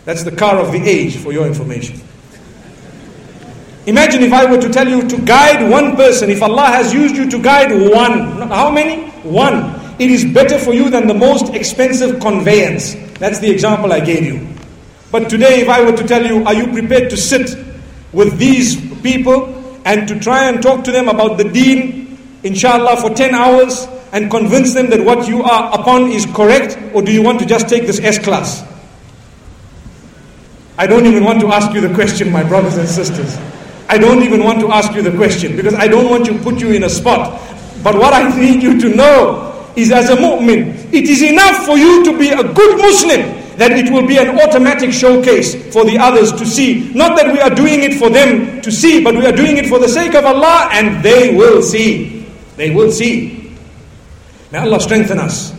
That's 0.06 0.24
the 0.24 0.36
car 0.36 0.58
of 0.58 0.72
the 0.72 0.80
age, 0.80 1.18
for 1.18 1.32
your 1.32 1.46
information. 1.46 2.02
Imagine 3.86 4.24
if 4.24 4.34
I 4.34 4.46
were 4.46 4.60
to 4.62 4.70
tell 4.70 4.88
you 4.88 5.08
to 5.08 5.18
guide 5.22 5.70
one 5.70 5.96
person, 5.96 6.30
if 6.30 6.42
Allah 6.44 6.68
has 6.68 6.94
used 6.94 7.16
you 7.16 7.30
to 7.30 7.42
guide 7.42 7.72
one, 7.72 8.42
how 8.50 8.70
many? 8.70 9.10
One. 9.22 9.80
It 10.00 10.12
is 10.12 10.24
better 10.26 10.58
for 10.58 10.74
you 10.74 10.90
than 10.90 11.08
the 11.08 11.14
most 11.14 11.54
expensive 11.54 12.20
conveyance. 12.20 12.96
That's 13.20 13.40
the 13.40 13.50
example 13.50 13.92
I 13.92 14.00
gave 14.00 14.24
you. 14.24 14.48
But 15.12 15.30
today, 15.30 15.62
if 15.62 15.70
I 15.70 15.84
were 15.84 15.96
to 15.96 16.08
tell 16.08 16.26
you, 16.26 16.44
are 16.46 16.54
you 16.54 16.68
prepared 16.72 17.10
to 17.10 17.18
sit 17.18 17.58
with 18.14 18.38
these 18.38 18.76
people 19.02 19.56
and 19.86 20.08
to 20.08 20.20
try 20.20 20.46
and 20.50 20.62
talk 20.62 20.84
to 20.84 20.92
them 20.92 21.10
about 21.10 21.38
the 21.38 21.44
deen, 21.44 22.18
inshallah, 22.44 23.02
for 23.02 23.10
10 23.10 23.34
hours 23.34 23.88
and 24.12 24.30
convince 24.30 24.74
them 24.74 24.90
that 24.90 25.04
what 25.04 25.28
you 25.28 25.44
are 25.44 25.80
upon 25.80 26.12
is 26.12 26.26
correct, 26.28 26.78
or 26.94 27.02
do 27.02 27.12
you 27.12 27.22
want 27.22 27.40
to 27.40 27.46
just 27.46 27.68
take 27.68 27.86
this 27.86 28.00
S 28.00 28.20
class? 28.20 28.64
I 30.78 30.88
don't 30.88 31.06
even 31.06 31.24
want 31.24 31.42
to 31.42 31.48
ask 31.48 31.74
you 31.74 31.82
the 31.82 31.94
question, 31.94 32.32
my 32.32 32.44
brothers 32.44 32.78
and 32.78 32.88
sisters. 32.88 33.38
I 33.90 33.98
don't 33.98 34.22
even 34.24 34.44
want 34.44 34.60
to 34.62 34.72
ask 34.72 34.94
you 34.94 35.02
the 35.02 35.12
question 35.18 35.56
because 35.56 35.74
I 35.74 35.88
don't 35.88 36.10
want 36.10 36.26
to 36.28 36.38
put 36.40 36.60
you 36.62 36.72
in 36.72 36.84
a 36.84 36.90
spot. 36.90 37.42
But 37.84 37.96
what 37.96 38.14
I 38.14 38.30
need 38.40 38.62
you 38.62 38.80
to 38.80 38.90
know 38.96 39.72
is 39.76 39.92
as 39.92 40.10
a 40.10 40.16
mu'min, 40.16 40.94
it 40.94 41.06
is 41.10 41.22
enough 41.24 41.66
for 41.66 41.78
you 41.78 42.04
to 42.06 42.18
be 42.18 42.30
a 42.30 42.44
good 42.44 42.78
Muslim 42.78 43.22
that 43.58 43.72
it 43.72 43.92
will 43.92 44.08
be 44.08 44.18
an 44.18 44.40
automatic 44.40 44.94
showcase 44.94 45.56
for 45.74 45.84
the 45.86 45.98
others 45.98 46.32
to 46.32 46.46
see. 46.46 46.94
Not 46.94 47.18
that 47.18 47.34
we 47.34 47.40
are 47.42 47.50
doing 47.54 47.82
it 47.84 47.96
for 48.00 48.10
them 48.10 48.62
to 48.62 48.72
see, 48.72 49.04
but 49.04 49.16
we 49.16 49.26
are 49.26 49.34
doing 49.36 49.58
it 49.58 49.68
for 49.68 49.80
the 49.80 49.88
sake 49.90 50.16
of 50.16 50.24
Allah 50.24 50.70
and 50.72 51.04
they 51.04 51.36
will 51.36 51.62
see. 51.62 52.26
They 52.56 52.70
will 52.74 52.92
see. 52.92 53.58
May 54.52 54.60
Allah 54.60 54.80
strengthen 54.80 55.20
us. 55.20 55.54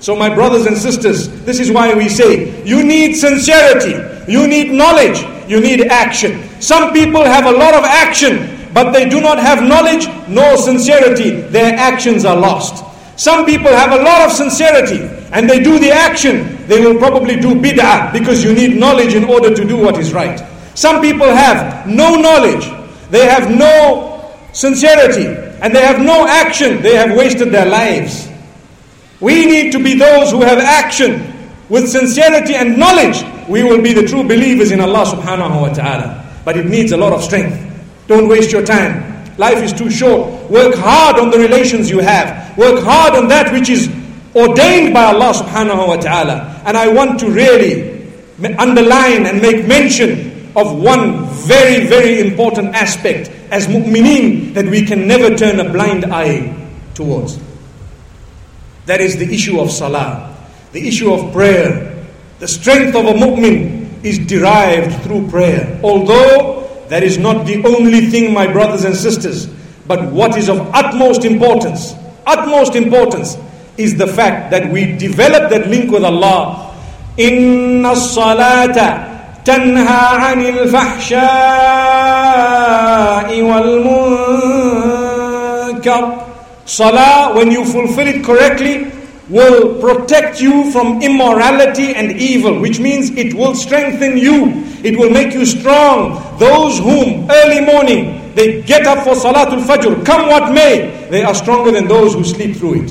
So, 0.00 0.14
my 0.16 0.32
brothers 0.34 0.66
and 0.66 0.76
sisters, 0.76 1.28
this 1.44 1.58
is 1.60 1.70
why 1.70 1.94
we 1.94 2.08
say 2.08 2.62
you 2.64 2.82
need 2.84 3.14
sincerity, 3.14 3.94
you 4.30 4.46
need 4.46 4.72
knowledge, 4.72 5.20
you 5.48 5.60
need 5.60 5.86
action. 5.86 6.48
Some 6.60 6.92
people 6.92 7.24
have 7.24 7.46
a 7.46 7.52
lot 7.52 7.74
of 7.74 7.84
action, 7.84 8.70
but 8.72 8.92
they 8.92 9.08
do 9.08 9.20
not 9.20 9.38
have 9.38 9.62
knowledge 9.62 10.06
nor 10.28 10.56
sincerity. 10.56 11.40
Their 11.48 11.74
actions 11.74 12.24
are 12.24 12.36
lost. 12.36 12.84
Some 13.18 13.46
people 13.46 13.70
have 13.70 13.92
a 13.92 14.02
lot 14.02 14.26
of 14.26 14.32
sincerity 14.32 15.00
and 15.32 15.48
they 15.48 15.60
do 15.60 15.78
the 15.78 15.90
action. 15.90 16.66
They 16.66 16.84
will 16.84 16.98
probably 16.98 17.36
do 17.36 17.54
bid'ah 17.54 18.12
because 18.12 18.44
you 18.44 18.52
need 18.52 18.78
knowledge 18.78 19.14
in 19.14 19.24
order 19.24 19.54
to 19.54 19.64
do 19.64 19.76
what 19.76 19.98
is 19.98 20.12
right. 20.12 20.42
Some 20.74 21.00
people 21.00 21.26
have 21.26 21.86
no 21.86 22.16
knowledge, 22.16 22.68
they 23.10 23.26
have 23.26 23.50
no 23.50 24.34
sincerity, 24.52 25.26
and 25.62 25.74
they 25.74 25.80
have 25.80 26.00
no 26.00 26.26
action. 26.26 26.82
They 26.82 26.94
have 26.96 27.16
wasted 27.16 27.50
their 27.50 27.66
lives. 27.66 28.28
We 29.20 29.46
need 29.46 29.72
to 29.72 29.82
be 29.82 29.94
those 29.94 30.30
who 30.30 30.42
have 30.42 30.58
action 30.58 31.32
with 31.70 31.88
sincerity 31.88 32.54
and 32.54 32.76
knowledge. 32.76 33.24
We 33.48 33.62
will 33.62 33.82
be 33.82 33.92
the 33.92 34.02
true 34.06 34.22
believers 34.22 34.70
in 34.70 34.80
Allah 34.80 35.04
subhanahu 35.04 35.60
wa 35.60 35.72
ta'ala. 35.72 36.24
But 36.44 36.56
it 36.56 36.66
needs 36.66 36.92
a 36.92 36.96
lot 36.96 37.12
of 37.12 37.22
strength. 37.22 37.56
Don't 38.06 38.28
waste 38.28 38.52
your 38.52 38.64
time. 38.64 39.16
Life 39.36 39.58
is 39.62 39.72
too 39.72 39.90
short. 39.90 40.50
Work 40.50 40.74
hard 40.76 41.18
on 41.18 41.30
the 41.30 41.38
relations 41.38 41.90
you 41.90 41.98
have. 41.98 42.56
Work 42.56 42.82
hard 42.84 43.14
on 43.14 43.28
that 43.28 43.52
which 43.52 43.68
is 43.68 43.88
ordained 44.34 44.94
by 44.94 45.04
Allah 45.04 45.32
subhanahu 45.34 45.88
wa 45.88 45.96
ta'ala. 45.96 46.62
And 46.64 46.76
I 46.76 46.88
want 46.88 47.20
to 47.20 47.30
really 47.30 47.96
underline 48.58 49.26
and 49.26 49.40
make 49.42 49.66
mention 49.66 50.52
of 50.56 50.80
one 50.80 51.26
very, 51.44 51.86
very 51.86 52.20
important 52.20 52.74
aspect 52.74 53.28
as 53.50 53.66
mu'mineen 53.68 54.54
that 54.54 54.64
we 54.66 54.84
can 54.84 55.06
never 55.06 55.34
turn 55.36 55.60
a 55.60 55.70
blind 55.70 56.04
eye 56.06 56.52
towards. 56.94 57.38
That 58.86 59.00
is 59.00 59.16
the 59.16 59.32
issue 59.32 59.60
of 59.60 59.70
salah, 59.70 60.34
the 60.72 60.86
issue 60.86 61.12
of 61.12 61.32
prayer. 61.32 61.92
The 62.38 62.48
strength 62.48 62.94
of 62.94 63.06
a 63.06 63.14
mu'min 63.14 64.04
is 64.04 64.18
derived 64.18 65.02
through 65.02 65.28
prayer. 65.28 65.80
Although 65.82 66.68
that 66.88 67.02
is 67.02 67.16
not 67.18 67.46
the 67.46 67.64
only 67.64 68.06
thing, 68.10 68.34
my 68.34 68.46
brothers 68.46 68.84
and 68.84 68.94
sisters, 68.94 69.46
but 69.86 70.12
what 70.12 70.36
is 70.36 70.48
of 70.48 70.60
utmost 70.74 71.24
importance, 71.24 71.94
utmost 72.26 72.74
importance, 72.76 73.38
is 73.78 73.96
the 73.96 74.06
fact 74.06 74.50
that 74.50 74.70
we 74.70 74.96
develop 74.96 75.50
that 75.50 75.68
link 75.68 75.90
with 75.90 76.04
Allah. 76.04 76.74
Inna 77.16 77.94
salata 77.94 79.42
anil 79.44 80.68
fahsha'i 80.68 81.16
wal 83.42 83.80
munkar. 85.80 86.22
Salah, 86.66 87.34
when 87.34 87.50
you 87.50 87.64
fulfill 87.64 88.06
it 88.08 88.24
correctly, 88.24 88.90
will 89.28 89.80
protect 89.80 90.40
you 90.40 90.70
from 90.70 91.02
immorality 91.02 91.94
and 91.94 92.12
evil, 92.12 92.60
which 92.60 92.78
means 92.78 93.10
it 93.10 93.34
will 93.34 93.54
strengthen 93.54 94.16
you. 94.16 94.64
It 94.84 94.98
will 94.98 95.10
make 95.10 95.34
you 95.34 95.44
strong. 95.44 96.38
Those 96.38 96.78
whom 96.78 97.28
early 97.30 97.60
morning 97.64 98.34
they 98.34 98.62
get 98.62 98.86
up 98.86 99.02
for 99.02 99.14
Salatul 99.14 99.64
Fajr, 99.64 100.04
come 100.04 100.28
what 100.28 100.52
may, 100.52 101.08
they 101.10 101.24
are 101.24 101.34
stronger 101.34 101.72
than 101.72 101.88
those 101.88 102.12
who 102.12 102.22
sleep 102.22 102.56
through 102.56 102.84
it. 102.84 102.90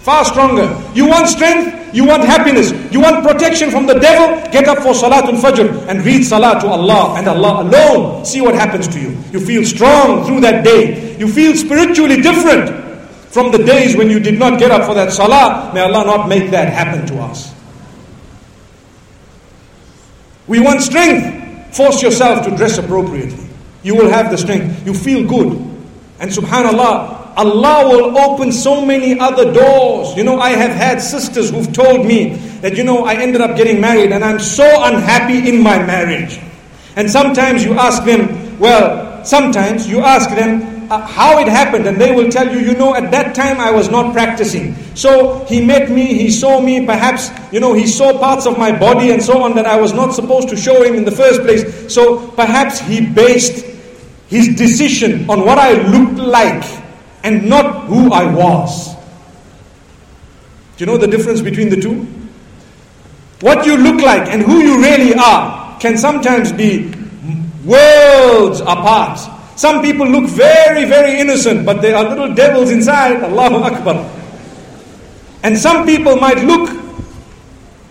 Far 0.00 0.24
stronger. 0.24 0.74
You 0.94 1.06
want 1.06 1.28
strength, 1.28 1.94
you 1.94 2.06
want 2.06 2.24
happiness, 2.24 2.72
you 2.90 2.98
want 2.98 3.26
protection 3.26 3.70
from 3.70 3.86
the 3.86 3.94
devil, 3.94 4.40
get 4.50 4.66
up 4.66 4.78
for 4.78 4.94
Salatul 4.94 5.38
Fajr 5.38 5.86
and 5.88 6.02
read 6.02 6.24
Salah 6.24 6.58
to 6.60 6.66
Allah 6.66 7.16
and 7.18 7.28
Allah 7.28 7.62
alone. 7.62 8.24
See 8.24 8.40
what 8.40 8.54
happens 8.54 8.88
to 8.88 8.98
you. 8.98 9.10
You 9.32 9.38
feel 9.44 9.64
strong 9.64 10.24
through 10.24 10.40
that 10.40 10.64
day. 10.64 11.16
You 11.18 11.28
feel 11.30 11.54
spiritually 11.54 12.22
different 12.22 12.87
from 13.38 13.52
the 13.52 13.62
days 13.62 13.94
when 13.94 14.10
you 14.10 14.18
did 14.18 14.36
not 14.36 14.58
get 14.58 14.72
up 14.72 14.84
for 14.84 14.94
that 14.94 15.12
salah, 15.12 15.70
may 15.72 15.80
Allah 15.80 16.04
not 16.04 16.28
make 16.28 16.50
that 16.50 16.72
happen 16.72 17.06
to 17.06 17.20
us. 17.22 17.54
We 20.48 20.58
want 20.58 20.80
strength. 20.80 21.76
Force 21.76 22.02
yourself 22.02 22.44
to 22.46 22.56
dress 22.56 22.78
appropriately. 22.78 23.46
You 23.84 23.94
will 23.94 24.10
have 24.10 24.32
the 24.32 24.38
strength. 24.38 24.84
You 24.84 24.92
feel 24.92 25.22
good. 25.22 25.52
And 26.18 26.32
subhanAllah, 26.32 27.36
Allah 27.36 27.88
will 27.88 28.18
open 28.18 28.50
so 28.50 28.84
many 28.84 29.20
other 29.20 29.52
doors. 29.52 30.16
You 30.16 30.24
know, 30.24 30.40
I 30.40 30.50
have 30.50 30.72
had 30.72 31.00
sisters 31.00 31.50
who've 31.50 31.72
told 31.72 32.04
me 32.04 32.34
that, 32.62 32.76
you 32.76 32.82
know, 32.82 33.04
I 33.04 33.14
ended 33.14 33.40
up 33.40 33.56
getting 33.56 33.80
married 33.80 34.10
and 34.10 34.24
I'm 34.24 34.40
so 34.40 34.66
unhappy 34.82 35.48
in 35.48 35.62
my 35.62 35.78
marriage. 35.78 36.40
And 36.96 37.08
sometimes 37.08 37.62
you 37.62 37.74
ask 37.74 38.02
them, 38.02 38.58
well, 38.58 39.24
sometimes 39.24 39.86
you 39.88 40.00
ask 40.00 40.28
them, 40.30 40.77
uh, 40.90 41.06
how 41.06 41.38
it 41.38 41.48
happened, 41.48 41.86
and 41.86 42.00
they 42.00 42.12
will 42.14 42.30
tell 42.30 42.50
you, 42.50 42.60
you 42.60 42.74
know, 42.74 42.94
at 42.94 43.10
that 43.10 43.34
time 43.34 43.60
I 43.60 43.70
was 43.70 43.90
not 43.90 44.12
practicing. 44.12 44.74
So 44.94 45.44
he 45.44 45.64
met 45.64 45.90
me, 45.90 46.14
he 46.14 46.30
saw 46.30 46.60
me, 46.60 46.86
perhaps, 46.86 47.30
you 47.52 47.60
know, 47.60 47.74
he 47.74 47.86
saw 47.86 48.18
parts 48.18 48.46
of 48.46 48.58
my 48.58 48.76
body 48.76 49.10
and 49.10 49.22
so 49.22 49.42
on 49.42 49.54
that 49.56 49.66
I 49.66 49.80
was 49.80 49.92
not 49.92 50.14
supposed 50.14 50.48
to 50.48 50.56
show 50.56 50.82
him 50.82 50.94
in 50.94 51.04
the 51.04 51.10
first 51.10 51.42
place. 51.42 51.92
So 51.92 52.28
perhaps 52.32 52.80
he 52.80 53.04
based 53.04 53.64
his 54.28 54.56
decision 54.56 55.28
on 55.28 55.44
what 55.44 55.58
I 55.58 55.72
looked 55.88 56.18
like 56.18 56.64
and 57.22 57.48
not 57.48 57.86
who 57.86 58.12
I 58.12 58.32
was. 58.32 58.94
Do 60.76 60.84
you 60.84 60.86
know 60.86 60.96
the 60.96 61.08
difference 61.08 61.40
between 61.40 61.70
the 61.70 61.80
two? 61.80 62.06
What 63.40 63.66
you 63.66 63.76
look 63.76 64.00
like 64.00 64.28
and 64.28 64.42
who 64.42 64.58
you 64.58 64.80
really 64.80 65.14
are 65.14 65.78
can 65.80 65.96
sometimes 65.96 66.52
be 66.52 66.92
worlds 67.64 68.60
apart. 68.60 69.18
Some 69.58 69.82
people 69.82 70.06
look 70.06 70.30
very, 70.30 70.84
very 70.84 71.18
innocent, 71.18 71.66
but 71.66 71.82
they 71.82 71.92
are 71.92 72.08
little 72.08 72.32
devils 72.32 72.70
inside. 72.70 73.24
Allahu 73.24 73.56
Akbar. 73.56 74.08
And 75.42 75.58
some 75.58 75.84
people 75.84 76.14
might 76.14 76.38
look, 76.44 76.70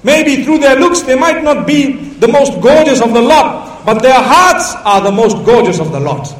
maybe 0.01 0.45
through 0.45 0.59
their 0.59 0.79
looks, 0.79 1.01
they 1.01 1.19
might 1.19 1.43
not 1.43 1.67
be 1.67 2.15
the 2.23 2.27
most 2.29 2.61
gorgeous 2.61 3.01
of 3.01 3.13
the 3.13 3.19
lot, 3.19 3.85
but 3.85 4.01
their 4.01 4.15
hearts 4.15 4.75
are 4.85 5.01
the 5.01 5.11
most 5.11 5.43
gorgeous 5.45 5.81
of 5.81 5.91
the 5.91 5.99
lot. 5.99 6.33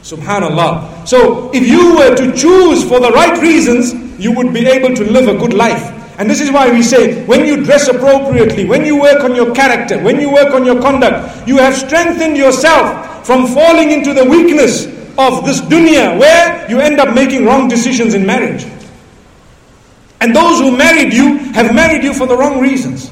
Subhanallah. 0.00 1.06
So, 1.06 1.50
if 1.52 1.68
you 1.68 1.96
were 1.96 2.16
to 2.16 2.32
choose 2.32 2.88
for 2.88 3.00
the 3.00 3.10
right 3.12 3.38
reasons, 3.42 3.92
you 4.18 4.32
would 4.32 4.54
be 4.54 4.66
able 4.66 4.96
to 4.96 5.04
live 5.04 5.28
a 5.28 5.36
good 5.36 5.52
life. 5.52 5.92
And 6.18 6.30
this 6.30 6.40
is 6.40 6.50
why 6.50 6.72
we 6.72 6.82
say, 6.82 7.22
when 7.26 7.44
you 7.44 7.62
dress 7.64 7.88
appropriately, 7.88 8.64
when 8.64 8.86
you 8.86 8.98
work 8.98 9.24
on 9.24 9.34
your 9.34 9.54
character, 9.54 10.02
when 10.02 10.20
you 10.20 10.32
work 10.32 10.54
on 10.54 10.64
your 10.64 10.80
conduct, 10.80 11.46
you 11.46 11.58
have 11.58 11.76
strengthened 11.76 12.38
yourself 12.38 13.13
from 13.25 13.47
falling 13.47 13.91
into 13.91 14.13
the 14.13 14.25
weakness 14.25 14.85
of 15.17 15.45
this 15.45 15.59
dunya 15.61 16.17
where 16.19 16.69
you 16.69 16.79
end 16.79 16.99
up 16.99 17.13
making 17.13 17.45
wrong 17.45 17.67
decisions 17.67 18.13
in 18.13 18.25
marriage. 18.25 18.65
And 20.21 20.35
those 20.35 20.59
who 20.59 20.75
married 20.75 21.13
you 21.13 21.37
have 21.53 21.73
married 21.73 22.03
you 22.03 22.13
for 22.13 22.27
the 22.27 22.35
wrong 22.37 22.59
reasons. 22.59 23.11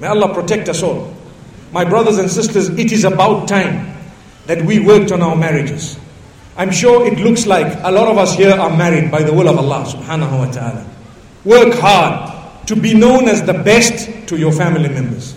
May 0.00 0.06
Allah 0.08 0.32
protect 0.34 0.68
us 0.68 0.82
all. 0.82 1.14
My 1.72 1.84
brothers 1.84 2.18
and 2.18 2.30
sisters, 2.30 2.68
it 2.70 2.90
is 2.92 3.04
about 3.04 3.46
time 3.48 3.94
that 4.46 4.62
we 4.64 4.80
worked 4.80 5.12
on 5.12 5.22
our 5.22 5.36
marriages. 5.36 5.98
I'm 6.56 6.70
sure 6.70 7.06
it 7.06 7.18
looks 7.18 7.46
like 7.46 7.78
a 7.84 7.90
lot 7.90 8.08
of 8.08 8.18
us 8.18 8.34
here 8.34 8.52
are 8.52 8.76
married 8.76 9.10
by 9.10 9.22
the 9.22 9.32
will 9.32 9.48
of 9.48 9.58
Allah 9.58 9.84
subhanahu 9.86 10.38
wa 10.38 10.50
ta'ala. 10.50 10.86
Work 11.44 11.74
hard 11.74 12.66
to 12.66 12.76
be 12.76 12.94
known 12.94 13.28
as 13.28 13.42
the 13.44 13.54
best 13.54 14.28
to 14.28 14.36
your 14.36 14.52
family 14.52 14.88
members. 14.88 15.34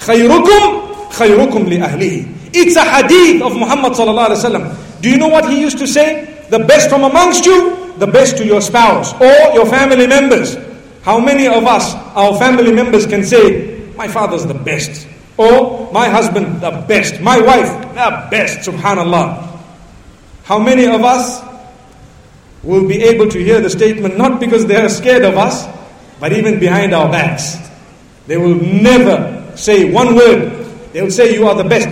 خيركم 0.00 1.10
خيركم 1.10 1.68
لأهله 1.68 2.26
it's 2.53 2.75
a 2.75 2.83
hadith 2.83 3.41
of 3.41 3.55
Muhammad 3.55 3.93
sallallahu 3.93 4.29
alaihi 4.29 4.43
wasallam. 4.43 5.01
Do 5.01 5.09
you 5.09 5.17
know 5.17 5.27
what 5.27 5.49
he 5.49 5.59
used 5.59 5.77
to 5.79 5.87
say? 5.87 6.45
The 6.49 6.59
best 6.59 6.89
from 6.89 7.03
amongst 7.03 7.45
you, 7.45 7.93
the 7.97 8.07
best 8.07 8.37
to 8.37 8.45
your 8.45 8.61
spouse 8.61 9.13
or 9.21 9.53
your 9.53 9.65
family 9.65 10.05
members. 10.07 10.57
How 11.01 11.17
many 11.19 11.47
of 11.47 11.65
us, 11.65 11.93
our 12.13 12.37
family 12.37 12.71
members, 12.71 13.07
can 13.07 13.23
say, 13.23 13.81
"My 13.97 14.07
father's 14.07 14.45
the 14.45 14.53
best," 14.53 15.07
or 15.37 15.89
"My 15.91 16.07
husband 16.09 16.61
the 16.61 16.71
best," 16.87 17.19
"My 17.21 17.39
wife 17.39 17.71
the 17.95 18.27
best"? 18.29 18.69
Subhanallah. 18.69 19.47
How 20.43 20.59
many 20.59 20.85
of 20.85 21.03
us 21.03 21.41
will 22.63 22.85
be 22.87 23.01
able 23.01 23.27
to 23.29 23.39
hear 23.41 23.59
the 23.61 23.69
statement 23.69 24.17
not 24.17 24.39
because 24.39 24.65
they 24.67 24.75
are 24.75 24.89
scared 24.89 25.23
of 25.23 25.37
us, 25.37 25.65
but 26.19 26.33
even 26.33 26.59
behind 26.59 26.93
our 26.93 27.09
backs? 27.09 27.57
They 28.27 28.37
will 28.37 28.55
never 28.61 29.41
say 29.55 29.89
one 29.89 30.15
word. 30.15 30.51
They 30.93 31.01
will 31.01 31.09
say, 31.09 31.33
"You 31.33 31.47
are 31.47 31.55
the 31.55 31.63
best." 31.63 31.87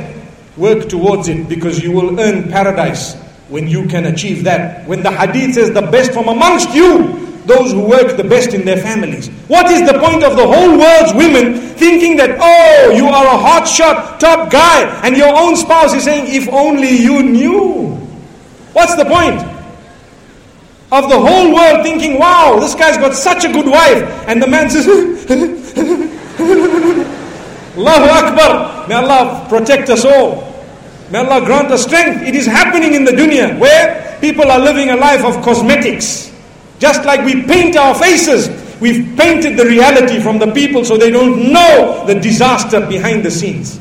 Work 0.60 0.90
towards 0.90 1.30
it 1.30 1.48
because 1.48 1.82
you 1.82 1.92
will 1.94 2.20
earn 2.20 2.50
paradise 2.52 3.16
when 3.48 3.68
you 3.68 3.88
can 3.88 4.06
achieve 4.06 4.44
that. 4.44 4.86
When 4.88 5.02
the 5.02 5.10
hadith 5.12 5.56
says 5.56 5.72
the 5.72 5.82
best 5.84 6.12
from 6.12 6.28
amongst 6.28 6.74
you, 6.76 7.16
those 7.46 7.72
who 7.72 7.82
work 7.88 8.18
the 8.18 8.24
best 8.24 8.54
in 8.54 8.66
their 8.66 8.78
families. 8.78 9.30
What 9.48 9.72
is 9.72 9.88
the 9.90 9.98
point 10.00 10.22
of 10.24 10.36
the 10.36 10.46
whole 10.46 10.78
world's 10.78 11.14
women 11.16 11.56
thinking 11.80 12.18
that, 12.18 12.38
oh, 12.40 12.92
you 12.92 13.08
are 13.08 13.26
a 13.26 13.38
hot 13.38 13.66
shot, 13.68 14.20
top 14.20 14.52
guy, 14.52 14.84
and 15.04 15.16
your 15.16 15.34
own 15.36 15.56
spouse 15.56 15.94
is 15.94 16.04
saying, 16.04 16.26
if 16.28 16.48
only 16.50 16.90
you 16.90 17.24
knew? 17.24 17.96
What's 18.74 18.96
the 18.96 19.06
point? 19.06 19.40
Of 20.92 21.10
the 21.10 21.18
whole 21.20 21.54
world 21.56 21.84
thinking, 21.84 22.20
wow, 22.20 22.58
this 22.60 22.76
guy's 22.76 22.98
got 22.98 23.16
such 23.16 23.46
a 23.46 23.52
good 23.52 23.66
wife, 23.66 24.04
and 24.28 24.42
the 24.42 24.48
man 24.48 24.70
says, 24.70 24.86
Allahu 27.78 28.10
Akbar. 28.10 28.88
May 28.90 28.96
Allah 28.96 29.46
protect 29.48 29.90
us 29.90 30.04
all. 30.04 30.49
May 31.12 31.20
Allah 31.20 31.46
grant 31.46 31.72
us 31.72 31.84
strength. 31.84 32.22
It 32.22 32.36
is 32.36 32.46
happening 32.46 32.94
in 32.94 33.04
the 33.04 33.12
dunya 33.12 33.58
where 33.58 34.18
people 34.22 34.50
are 34.52 34.60
living 34.60 34.90
a 34.90 34.96
life 34.96 35.26
of 35.26 35.44
cosmetics. 35.44 36.32
Just 36.78 37.04
like 37.04 37.26
we 37.26 37.44
paint 37.44 37.76
our 37.76 37.96
faces, 37.96 38.48
we've 38.80 39.18
painted 39.18 39.58
the 39.58 39.66
reality 39.66 40.20
from 40.20 40.38
the 40.40 40.52
people 40.54 40.86
so 40.86 40.98
they 40.98 41.12
don't 41.12 41.52
know 41.52 42.06
the 42.06 42.16
disaster 42.16 42.86
behind 42.86 43.26
the 43.26 43.32
scenes. 43.32 43.80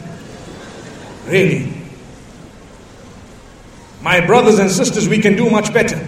Really. 1.26 1.72
My 4.01 4.24
brothers 4.24 4.59
and 4.59 4.70
sisters, 4.70 5.09
we 5.09 5.18
can 5.20 5.37
do 5.37 5.51
much 5.51 5.72
better. 5.72 5.99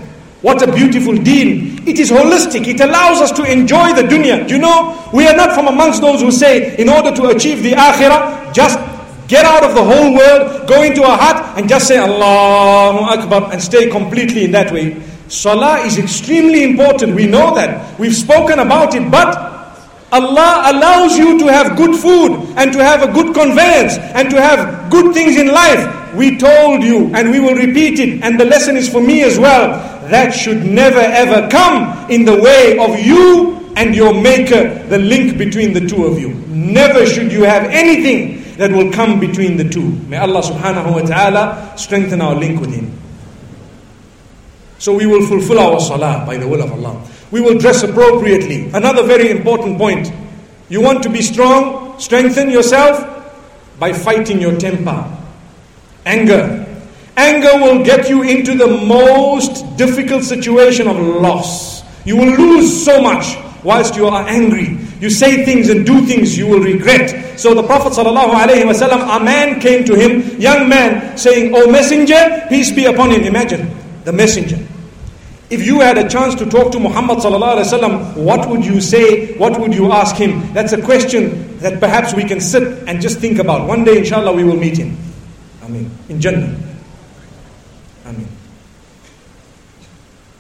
What 0.43 0.67
a 0.67 0.73
beautiful 0.73 1.15
deen. 1.15 1.87
It 1.87 1.99
is 1.99 2.11
holistic. 2.11 2.67
It 2.67 2.81
allows 2.81 3.21
us 3.21 3.31
to 3.33 3.45
enjoy 3.45 3.93
the 3.93 4.03
dunya. 4.03 4.49
Do 4.49 4.55
you 4.55 4.61
know, 4.61 5.11
we 5.13 5.27
are 5.27 5.37
not 5.37 5.55
from 5.55 5.69
amongst 5.69 6.01
those 6.01 6.23
who 6.23 6.31
say, 6.31 6.77
in 6.79 6.89
order 6.89 7.15
to 7.15 7.29
achieve 7.29 7.63
the 7.63 7.73
akhirah, 7.73 8.55
just 8.55 8.79
Get 9.31 9.45
out 9.45 9.63
of 9.63 9.77
the 9.77 9.85
whole 9.85 10.13
world, 10.13 10.67
go 10.67 10.83
into 10.83 11.05
a 11.05 11.15
hut 11.15 11.57
and 11.57 11.69
just 11.69 11.87
say 11.87 11.99
Allahu 11.99 12.99
Akbar 13.15 13.53
and 13.53 13.63
stay 13.63 13.89
completely 13.89 14.43
in 14.47 14.51
that 14.51 14.73
way. 14.73 15.01
Salah 15.29 15.87
is 15.87 15.99
extremely 15.99 16.65
important. 16.65 17.15
We 17.15 17.27
know 17.29 17.55
that. 17.55 17.97
We've 17.97 18.17
spoken 18.17 18.59
about 18.59 18.93
it, 18.97 19.09
but 19.09 19.39
Allah 20.11 20.75
allows 20.75 21.17
you 21.17 21.39
to 21.39 21.47
have 21.47 21.77
good 21.77 21.95
food 21.95 22.43
and 22.57 22.73
to 22.73 22.83
have 22.83 23.09
a 23.09 23.13
good 23.13 23.33
conveyance 23.33 23.99
and 24.19 24.29
to 24.31 24.43
have 24.43 24.91
good 24.91 25.15
things 25.15 25.37
in 25.37 25.47
life. 25.47 25.87
We 26.17 26.37
told 26.37 26.83
you 26.83 27.15
and 27.15 27.31
we 27.31 27.39
will 27.39 27.55
repeat 27.55 28.01
it, 28.01 28.25
and 28.25 28.35
the 28.35 28.47
lesson 28.47 28.77
is 28.77 28.89
for 28.89 29.01
me 29.01 29.23
as 29.23 29.39
well. 29.39 29.79
That 30.11 30.35
should 30.35 30.65
never 30.67 30.99
ever 30.99 31.49
come 31.49 32.11
in 32.11 32.25
the 32.25 32.35
way 32.35 32.77
of 32.81 32.99
you 32.99 33.73
and 33.77 33.95
your 33.95 34.13
Maker, 34.13 34.75
the 34.89 34.99
link 34.99 35.39
between 35.39 35.73
the 35.73 35.87
two 35.87 36.05
of 36.05 36.19
you. 36.19 36.35
Never 36.49 37.07
should 37.07 37.31
you 37.31 37.45
have 37.45 37.71
anything 37.71 38.40
that 38.61 38.71
will 38.71 38.93
come 38.93 39.19
between 39.19 39.57
the 39.57 39.65
two. 39.65 39.89
May 40.05 40.19
Allah 40.19 40.43
subhanahu 40.45 40.93
wa 40.93 41.01
ta'ala 41.01 41.73
strengthen 41.81 42.21
our 42.21 42.35
link 42.35 42.61
with 42.61 42.69
Him. 42.75 42.93
So 44.77 44.93
we 44.95 45.07
will 45.07 45.25
fulfill 45.27 45.59
our 45.59 45.81
salah 45.81 46.25
by 46.27 46.37
the 46.37 46.47
will 46.47 46.61
of 46.61 46.71
Allah. 46.71 47.01
We 47.31 47.41
will 47.41 47.57
dress 47.57 47.83
appropriately. 47.85 48.69
Another 48.75 49.03
very 49.03 49.31
important 49.31 49.79
point. 49.79 50.13
You 50.69 50.83
want 50.83 51.03
to 51.05 51.09
be 51.09 51.23
strong, 51.23 51.99
strengthen 51.99 52.51
yourself 52.51 53.01
by 53.79 53.95
fighting 53.95 54.43
your 54.43 54.59
temper. 54.61 55.09
Anger. 56.05 56.67
Anger 57.17 57.65
will 57.65 57.83
get 57.83 58.11
you 58.11 58.21
into 58.25 58.59
the 58.59 58.69
most 58.69 59.65
difficult 59.79 60.23
situation 60.23 60.87
of 60.87 60.99
loss. 60.99 61.81
You 62.05 62.17
will 62.19 62.37
lose 62.37 62.85
so 62.85 63.01
much 63.01 63.39
whilst 63.65 63.97
you 63.97 64.07
are 64.07 64.29
angry. 64.29 64.77
You 65.01 65.09
say 65.09 65.45
things 65.47 65.71
and 65.71 65.87
do 65.87 66.05
things 66.07 66.37
you 66.37 66.47
will 66.47 66.61
regret. 66.61 67.41
So 67.41 67.55
the 67.55 67.63
Prophet 67.63 67.93
ﷺ, 67.95 69.17
a 69.17 69.25
man 69.25 69.59
came 69.59 69.85
to 69.87 69.95
him, 69.97 70.39
young 70.39 70.69
man, 70.69 71.17
saying, 71.17 71.55
O 71.55 71.71
messenger, 71.71 72.45
peace 72.51 72.71
be 72.71 72.85
upon 72.85 73.11
him. 73.11 73.23
Imagine, 73.23 73.71
the 74.05 74.13
messenger. 74.13 74.59
If 75.49 75.67
you 75.67 75.81
had 75.81 75.99
a 75.99 76.09
chance 76.09 76.35
to 76.37 76.47
talk 76.47 76.71
to 76.73 76.79
Muhammad 76.79 77.19
ﷺ, 77.19 78.15
what 78.17 78.49
would 78.49 78.65
you 78.65 78.81
say? 78.81 79.37
What 79.39 79.59
would 79.59 79.75
you 79.75 79.91
ask 79.91 80.15
him? 80.17 80.53
That's 80.53 80.73
a 80.73 80.81
question 80.83 81.59
that 81.59 81.81
perhaps 81.81 82.15
we 82.15 82.23
can 82.25 82.41
sit 82.41 82.63
and 82.87 83.01
just 83.01 83.19
think 83.19 83.39
about. 83.39 83.67
One 83.67 83.83
day, 83.85 83.99
inshallah, 83.99 84.33
we 84.33 84.45
will 84.45 84.57
meet 84.57 84.77
him. 84.77 84.97
I 85.63 85.69
mean, 85.69 85.91
in 86.09 86.21
Jannah. 86.21 86.57
I 88.05 88.13
mean. 88.13 88.29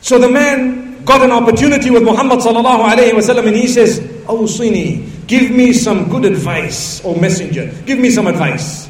So 0.03 0.19
the 0.19 0.29
man 0.29 1.03
got 1.05 1.23
an 1.23 1.33
opportunity 1.33 1.91
with 1.91 2.03
Muhammad 2.03 2.39
sallallahu 2.41 2.85
alayhi 2.93 3.13
wasallam 3.13 3.47
and 3.49 3.57
he 3.57 3.67
says, 3.67 3.99
Oh, 4.31 4.45
Awsini, 4.45 5.27
give 5.27 5.51
me 5.51 5.73
some 5.73 6.09
good 6.09 6.25
advice, 6.25 7.05
O 7.05 7.17
messenger, 7.17 7.67
give 7.85 7.99
me 7.99 8.11
some 8.11 8.29
advice. 8.29 8.89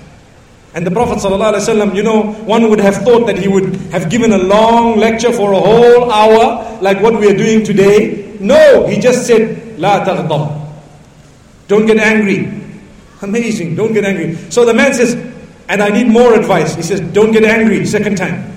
And 0.75 0.87
the 0.87 0.91
Prophet 0.91 1.17
ﷺ, 1.17 1.97
you 1.97 2.03
know, 2.03 2.35
one 2.45 2.69
would 2.69 2.79
have 2.79 2.97
thought 2.97 3.27
that 3.27 3.39
he 3.39 3.49
would 3.49 3.75
have 3.91 4.11
given 4.11 4.33
a 4.33 4.39
long 4.39 4.99
lecture 4.99 5.33
for 5.33 5.53
a 5.53 5.59
whole 5.59 6.13
hour, 6.13 6.79
like 6.83 7.01
what 7.01 7.19
we 7.19 7.31
are 7.31 7.37
doing 7.37 7.65
today. 7.65 8.37
No, 8.39 8.87
he 8.87 9.01
just 9.01 9.27
said, 9.27 9.79
La 9.81 10.05
taghdab. 10.05 10.61
Don't 11.69 11.87
get 11.87 11.97
angry. 11.97 12.53
Amazing, 13.23 13.77
don't 13.77 13.95
get 13.95 14.05
angry. 14.05 14.37
So 14.51 14.67
the 14.67 14.75
man 14.75 14.93
says, 14.93 15.15
and 15.71 15.83
I 15.83 15.89
need 15.89 16.07
more 16.07 16.35
advice. 16.35 16.75
He 16.75 16.83
says, 16.83 17.01
don't 17.01 17.33
get 17.33 17.45
angry, 17.45 17.87
second 17.87 18.17
time. 18.19 18.53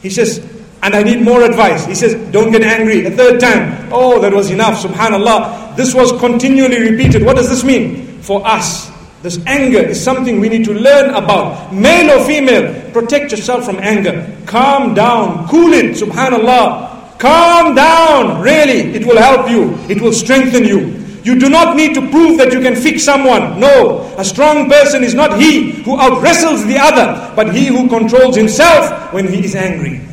He 0.00 0.10
says, 0.10 0.38
and 0.84 0.94
I 0.94 1.02
need 1.02 1.22
more 1.22 1.42
advice. 1.42 1.86
He 1.86 1.94
says, 1.94 2.14
don't 2.30 2.52
get 2.52 2.62
angry. 2.62 3.06
A 3.06 3.10
third 3.10 3.40
time, 3.40 3.88
oh, 3.90 4.20
that 4.20 4.34
was 4.34 4.50
enough, 4.50 4.82
subhanAllah. 4.82 5.74
This 5.76 5.94
was 5.94 6.12
continually 6.20 6.78
repeated. 6.78 7.24
What 7.24 7.36
does 7.36 7.48
this 7.48 7.64
mean? 7.64 8.20
For 8.20 8.46
us, 8.46 8.92
this 9.22 9.40
anger 9.46 9.78
is 9.78 9.98
something 10.02 10.40
we 10.40 10.50
need 10.50 10.66
to 10.66 10.74
learn 10.74 11.14
about. 11.14 11.72
Male 11.72 12.20
or 12.20 12.24
female, 12.26 12.92
protect 12.92 13.30
yourself 13.30 13.64
from 13.64 13.78
anger. 13.80 14.30
Calm 14.44 14.92
down, 14.92 15.48
cool 15.48 15.72
it, 15.72 15.96
subhanAllah. 15.96 17.18
Calm 17.18 17.74
down, 17.74 18.42
really. 18.42 18.94
It 18.94 19.06
will 19.06 19.16
help 19.16 19.48
you, 19.48 19.74
it 19.88 20.02
will 20.02 20.12
strengthen 20.12 20.64
you. 20.64 21.00
You 21.24 21.40
do 21.40 21.48
not 21.48 21.76
need 21.76 21.94
to 21.94 22.02
prove 22.10 22.36
that 22.36 22.52
you 22.52 22.60
can 22.60 22.76
fix 22.76 23.02
someone. 23.02 23.58
No, 23.58 24.14
a 24.18 24.24
strong 24.24 24.68
person 24.68 25.02
is 25.02 25.14
not 25.14 25.40
he 25.40 25.82
who 25.82 25.98
out 25.98 26.20
wrestles 26.20 26.66
the 26.66 26.76
other, 26.76 27.32
but 27.34 27.54
he 27.54 27.68
who 27.68 27.88
controls 27.88 28.36
himself 28.36 29.14
when 29.14 29.26
he 29.26 29.42
is 29.42 29.54
angry. 29.54 30.03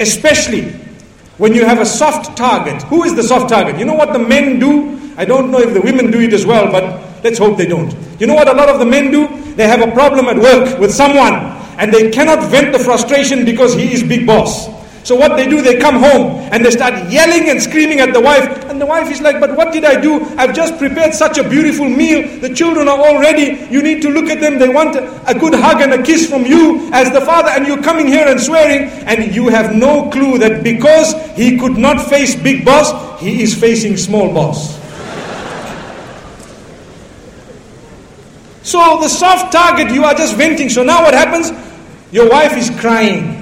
Especially 0.00 0.72
when 1.38 1.54
you 1.54 1.64
have 1.64 1.80
a 1.80 1.86
soft 1.86 2.36
target. 2.36 2.82
Who 2.84 3.04
is 3.04 3.14
the 3.14 3.22
soft 3.22 3.48
target? 3.48 3.78
You 3.78 3.84
know 3.84 3.94
what 3.94 4.12
the 4.12 4.18
men 4.18 4.58
do? 4.58 4.98
I 5.16 5.24
don't 5.24 5.50
know 5.50 5.60
if 5.60 5.74
the 5.74 5.80
women 5.80 6.10
do 6.10 6.20
it 6.20 6.32
as 6.32 6.46
well, 6.46 6.70
but 6.72 7.22
let's 7.22 7.38
hope 7.38 7.56
they 7.56 7.66
don't. 7.66 7.94
You 8.18 8.26
know 8.26 8.34
what 8.34 8.48
a 8.48 8.52
lot 8.52 8.68
of 8.68 8.78
the 8.78 8.86
men 8.86 9.10
do? 9.10 9.28
They 9.54 9.68
have 9.68 9.86
a 9.86 9.92
problem 9.92 10.26
at 10.26 10.36
work 10.36 10.78
with 10.78 10.92
someone 10.92 11.34
and 11.78 11.92
they 11.92 12.10
cannot 12.10 12.50
vent 12.50 12.72
the 12.72 12.78
frustration 12.78 13.44
because 13.44 13.74
he 13.74 13.92
is 13.92 14.02
big 14.02 14.26
boss. 14.26 14.68
So 15.02 15.16
what 15.16 15.36
they 15.36 15.48
do, 15.48 15.62
they 15.62 15.78
come 15.78 15.96
home 15.96 16.36
and 16.52 16.64
they 16.64 16.70
start 16.70 17.10
yelling 17.10 17.48
and 17.48 17.60
screaming 17.60 18.00
at 18.00 18.12
the 18.12 18.20
wife. 18.20 18.44
And 18.66 18.80
the 18.80 18.86
wife 18.86 19.10
is 19.10 19.20
like, 19.20 19.40
but 19.40 19.56
what 19.56 19.72
did 19.72 19.84
I 19.84 20.00
do? 20.00 20.22
I've 20.36 20.54
just 20.54 20.78
prepared 20.78 21.14
such 21.14 21.38
a 21.38 21.48
beautiful 21.48 21.88
meal. 21.88 22.40
The 22.40 22.54
children 22.54 22.86
are 22.86 22.98
all 22.98 23.18
ready. 23.18 23.66
You 23.72 23.82
need 23.82 24.02
to 24.02 24.10
look 24.10 24.26
at 24.26 24.40
them. 24.40 24.58
They 24.58 24.68
want 24.68 24.96
a 24.96 25.34
good 25.38 25.54
hug 25.54 25.80
and 25.80 25.92
a 25.94 26.02
kiss 26.02 26.28
from 26.28 26.44
you 26.44 26.90
as 26.92 27.10
the 27.12 27.20
father. 27.22 27.48
And 27.48 27.66
you're 27.66 27.82
coming 27.82 28.08
here 28.08 28.26
and 28.28 28.38
swearing. 28.38 28.90
And 29.06 29.34
you 29.34 29.48
have 29.48 29.74
no 29.74 30.10
clue 30.10 30.38
that 30.38 30.62
because 30.62 31.14
he 31.34 31.58
could 31.58 31.78
not 31.78 32.00
face 32.08 32.36
big 32.36 32.64
boss, 32.64 33.20
he 33.20 33.42
is 33.42 33.58
facing 33.58 33.96
small 33.96 34.32
boss. 34.32 34.78
so 38.62 38.98
the 39.00 39.08
soft 39.08 39.50
target, 39.50 39.92
you 39.92 40.04
are 40.04 40.14
just 40.14 40.36
venting. 40.36 40.68
So 40.68 40.82
now 40.82 41.02
what 41.02 41.14
happens? 41.14 41.50
Your 42.12 42.28
wife 42.28 42.56
is 42.56 42.70
crying. 42.78 43.39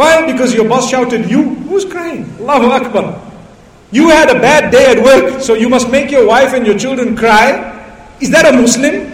Why? 0.00 0.24
Because 0.24 0.54
your 0.54 0.66
boss 0.66 0.88
shouted, 0.88 1.30
You? 1.30 1.42
Who's 1.68 1.84
crying? 1.84 2.24
Allahu 2.40 2.72
Akbar. 2.72 3.20
You 3.92 4.08
had 4.08 4.30
a 4.30 4.40
bad 4.40 4.72
day 4.72 4.96
at 4.96 5.04
work, 5.04 5.42
so 5.42 5.52
you 5.52 5.68
must 5.68 5.90
make 5.90 6.10
your 6.10 6.26
wife 6.26 6.54
and 6.54 6.64
your 6.66 6.78
children 6.78 7.14
cry. 7.14 7.68
Is 8.18 8.30
that 8.30 8.48
a 8.48 8.56
Muslim? 8.56 9.12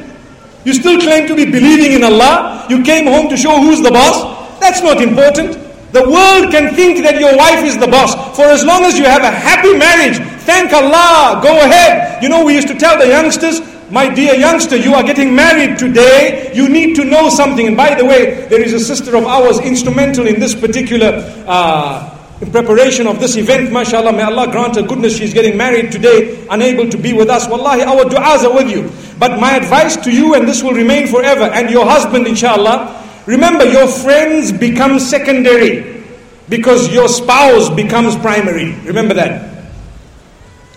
You 0.64 0.72
still 0.74 1.00
claim 1.00 1.26
to 1.26 1.34
be 1.34 1.44
believing 1.44 1.90
in 1.98 2.04
Allah? 2.04 2.66
You 2.70 2.84
came 2.84 3.06
home 3.10 3.28
to 3.30 3.36
show 3.36 3.58
who's 3.60 3.82
the 3.82 3.90
boss? 3.90 4.60
That's 4.60 4.80
not 4.80 5.02
important. 5.02 5.58
The 5.90 6.06
world 6.06 6.52
can 6.54 6.72
think 6.78 7.02
that 7.02 7.18
your 7.18 7.34
wife 7.36 7.64
is 7.64 7.76
the 7.78 7.88
boss. 7.90 8.14
For 8.36 8.44
as 8.46 8.62
long 8.64 8.84
as 8.84 8.96
you 8.96 9.06
have 9.10 9.22
a 9.26 9.30
happy 9.34 9.74
marriage, 9.74 10.18
thank 10.46 10.72
Allah, 10.72 11.40
go 11.42 11.50
ahead. 11.66 12.22
You 12.22 12.28
know, 12.28 12.44
we 12.44 12.54
used 12.54 12.68
to 12.68 12.78
tell 12.78 12.96
the 12.96 13.08
youngsters, 13.08 13.58
my 13.90 14.12
dear 14.12 14.34
youngster, 14.34 14.76
you 14.76 14.94
are 14.94 15.02
getting 15.02 15.34
married 15.34 15.78
today. 15.78 16.50
You 16.54 16.68
need 16.68 16.96
to 16.96 17.04
know 17.04 17.30
something. 17.30 17.66
And 17.66 17.76
by 17.76 17.94
the 17.94 18.04
way, 18.04 18.46
there 18.48 18.60
is 18.60 18.72
a 18.72 18.80
sister 18.80 19.16
of 19.16 19.24
ours 19.24 19.60
instrumental 19.60 20.26
in 20.26 20.40
this 20.40 20.54
particular 20.54 21.22
uh, 21.46 22.12
in 22.40 22.50
preparation 22.50 23.06
of 23.06 23.20
this 23.20 23.36
event. 23.36 23.70
MashaAllah, 23.70 24.14
may 24.14 24.22
Allah 24.22 24.50
grant 24.50 24.76
her 24.76 24.82
goodness. 24.82 25.16
She's 25.16 25.32
getting 25.32 25.56
married 25.56 25.92
today, 25.92 26.46
unable 26.50 26.88
to 26.90 26.98
be 26.98 27.12
with 27.12 27.30
us. 27.30 27.48
Wallahi, 27.48 27.82
our 27.82 28.04
du'as 28.04 28.44
are 28.44 28.54
with 28.54 28.70
you. 28.70 28.90
But 29.18 29.40
my 29.40 29.56
advice 29.56 29.96
to 29.96 30.10
you, 30.12 30.34
and 30.34 30.46
this 30.46 30.62
will 30.62 30.74
remain 30.74 31.06
forever, 31.06 31.44
and 31.44 31.70
your 31.70 31.86
husband, 31.86 32.26
inshallah, 32.26 33.02
remember 33.26 33.64
your 33.64 33.88
friends 33.88 34.52
become 34.52 34.98
secondary 34.98 36.04
because 36.48 36.92
your 36.92 37.08
spouse 37.08 37.70
becomes 37.70 38.16
primary. 38.16 38.72
Remember 38.82 39.14
that. 39.14 39.55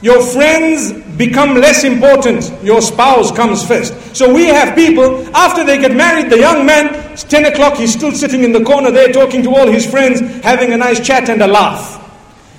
Your 0.02 0.22
friends 0.24 0.94
become 1.18 1.56
less 1.56 1.84
important. 1.84 2.52
Your 2.64 2.82
spouse 2.82 3.32
comes 3.32 3.66
first. 3.66 4.16
So 4.16 4.34
we 4.34 4.46
have 4.46 4.76
people, 4.76 5.28
after 5.36 5.66
they 5.66 5.78
get 5.78 5.94
married, 5.94 6.30
the 6.30 6.40
young 6.40 6.66
man, 6.66 7.12
it's 7.12 7.24
10 7.24 7.46
o'clock, 7.46 7.76
he's 7.76 7.94
still 7.94 8.14
sitting 8.14 8.44
in 8.44 8.54
the 8.54 8.64
corner 8.64 8.92
there 8.92 9.12
talking 9.12 9.44
to 9.44 9.54
all 9.54 9.68
his 9.68 9.86
friends, 9.86 10.22
having 10.44 10.72
a 10.72 10.78
nice 10.78 11.06
chat 11.06 11.28
and 11.30 11.42
a 11.42 11.48
laugh. 11.48 11.98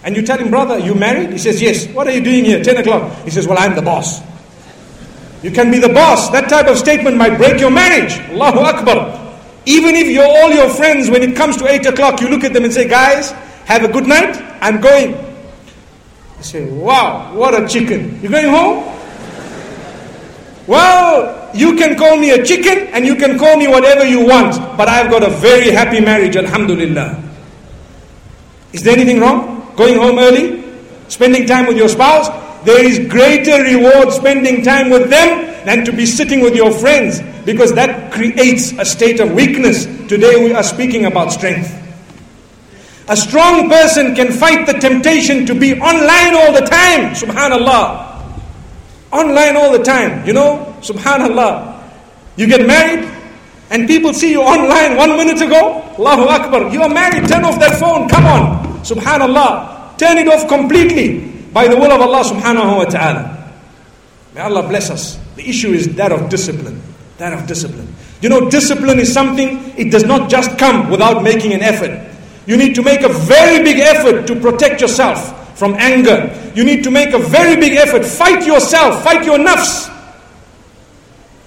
And 0.05 0.15
you 0.17 0.23
tell 0.23 0.39
him, 0.39 0.51
brother, 0.51 0.79
you 0.79 0.95
married? 0.95 1.31
He 1.31 1.39
says, 1.39 1.63
yes. 1.63 1.87
What 1.89 2.07
are 2.07 2.13
you 2.13 2.23
doing 2.23 2.45
here? 2.45 2.63
10 2.63 2.77
o'clock. 2.79 3.25
He 3.25 3.31
says, 3.31 3.47
well, 3.47 3.59
I'm 3.59 3.75
the 3.75 3.83
boss. 3.83 4.21
You 5.43 5.51
can 5.51 5.71
be 5.71 5.79
the 5.79 5.89
boss. 5.89 6.29
That 6.31 6.51
type 6.51 6.67
of 6.67 6.77
statement 6.77 7.17
might 7.17 7.39
break 7.39 7.61
your 7.61 7.71
marriage. 7.71 8.19
Allahu 8.31 8.61
Akbar. 8.61 9.17
Even 9.65 9.95
if 9.95 10.09
you're 10.09 10.25
all 10.25 10.51
your 10.51 10.69
friends, 10.69 11.09
when 11.09 11.23
it 11.23 11.35
comes 11.37 11.57
to 11.59 11.67
8 11.67 11.87
o'clock, 11.87 12.21
you 12.21 12.29
look 12.29 12.45
at 12.45 12.53
them 12.53 12.65
and 12.65 12.73
say, 12.73 12.87
guys, 12.87 13.31
have 13.65 13.83
a 13.85 13.89
good 13.89 14.07
night. 14.07 14.37
I'm 14.61 14.81
going. 14.81 15.30
You 16.41 16.45
say, 16.45 16.65
wow, 16.71 17.35
what 17.35 17.53
a 17.53 17.69
chicken. 17.69 18.19
You 18.23 18.31
going 18.31 18.49
home? 18.49 18.97
Well, 20.67 21.55
you 21.55 21.77
can 21.77 21.99
call 21.99 22.17
me 22.17 22.31
a 22.31 22.43
chicken 22.43 22.89
and 22.95 23.05
you 23.05 23.15
can 23.17 23.39
call 23.39 23.59
me 23.59 23.69
whatever 23.69 24.07
you 24.07 24.25
want, 24.25 24.57
but 24.79 24.89
I've 24.89 25.11
got 25.11 25.23
a 25.23 25.29
very 25.29 25.71
happy 25.71 26.01
marriage, 26.01 26.37
alhamdulillah. 26.37 27.23
Is 28.73 28.83
there 28.83 28.95
anything 28.95 29.21
wrong? 29.21 29.71
Going 29.77 29.99
home 29.99 30.19
early? 30.19 30.65
Spending 31.09 31.47
time 31.47 31.67
with 31.67 31.77
your 31.77 31.91
spouse? 31.91 32.29
There 32.65 32.83
is 32.83 33.07
greater 33.11 33.63
reward 33.63 34.11
spending 34.11 34.63
time 34.63 34.89
with 34.89 35.11
them 35.11 35.67
than 35.67 35.85
to 35.85 35.93
be 35.93 36.07
sitting 36.07 36.41
with 36.41 36.55
your 36.57 36.71
friends 36.73 37.21
because 37.45 37.75
that 37.75 38.13
creates 38.13 38.73
a 38.73 38.87
state 38.87 39.21
of 39.21 39.33
weakness. 39.33 39.85
Today 40.09 40.43
we 40.43 40.55
are 40.55 40.63
speaking 40.63 41.05
about 41.05 41.33
strength. 41.33 41.80
A 43.11 43.17
strong 43.17 43.69
person 43.69 44.15
can 44.15 44.31
fight 44.31 44.67
the 44.71 44.75
temptation 44.75 45.45
to 45.47 45.53
be 45.53 45.75
online 45.81 46.33
all 46.33 46.55
the 46.55 46.63
time. 46.63 47.11
Subhanallah. 47.11 48.07
Online 49.11 49.57
all 49.57 49.73
the 49.73 49.83
time. 49.83 50.25
You 50.25 50.33
know, 50.33 50.77
subhanallah. 50.79 51.75
You 52.37 52.47
get 52.47 52.65
married 52.69 53.11
and 53.71 53.89
people 53.89 54.15
see 54.15 54.31
you 54.31 54.41
online 54.43 54.97
one 54.97 55.17
minute 55.19 55.43
ago. 55.43 55.83
Allahu 55.99 56.31
Akbar. 56.31 56.73
You 56.73 56.83
are 56.83 56.89
married. 56.89 57.27
Turn 57.27 57.45
off 57.45 57.59
that 57.59 57.81
phone. 57.81 58.09
Come 58.09 58.27
on. 58.27 58.79
Subhanallah. 58.87 59.99
Turn 59.99 60.17
it 60.17 60.29
off 60.29 60.47
completely 60.47 61.27
by 61.53 61.67
the 61.67 61.75
will 61.75 61.91
of 61.91 62.01
Allah 62.01 62.23
subhanahu 62.23 62.77
wa 62.79 62.85
ta'ala. 62.85 63.53
May 64.35 64.41
Allah 64.43 64.63
bless 64.69 64.89
us. 64.89 65.19
The 65.35 65.49
issue 65.49 65.73
is 65.73 65.93
that 65.97 66.13
of 66.13 66.31
discipline. 66.31 66.81
That 67.19 67.33
of 67.33 67.49
discipline. 67.49 67.93
You 68.23 68.29
know, 68.29 68.49
discipline 68.49 69.01
is 69.01 69.13
something, 69.13 69.75
it 69.77 69.91
does 69.91 70.05
not 70.05 70.31
just 70.31 70.57
come 70.59 70.91
without 70.91 71.25
making 71.25 71.53
an 71.53 71.63
effort. 71.63 72.10
You 72.47 72.57
need 72.57 72.75
to 72.75 72.83
make 72.83 73.03
a 73.03 73.09
very 73.09 73.63
big 73.63 73.79
effort 73.79 74.27
to 74.27 74.37
protect 74.41 74.81
yourself 74.81 75.59
from 75.59 75.75
anger. 75.79 76.33
You 76.55 76.65
need 76.65 76.83
to 76.85 76.91
make 76.91 77.13
a 77.13 77.19
very 77.19 77.57
big 77.57 77.75
effort. 77.75 78.05
Fight 78.05 78.47
yourself, 78.47 79.05
fight 79.05 79.25
your 79.25 79.39
nafs 79.39 79.89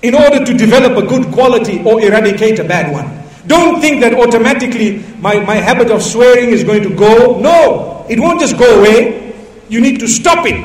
in 0.04 0.14
order 0.14 0.46
to 0.46 0.54
develop 0.54 1.02
a 1.04 1.08
good 1.08 1.34
quality 1.34 1.82
or 1.84 2.00
eradicate 2.02 2.60
a 2.60 2.64
bad 2.64 2.92
one. 2.94 3.10
Don't 3.48 3.82
think 3.82 4.02
that 4.02 4.14
automatically 4.14 5.04
my, 5.20 5.40
my 5.40 5.56
habit 5.56 5.90
of 5.92 6.02
swearing 6.04 6.50
is 6.52 6.64
going 6.64 6.84
to 6.84 6.96
go. 6.96 7.40
No, 7.40 8.06
it 8.10 8.20
won't 8.20 8.40
just 8.40 8.58
go 8.58 8.80
away. 8.80 9.34
You 9.70 9.82
need 9.82 10.00
to 10.00 10.08
stop 10.08 10.46
it 10.46 10.60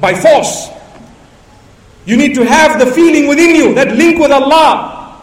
by 0.00 0.14
force. 0.14 0.68
You 2.06 2.16
need 2.16 2.34
to 2.34 2.44
have 2.44 2.78
the 2.78 2.86
feeling 2.86 3.26
within 3.26 3.56
you, 3.56 3.74
that 3.74 3.96
link 3.96 4.20
with 4.20 4.30
Allah, 4.30 5.20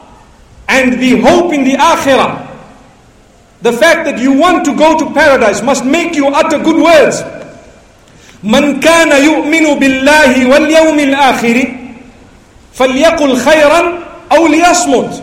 and 0.67 0.93
the 0.99 1.21
hope 1.21 1.53
in 1.53 1.63
the 1.63 1.73
akhirah 1.73 2.50
the 3.62 3.72
fact 3.72 4.04
that 4.04 4.18
you 4.18 4.32
want 4.32 4.64
to 4.66 4.76
go 4.76 4.98
to 4.98 5.12
paradise 5.14 5.62
must 5.62 5.84
make 5.84 6.14
you 6.14 6.28
utter 6.28 6.58
good 6.58 6.76
words. 6.82 7.22
من 8.44 8.80
كان 8.80 9.10
يؤمن 9.24 9.78
بالله 9.78 10.46
واليوم 10.46 10.98
الآخر 10.98 11.66
فليقل 12.74 13.36
خيرا 13.36 13.98
أو 14.32 14.46
ليصمت 14.46 15.22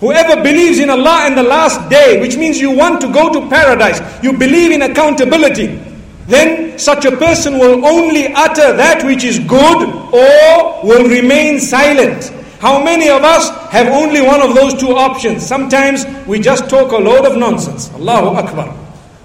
Whoever 0.00 0.36
believes 0.42 0.78
in 0.78 0.90
Allah 0.90 1.24
and 1.24 1.38
the 1.38 1.42
last 1.42 1.88
day, 1.88 2.20
which 2.20 2.36
means 2.36 2.60
you 2.60 2.70
want 2.70 3.00
to 3.00 3.10
go 3.10 3.32
to 3.32 3.48
paradise, 3.48 4.02
you 4.22 4.34
believe 4.34 4.70
in 4.70 4.82
accountability, 4.82 5.80
then 6.26 6.78
such 6.78 7.06
a 7.06 7.16
person 7.16 7.58
will 7.58 7.82
only 7.86 8.26
utter 8.34 8.76
that 8.76 9.02
which 9.06 9.24
is 9.24 9.38
good 9.38 9.88
or 10.12 10.84
will 10.84 11.08
remain 11.08 11.58
silent. 11.60 12.30
How 12.61 12.83
many 12.83 13.09
of 13.09 13.23
us 13.23 13.49
have 13.71 13.87
only 13.87 14.21
one 14.21 14.39
of 14.39 14.53
those 14.53 14.75
two 14.79 14.95
options? 14.95 15.43
Sometimes 15.43 16.05
we 16.27 16.39
just 16.39 16.69
talk 16.69 16.91
a 16.91 16.97
load 16.97 17.25
of 17.25 17.35
nonsense. 17.35 17.89
Allahu 17.95 18.37
Akbar. 18.37 18.77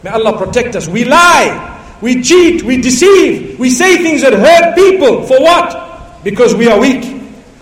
May 0.02 0.08
Allah 0.08 0.38
protect 0.38 0.74
us. 0.74 0.88
We 0.88 1.04
lie, 1.04 1.52
we 2.00 2.22
cheat, 2.22 2.62
we 2.62 2.80
deceive, 2.80 3.58
we 3.58 3.68
say 3.68 3.98
things 3.98 4.22
that 4.22 4.32
hurt 4.32 4.74
people. 4.74 5.26
For 5.26 5.38
what? 5.38 6.24
Because 6.24 6.54
we 6.54 6.66
are 6.68 6.80
weak. 6.80 7.04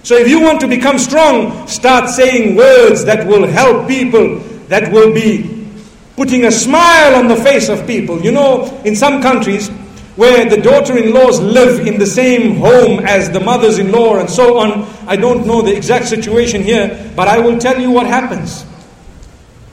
So 0.04 0.14
if 0.14 0.28
you 0.28 0.40
want 0.40 0.60
to 0.60 0.68
become 0.68 0.96
strong, 0.96 1.66
start 1.66 2.08
saying 2.08 2.54
words 2.54 3.04
that 3.06 3.26
will 3.26 3.44
help 3.44 3.88
people, 3.88 4.38
that 4.68 4.92
will 4.92 5.12
be 5.12 5.66
putting 6.14 6.44
a 6.44 6.52
smile 6.52 7.16
on 7.16 7.26
the 7.26 7.34
face 7.36 7.68
of 7.68 7.84
people. 7.84 8.20
You 8.20 8.30
know, 8.30 8.80
in 8.84 8.94
some 8.94 9.20
countries, 9.20 9.70
where 10.16 10.48
the 10.48 10.60
daughter 10.60 10.96
in 10.96 11.12
laws 11.12 11.40
live 11.40 11.86
in 11.86 11.98
the 11.98 12.06
same 12.06 12.56
home 12.56 13.00
as 13.00 13.30
the 13.30 13.40
mothers 13.40 13.78
in 13.78 13.90
law 13.90 14.16
and 14.18 14.30
so 14.30 14.58
on. 14.58 14.84
I 15.06 15.16
don't 15.16 15.46
know 15.46 15.62
the 15.62 15.74
exact 15.76 16.06
situation 16.06 16.62
here, 16.62 17.12
but 17.16 17.26
I 17.26 17.38
will 17.40 17.58
tell 17.58 17.80
you 17.80 17.90
what 17.90 18.06
happens. 18.06 18.64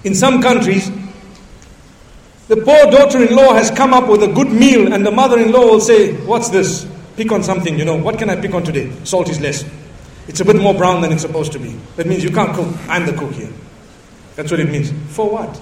In 0.03 0.15
some 0.15 0.41
countries, 0.41 0.89
the 2.47 2.57
poor 2.57 2.91
daughter 2.91 3.23
in 3.23 3.35
law 3.35 3.53
has 3.53 3.69
come 3.71 3.93
up 3.93 4.09
with 4.09 4.23
a 4.23 4.27
good 4.27 4.51
meal, 4.51 4.91
and 4.93 5.05
the 5.05 5.11
mother 5.11 5.39
in 5.39 5.51
law 5.51 5.65
will 5.65 5.79
say, 5.79 6.13
What's 6.25 6.49
this? 6.49 6.87
Pick 7.15 7.31
on 7.31 7.43
something, 7.43 7.77
you 7.77 7.85
know. 7.85 7.95
What 7.95 8.17
can 8.17 8.29
I 8.29 8.35
pick 8.35 8.53
on 8.53 8.63
today? 8.63 8.91
Salt 9.03 9.29
is 9.29 9.39
less. 9.39 9.63
It's 10.27 10.39
a 10.39 10.45
bit 10.45 10.55
more 10.55 10.73
brown 10.73 11.01
than 11.01 11.11
it's 11.11 11.21
supposed 11.21 11.51
to 11.53 11.59
be. 11.59 11.77
That 11.97 12.07
means 12.07 12.23
you 12.23 12.31
can't 12.31 12.53
cook. 12.55 12.67
I'm 12.87 13.05
the 13.05 13.13
cook 13.13 13.31
here. 13.33 13.51
That's 14.35 14.49
what 14.49 14.59
it 14.59 14.69
means. 14.69 14.91
For 15.15 15.29
what? 15.29 15.61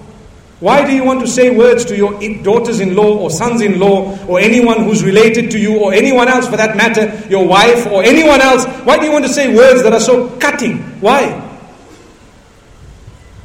Why 0.60 0.86
do 0.86 0.93
you 0.93 1.05
want 1.05 1.22
to 1.22 1.28
say 1.28 1.55
words 1.55 1.86
to 1.86 1.95
your 1.95 2.20
daughters 2.43 2.82
in 2.82 2.93
law 2.93 3.18
or 3.18 3.30
sons 3.30 3.62
in 3.62 3.80
law 3.80 4.18
or 4.28 4.41
anyone 4.41 4.84
who's 4.84 5.03
related 5.03 5.51
to 5.51 5.60
you 5.60 5.80
or 5.80 5.93
anyone 5.93 6.28
else 6.28 6.49
for 6.49 6.57
that 6.57 6.76
matter, 6.76 7.16
your 7.30 7.47
wife 7.47 7.88
or 7.88 8.03
anyone 8.03 8.41
else? 8.41 8.66
Why 8.86 8.97
do 8.97 9.05
you 9.05 9.12
want 9.12 9.24
to 9.26 9.32
say 9.32 9.55
words 9.55 9.84
that 9.84 9.93
are 9.93 10.01
so 10.01 10.28
cutting? 10.38 10.80
Why? 10.99 11.45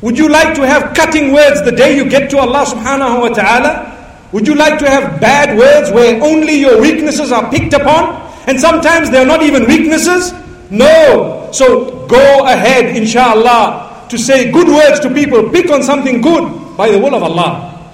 Would 0.01 0.19
you 0.19 0.29
like 0.29 0.55
to 0.57 0.67
have 0.67 0.93
cutting 0.97 1.33
words 1.33 1.63
the 1.63 1.71
day 1.71 1.97
you 1.97 2.09
get 2.11 2.31
to 2.31 2.39
Allah 2.39 2.67
subhanahu 2.67 3.21
wa 3.21 3.29
ta'ala? 3.29 4.29
Would 4.33 4.49
you 4.49 4.57
like 4.57 4.81
to 4.81 4.91
have 4.91 5.21
bad 5.21 5.57
words 5.57 5.93
where 5.93 6.21
only 6.21 6.55
your 6.59 6.81
weaknesses 6.81 7.31
are 7.31 7.49
picked 7.49 7.75
upon? 7.75 8.21
And 8.49 8.61
sometimes 8.61 9.11
they're 9.11 9.25
not 9.25 9.45
even 9.45 9.67
weaknesses? 9.69 10.35
No. 10.69 11.49
So 11.53 12.07
go 12.09 12.45
ahead, 12.45 12.97
inshallah, 12.97 14.09
to 14.11 14.19
say 14.19 14.51
good 14.51 14.67
words 14.67 14.99
to 15.01 15.15
people. 15.15 15.49
Pick 15.51 15.71
on 15.71 15.81
something 15.85 16.21
good 16.21 16.64
by 16.77 16.91
the 16.91 16.99
will 16.99 17.15
of 17.15 17.23
Allah. 17.23 17.93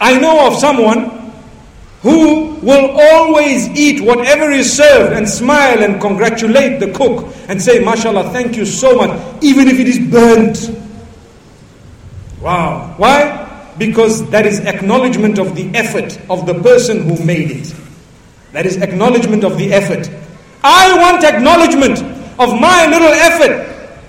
I 0.00 0.18
know 0.18 0.46
of 0.46 0.54
someone 0.54 1.32
who 2.02 2.54
will 2.62 2.96
always 3.00 3.68
eat 3.70 4.00
whatever 4.00 4.50
is 4.50 4.72
served 4.72 5.14
and 5.14 5.28
smile 5.28 5.82
and 5.82 6.00
congratulate 6.00 6.78
the 6.78 6.92
cook 6.92 7.34
and 7.48 7.60
say, 7.60 7.82
MashaAllah, 7.82 8.32
thank 8.32 8.56
you 8.56 8.64
so 8.64 8.94
much, 8.96 9.42
even 9.42 9.66
if 9.66 9.80
it 9.80 9.88
is 9.88 9.98
burnt. 9.98 10.70
Wow. 12.40 12.94
Why? 12.98 13.72
Because 13.78 14.28
that 14.30 14.46
is 14.46 14.60
acknowledgement 14.60 15.38
of 15.38 15.56
the 15.56 15.68
effort 15.74 16.20
of 16.30 16.46
the 16.46 16.54
person 16.62 17.02
who 17.02 17.22
made 17.24 17.50
it. 17.50 17.74
That 18.52 18.64
is 18.64 18.76
acknowledgement 18.76 19.42
of 19.42 19.58
the 19.58 19.72
effort. 19.72 20.08
I 20.62 20.96
want 20.98 21.24
acknowledgement 21.24 21.98
of 22.38 22.60
my 22.60 22.86
little 22.86 23.08
effort 23.08 23.67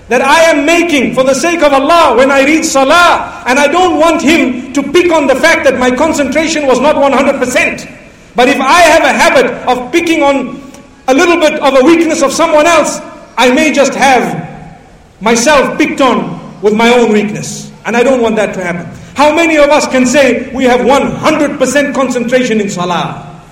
that 0.10 0.22
I 0.22 0.50
am 0.50 0.66
making 0.66 1.14
for 1.14 1.24
the 1.24 1.36
sake 1.36 1.62
of 1.62 1.72
Allah 1.72 2.18
when 2.18 2.32
I 2.32 2.44
read 2.44 2.66
Salah. 2.66 3.44
And 3.46 3.58
I 3.58 3.68
don't 3.68 4.00
want 4.00 4.22
him 4.22 4.74
to 4.74 4.82
pick 4.82 5.12
on 5.12 5.28
the 5.28 5.36
fact 5.36 5.64
that 5.66 5.80
my 5.80 5.96
concentration 5.96 6.66
was 6.66 6.80
not 6.80 6.96
100%. 6.96 8.36
But 8.36 8.50
if 8.50 8.60
I 8.60 8.82
have 8.82 9.04
a 9.04 9.14
habit 9.14 9.46
of 9.70 9.92
picking 9.92 10.24
on 10.24 10.62
a 11.08 11.14
little 11.14 11.38
bit 11.38 11.62
of 11.62 11.80
a 11.80 11.86
weakness 11.86 12.24
of 12.24 12.34
someone 12.34 12.66
else, 12.66 13.00
I 13.38 13.54
may 13.54 13.72
just 13.72 13.94
have 13.94 14.82
myself 15.22 15.78
picked 15.78 16.02
on 16.02 16.62
with 16.62 16.74
my 16.74 16.90
own 16.90 17.14
weakness. 17.14 17.72
And 17.86 17.96
I 17.96 18.02
don't 18.02 18.22
want 18.22 18.36
that 18.38 18.54
to 18.56 18.64
happen. 18.64 18.86
How 19.16 19.34
many 19.34 19.58
of 19.58 19.70
us 19.70 19.88
can 19.88 20.06
say 20.06 20.54
we 20.56 20.64
have 20.64 20.82
100% 20.82 21.94
concentration 21.94 22.60
in 22.60 22.70
Salah? 22.70 23.44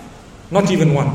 Not 0.50 0.72
even 0.72 0.94
one. 0.94 1.10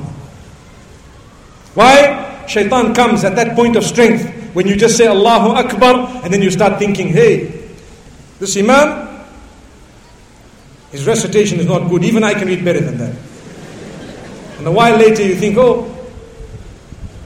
Why? 1.74 2.46
Shaitan 2.46 2.94
comes 2.94 3.24
at 3.24 3.34
that 3.36 3.56
point 3.56 3.76
of 3.76 3.84
strength 3.84 4.41
when 4.52 4.66
you 4.66 4.76
just 4.76 4.96
say 4.96 5.06
Allahu 5.06 5.50
Akbar 5.50 6.22
and 6.24 6.32
then 6.32 6.42
you 6.42 6.50
start 6.50 6.78
thinking, 6.78 7.08
hey, 7.08 7.60
this 8.38 8.56
Imam, 8.56 9.08
his 10.90 11.06
recitation 11.06 11.58
is 11.58 11.66
not 11.66 11.88
good. 11.88 12.04
Even 12.04 12.22
I 12.22 12.34
can 12.34 12.48
read 12.48 12.64
better 12.64 12.80
than 12.80 12.98
that. 12.98 13.16
And 14.58 14.66
a 14.66 14.72
while 14.72 14.96
later 14.96 15.22
you 15.22 15.34
think, 15.34 15.56
oh, 15.56 15.88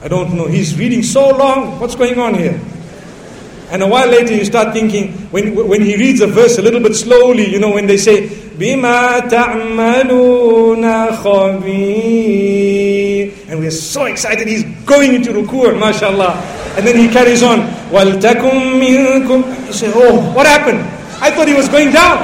I 0.01 0.07
don't 0.07 0.35
know, 0.35 0.47
he's 0.47 0.77
reading 0.77 1.03
so 1.03 1.29
long. 1.35 1.79
What's 1.79 1.95
going 1.95 2.17
on 2.19 2.33
here? 2.33 2.59
And 3.69 3.83
a 3.83 3.87
while 3.87 4.07
later, 4.07 4.33
you 4.33 4.45
start 4.45 4.73
thinking, 4.73 5.11
when, 5.31 5.53
when 5.67 5.81
he 5.81 5.97
reads 5.97 6.21
a 6.21 6.27
verse 6.27 6.57
a 6.57 6.61
little 6.61 6.79
bit 6.79 6.95
slowly, 6.95 7.49
you 7.49 7.59
know, 7.59 7.71
when 7.71 7.85
they 7.85 7.97
say, 7.97 8.27
"bima 8.29 9.27
ta'maluna 9.29 11.09
خَبِيرٌ 11.19 12.87
And 13.49 13.59
we're 13.59 13.71
so 13.71 14.05
excited, 14.05 14.47
he's 14.47 14.63
going 14.85 15.13
into 15.15 15.31
ruku, 15.33 15.77
mashallah. 15.77 16.35
And 16.77 16.87
then 16.87 16.95
he 16.95 17.09
carries 17.09 17.43
on, 17.43 17.59
وَلْتَكُمْ 17.91 18.79
مِنْكُمْ 18.79 19.67
You 19.67 19.73
say, 19.73 19.91
oh, 19.93 20.31
what 20.33 20.45
happened? 20.45 20.79
I 21.21 21.31
thought 21.31 21.47
he 21.47 21.53
was 21.53 21.67
going 21.67 21.91
down. 21.91 22.19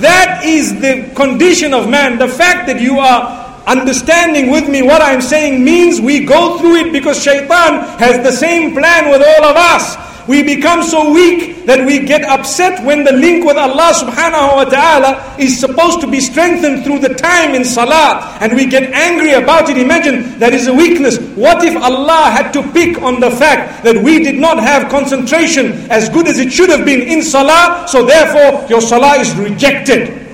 That 0.00 0.42
is 0.44 0.78
the 0.80 1.10
condition 1.14 1.72
of 1.72 1.88
man. 1.88 2.18
The 2.18 2.28
fact 2.28 2.66
that 2.66 2.80
you 2.80 2.98
are 2.98 3.45
understanding 3.66 4.50
with 4.50 4.68
me 4.68 4.82
what 4.82 5.02
I'm 5.02 5.20
saying 5.20 5.64
means 5.64 6.00
we 6.00 6.24
go 6.24 6.58
through 6.58 6.76
it 6.76 6.92
because 6.92 7.22
shaitan 7.22 7.98
has 7.98 8.22
the 8.22 8.32
same 8.32 8.74
plan 8.74 9.10
with 9.10 9.22
all 9.22 9.44
of 9.44 9.56
us. 9.56 9.96
We 10.28 10.42
become 10.42 10.82
so 10.82 11.12
weak 11.12 11.66
that 11.66 11.86
we 11.86 12.00
get 12.00 12.24
upset 12.24 12.84
when 12.84 13.04
the 13.04 13.12
link 13.12 13.44
with 13.46 13.56
Allah 13.56 13.94
subhanahu 13.94 14.56
wa 14.58 14.64
ta'ala 14.64 15.36
is 15.38 15.58
supposed 15.58 16.00
to 16.00 16.08
be 16.10 16.18
strengthened 16.18 16.82
through 16.82 16.98
the 16.98 17.14
time 17.14 17.54
in 17.54 17.64
salah. 17.64 18.36
And 18.40 18.54
we 18.54 18.66
get 18.66 18.90
angry 18.92 19.34
about 19.34 19.70
it. 19.70 19.78
Imagine 19.78 20.36
that 20.40 20.52
is 20.52 20.66
a 20.66 20.74
weakness. 20.74 21.18
What 21.38 21.62
if 21.62 21.76
Allah 21.76 22.34
had 22.34 22.50
to 22.54 22.62
pick 22.72 23.00
on 23.02 23.20
the 23.20 23.30
fact 23.30 23.84
that 23.84 24.02
we 24.02 24.18
did 24.22 24.34
not 24.34 24.58
have 24.58 24.90
concentration 24.90 25.86
as 25.90 26.08
good 26.08 26.26
as 26.26 26.40
it 26.40 26.50
should 26.52 26.70
have 26.70 26.84
been 26.84 27.02
in 27.02 27.22
salah, 27.22 27.86
so 27.86 28.04
therefore 28.04 28.66
your 28.68 28.80
salah 28.80 29.20
is 29.20 29.32
rejected. 29.36 30.25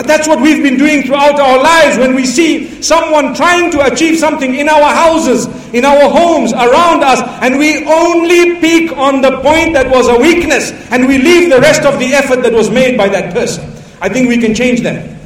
But 0.00 0.06
that's 0.06 0.26
what 0.26 0.40
we've 0.40 0.62
been 0.62 0.78
doing 0.78 1.02
throughout 1.02 1.38
our 1.38 1.62
lives 1.62 1.98
when 1.98 2.14
we 2.14 2.24
see 2.24 2.80
someone 2.80 3.34
trying 3.34 3.70
to 3.72 3.84
achieve 3.84 4.18
something 4.18 4.54
in 4.54 4.66
our 4.66 4.94
houses, 4.94 5.44
in 5.74 5.84
our 5.84 6.08
homes, 6.08 6.54
around 6.54 7.04
us, 7.04 7.20
and 7.42 7.58
we 7.58 7.84
only 7.84 8.58
pick 8.60 8.96
on 8.96 9.20
the 9.20 9.42
point 9.42 9.74
that 9.74 9.90
was 9.90 10.08
a 10.08 10.16
weakness 10.18 10.70
and 10.90 11.06
we 11.06 11.18
leave 11.18 11.50
the 11.50 11.60
rest 11.60 11.82
of 11.82 11.98
the 11.98 12.14
effort 12.14 12.42
that 12.44 12.54
was 12.54 12.70
made 12.70 12.96
by 12.96 13.10
that 13.10 13.34
person. 13.34 13.62
I 14.00 14.08
think 14.08 14.30
we 14.30 14.38
can 14.38 14.54
change 14.54 14.80
that. 14.84 15.20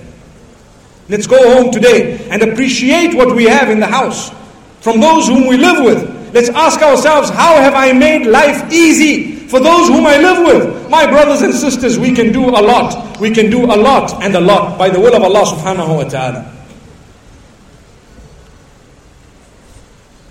Let's 1.08 1.28
go 1.28 1.54
home 1.54 1.70
today 1.70 2.28
and 2.28 2.42
appreciate 2.42 3.14
what 3.14 3.36
we 3.36 3.44
have 3.44 3.70
in 3.70 3.78
the 3.78 3.86
house 3.86 4.32
from 4.80 4.98
those 4.98 5.28
whom 5.28 5.46
we 5.46 5.56
live 5.56 5.84
with. 5.84 6.34
Let's 6.34 6.48
ask 6.48 6.82
ourselves, 6.82 7.30
how 7.30 7.54
have 7.60 7.74
I 7.74 7.92
made 7.92 8.26
life 8.26 8.72
easy 8.72 9.34
for 9.55 9.61
those 9.61 9.86
whom 9.86 10.05
I 10.05 10.16
live 10.16 10.44
with, 10.44 10.90
my 10.90 11.07
brothers 11.07 11.42
and 11.42 11.55
sisters, 11.55 11.96
we 11.96 12.11
can 12.11 12.32
do 12.32 12.48
a 12.48 12.59
lot. 12.59 13.20
We 13.20 13.30
can 13.30 13.50
do 13.50 13.66
a 13.66 13.78
lot 13.78 14.20
and 14.20 14.34
a 14.34 14.40
lot 14.40 14.76
by 14.76 14.88
the 14.88 14.98
will 14.98 15.14
of 15.14 15.22
Allah 15.22 15.44
subhanahu 15.46 15.94
wa 15.96 16.02
ta'ala. 16.02 16.52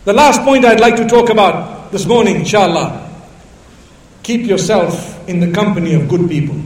The 0.04 0.12
last 0.12 0.42
point 0.42 0.66
I'd 0.66 0.82
like 0.82 0.98
to 0.98 1.08
talk 1.08 1.30
about 1.30 1.90
this 1.94 2.06
morning, 2.06 2.36
inshallah. 2.36 3.00
Keep 4.24 4.42
yourself 4.42 5.26
in 5.30 5.40
the 5.40 5.54
company 5.54 5.94
of 5.94 6.10
good 6.10 6.30
people. 6.30 6.60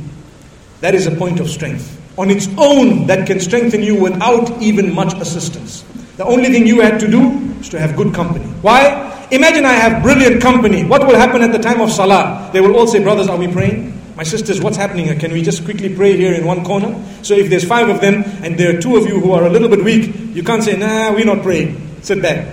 That 0.82 0.96
is 0.96 1.06
a 1.06 1.12
point 1.12 1.40
of 1.40 1.52
strength. 1.52 1.94
On 2.18 2.32
its 2.32 2.48
own, 2.58 3.06
that 3.06 3.28
can 3.28 3.40
strengthen 3.40 3.84
you 3.84 4.02
without 4.02 4.50
even 4.64 4.96
much 4.96 5.14
assistance. 5.22 5.86
The 6.18 6.26
only 6.26 6.50
thing 6.50 6.66
you 6.66 6.82
had 6.82 7.00
to 7.02 7.08
do 7.08 7.38
is 7.60 7.70
to 7.70 7.80
have 7.80 7.96
good 7.96 8.16
company. 8.16 8.46
Why? 8.66 9.14
Imagine 9.30 9.66
I 9.66 9.74
have 9.74 10.02
brilliant 10.04 10.42
company. 10.42 10.86
What 10.86 11.06
will 11.06 11.16
happen 11.18 11.42
at 11.42 11.52
the 11.52 11.60
time 11.60 11.82
of 11.82 11.92
Salah? 11.92 12.50
They 12.54 12.62
will 12.62 12.76
all 12.78 12.88
say, 12.88 13.04
Brothers, 13.04 13.28
are 13.28 13.38
we 13.38 13.48
praying? 13.48 13.94
My 14.16 14.24
sisters, 14.24 14.62
what's 14.62 14.78
happening 14.78 15.06
here? 15.06 15.16
Can 15.16 15.32
we 15.32 15.42
just 15.42 15.64
quickly 15.66 15.94
pray 15.94 16.16
here 16.18 16.34
in 16.34 16.46
one 16.46 16.64
corner? 16.64 16.96
So 17.24 17.34
if 17.36 17.50
there's 17.50 17.66
five 17.66 17.90
of 17.90 18.02
them 18.02 18.24
and 18.42 18.58
there 18.58 18.76
are 18.76 18.82
two 18.82 18.96
of 18.96 19.06
you 19.06 19.20
who 19.20 19.32
are 19.34 19.46
a 19.46 19.50
little 19.50 19.70
bit 19.70 19.84
weak, 19.84 20.16
you 20.34 20.44
can't 20.44 20.64
say, 20.64 20.78
Nah, 20.78 21.14
we're 21.14 21.26
not 21.26 21.44
praying. 21.44 22.02
Sit 22.02 22.22
back. 22.22 22.48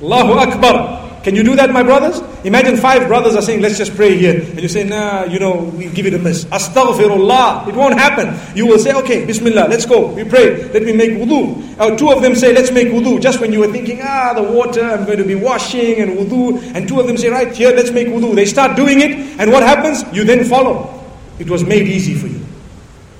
Allahu 0.00 0.32
Akbar. 0.34 1.05
Can 1.26 1.34
you 1.34 1.42
do 1.42 1.56
that, 1.56 1.72
my 1.72 1.82
brothers? 1.82 2.20
Imagine 2.44 2.76
five 2.76 3.08
brothers 3.08 3.34
are 3.34 3.42
saying, 3.42 3.60
let's 3.60 3.76
just 3.76 3.96
pray 3.96 4.16
here. 4.16 4.42
And 4.42 4.60
you 4.60 4.68
say, 4.68 4.84
nah, 4.84 5.24
you 5.24 5.40
know, 5.40 5.56
we 5.74 5.88
give 5.88 6.06
it 6.06 6.14
a 6.14 6.20
miss. 6.20 6.44
Astaghfirullah. 6.44 7.66
It 7.66 7.74
won't 7.74 7.98
happen. 7.98 8.38
You 8.56 8.68
will 8.68 8.78
say, 8.78 8.94
okay, 8.94 9.26
Bismillah, 9.26 9.66
let's 9.66 9.84
go. 9.84 10.06
We 10.12 10.22
pray. 10.22 10.70
Let 10.70 10.84
me 10.84 10.92
make 10.92 11.10
wudu. 11.18 11.80
Uh, 11.80 11.96
two 11.96 12.12
of 12.12 12.22
them 12.22 12.36
say, 12.36 12.54
let's 12.54 12.70
make 12.70 12.86
wudu. 12.86 13.20
Just 13.20 13.40
when 13.40 13.52
you 13.52 13.58
were 13.58 13.72
thinking, 13.72 14.02
ah, 14.04 14.34
the 14.34 14.42
water, 14.44 14.84
I'm 14.84 15.04
going 15.04 15.18
to 15.18 15.24
be 15.24 15.34
washing 15.34 15.96
and 15.96 16.12
wudu. 16.12 16.62
And 16.76 16.86
two 16.86 17.00
of 17.00 17.08
them 17.08 17.16
say, 17.16 17.28
right, 17.28 17.52
here, 17.52 17.74
let's 17.74 17.90
make 17.90 18.06
wudu. 18.06 18.36
They 18.36 18.46
start 18.46 18.76
doing 18.76 19.00
it. 19.00 19.40
And 19.40 19.50
what 19.50 19.64
happens? 19.64 20.04
You 20.14 20.22
then 20.22 20.44
follow. 20.44 21.04
It 21.40 21.50
was 21.50 21.64
made 21.64 21.88
easy 21.88 22.14
for 22.14 22.28
you. 22.28 22.38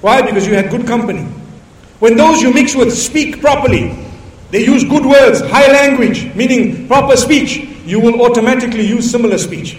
Why? 0.00 0.22
Because 0.22 0.46
you 0.46 0.54
had 0.54 0.70
good 0.70 0.86
company. 0.86 1.24
When 1.98 2.16
those 2.16 2.40
you 2.40 2.54
mix 2.54 2.76
with 2.76 2.96
speak 2.96 3.40
properly, 3.40 3.98
they 4.52 4.64
use 4.64 4.84
good 4.84 5.04
words, 5.04 5.40
high 5.40 5.72
language, 5.72 6.32
meaning 6.36 6.86
proper 6.86 7.16
speech 7.16 7.72
you 7.86 8.00
will 8.00 8.22
automatically 8.22 8.86
use 8.86 9.10
similar 9.10 9.38
speech. 9.38 9.78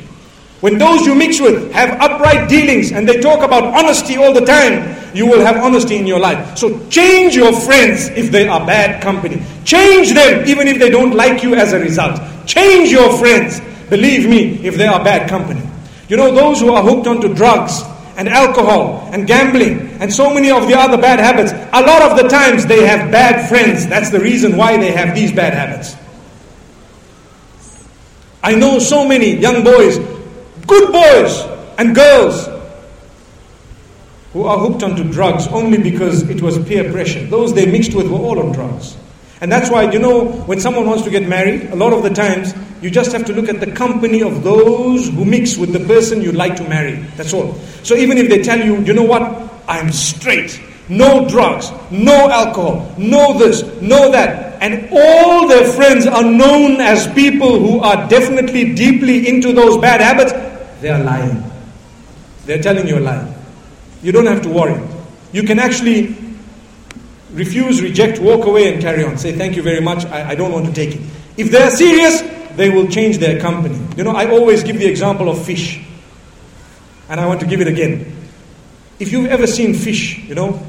When 0.59 0.79
those 0.79 1.05
you 1.05 1.13
mix 1.13 1.39
with 1.39 1.71
have 1.71 2.01
upright 2.01 2.49
dealings 2.49 2.91
and 2.91 3.07
they 3.07 3.21
talk 3.21 3.43
about 3.43 3.63
honesty 3.75 4.17
all 4.17 4.33
the 4.33 4.41
time, 4.45 4.95
you 5.13 5.27
will 5.27 5.45
have 5.45 5.57
honesty 5.57 5.97
in 5.97 6.07
your 6.07 6.19
life. 6.19 6.57
So 6.57 6.79
change 6.89 7.35
your 7.35 7.53
friends 7.53 8.07
if 8.09 8.31
they 8.31 8.47
are 8.47 8.65
bad 8.65 9.03
company. 9.03 9.41
Change 9.65 10.13
them 10.13 10.47
even 10.47 10.67
if 10.67 10.79
they 10.79 10.89
don't 10.89 11.13
like 11.13 11.43
you 11.43 11.53
as 11.53 11.73
a 11.73 11.79
result. 11.79 12.19
Change 12.47 12.89
your 12.89 13.15
friends, 13.19 13.61
believe 13.89 14.27
me, 14.27 14.65
if 14.65 14.77
they 14.77 14.87
are 14.87 15.03
bad 15.03 15.29
company. 15.29 15.61
You 16.09 16.17
know, 16.17 16.33
those 16.33 16.59
who 16.59 16.71
are 16.73 16.81
hooked 16.81 17.05
onto 17.05 17.33
drugs 17.35 17.83
and 18.15 18.27
alcohol 18.27 19.07
and 19.13 19.27
gambling 19.27 19.89
and 20.01 20.11
so 20.11 20.33
many 20.33 20.49
of 20.49 20.67
the 20.67 20.73
other 20.73 20.97
bad 20.97 21.19
habits, 21.19 21.51
a 21.51 21.81
lot 21.85 22.01
of 22.01 22.17
the 22.17 22.27
times 22.29 22.65
they 22.65 22.83
have 22.87 23.11
bad 23.11 23.47
friends. 23.47 23.85
That's 23.85 24.09
the 24.09 24.19
reason 24.19 24.57
why 24.57 24.77
they 24.77 24.91
have 24.91 25.13
these 25.13 25.31
bad 25.31 25.53
habits. 25.53 25.95
I 28.47 28.55
know 28.55 28.79
so 28.79 29.05
many 29.05 29.35
young 29.35 29.61
boys, 29.61 29.97
good 30.67 30.93
boys 30.93 31.41
and 31.77 31.93
girls, 31.93 32.47
who 34.31 34.43
are 34.43 34.57
hooked 34.57 34.83
onto 34.83 35.03
drugs 35.11 35.47
only 35.47 35.77
because 35.77 36.23
it 36.29 36.41
was 36.41 36.57
peer 36.59 36.89
pressure. 36.89 37.25
Those 37.25 37.53
they 37.53 37.65
mixed 37.69 37.93
with 37.93 38.09
were 38.09 38.17
all 38.17 38.39
on 38.39 38.53
drugs. 38.53 38.95
And 39.41 39.51
that's 39.51 39.69
why, 39.69 39.91
you 39.91 39.99
know, 39.99 40.31
when 40.45 40.61
someone 40.61 40.85
wants 40.87 41.03
to 41.03 41.09
get 41.09 41.27
married, 41.27 41.71
a 41.71 41.75
lot 41.75 41.91
of 41.91 42.03
the 42.03 42.09
times 42.09 42.53
you 42.81 42.89
just 42.89 43.11
have 43.11 43.25
to 43.25 43.33
look 43.33 43.49
at 43.49 43.59
the 43.59 43.69
company 43.69 44.23
of 44.23 44.45
those 44.45 45.09
who 45.09 45.25
mix 45.25 45.57
with 45.57 45.73
the 45.73 45.81
person 45.81 46.21
you'd 46.21 46.35
like 46.35 46.55
to 46.55 46.63
marry. 46.69 46.93
That's 47.17 47.33
all. 47.33 47.53
So 47.83 47.95
even 47.95 48.17
if 48.17 48.29
they 48.29 48.41
tell 48.41 48.65
you, 48.65 48.77
you 48.77 48.93
know 48.93 49.03
what, 49.03 49.51
I'm 49.67 49.91
straight, 49.91 50.57
no 50.89 51.27
drugs, 51.27 51.71
no 51.91 52.29
alcohol, 52.29 52.93
no 52.97 53.37
this, 53.37 53.63
no 53.81 54.11
that, 54.11 54.61
and 54.61 54.89
all 54.91 55.47
their 55.47 55.67
friends 55.73 56.05
are 56.05 56.23
known 56.23 56.79
as 56.81 57.07
people 57.13 57.59
who 57.59 57.79
are 57.79 58.07
definitely 58.07 58.73
deeply 58.73 59.27
into 59.27 59.53
those 59.53 59.77
bad 59.77 60.01
habits, 60.01 60.31
they 60.81 60.89
are 60.89 61.03
lying. 61.03 61.43
They're 62.45 62.61
telling 62.61 62.87
you 62.87 62.99
a 62.99 63.01
lie. 63.01 63.35
You 64.01 64.11
don't 64.11 64.25
have 64.25 64.41
to 64.43 64.49
worry. 64.49 64.81
You 65.33 65.43
can 65.43 65.59
actually 65.59 66.15
refuse, 67.31 67.81
reject, 67.81 68.19
walk 68.19 68.45
away, 68.45 68.71
and 68.71 68.81
carry 68.81 69.03
on. 69.03 69.17
Say, 69.17 69.33
thank 69.33 69.55
you 69.55 69.61
very 69.61 69.81
much, 69.81 70.05
I, 70.05 70.29
I 70.29 70.35
don't 70.35 70.51
want 70.51 70.65
to 70.65 70.73
take 70.73 70.95
it. 70.95 71.01
If 71.35 71.51
they're 71.51 71.69
serious, 71.69 72.21
they 72.55 72.69
will 72.69 72.87
change 72.87 73.19
their 73.19 73.39
company. 73.39 73.79
You 73.95 74.03
know, 74.03 74.11
I 74.11 74.29
always 74.31 74.63
give 74.63 74.79
the 74.79 74.87
example 74.87 75.29
of 75.29 75.43
fish. 75.43 75.83
And 77.09 77.19
I 77.19 77.27
want 77.27 77.39
to 77.41 77.45
give 77.45 77.61
it 77.61 77.67
again. 77.67 78.13
If 78.99 79.11
you've 79.11 79.27
ever 79.27 79.45
seen 79.45 79.73
fish, 79.73 80.17
you 80.19 80.33
know, 80.35 80.59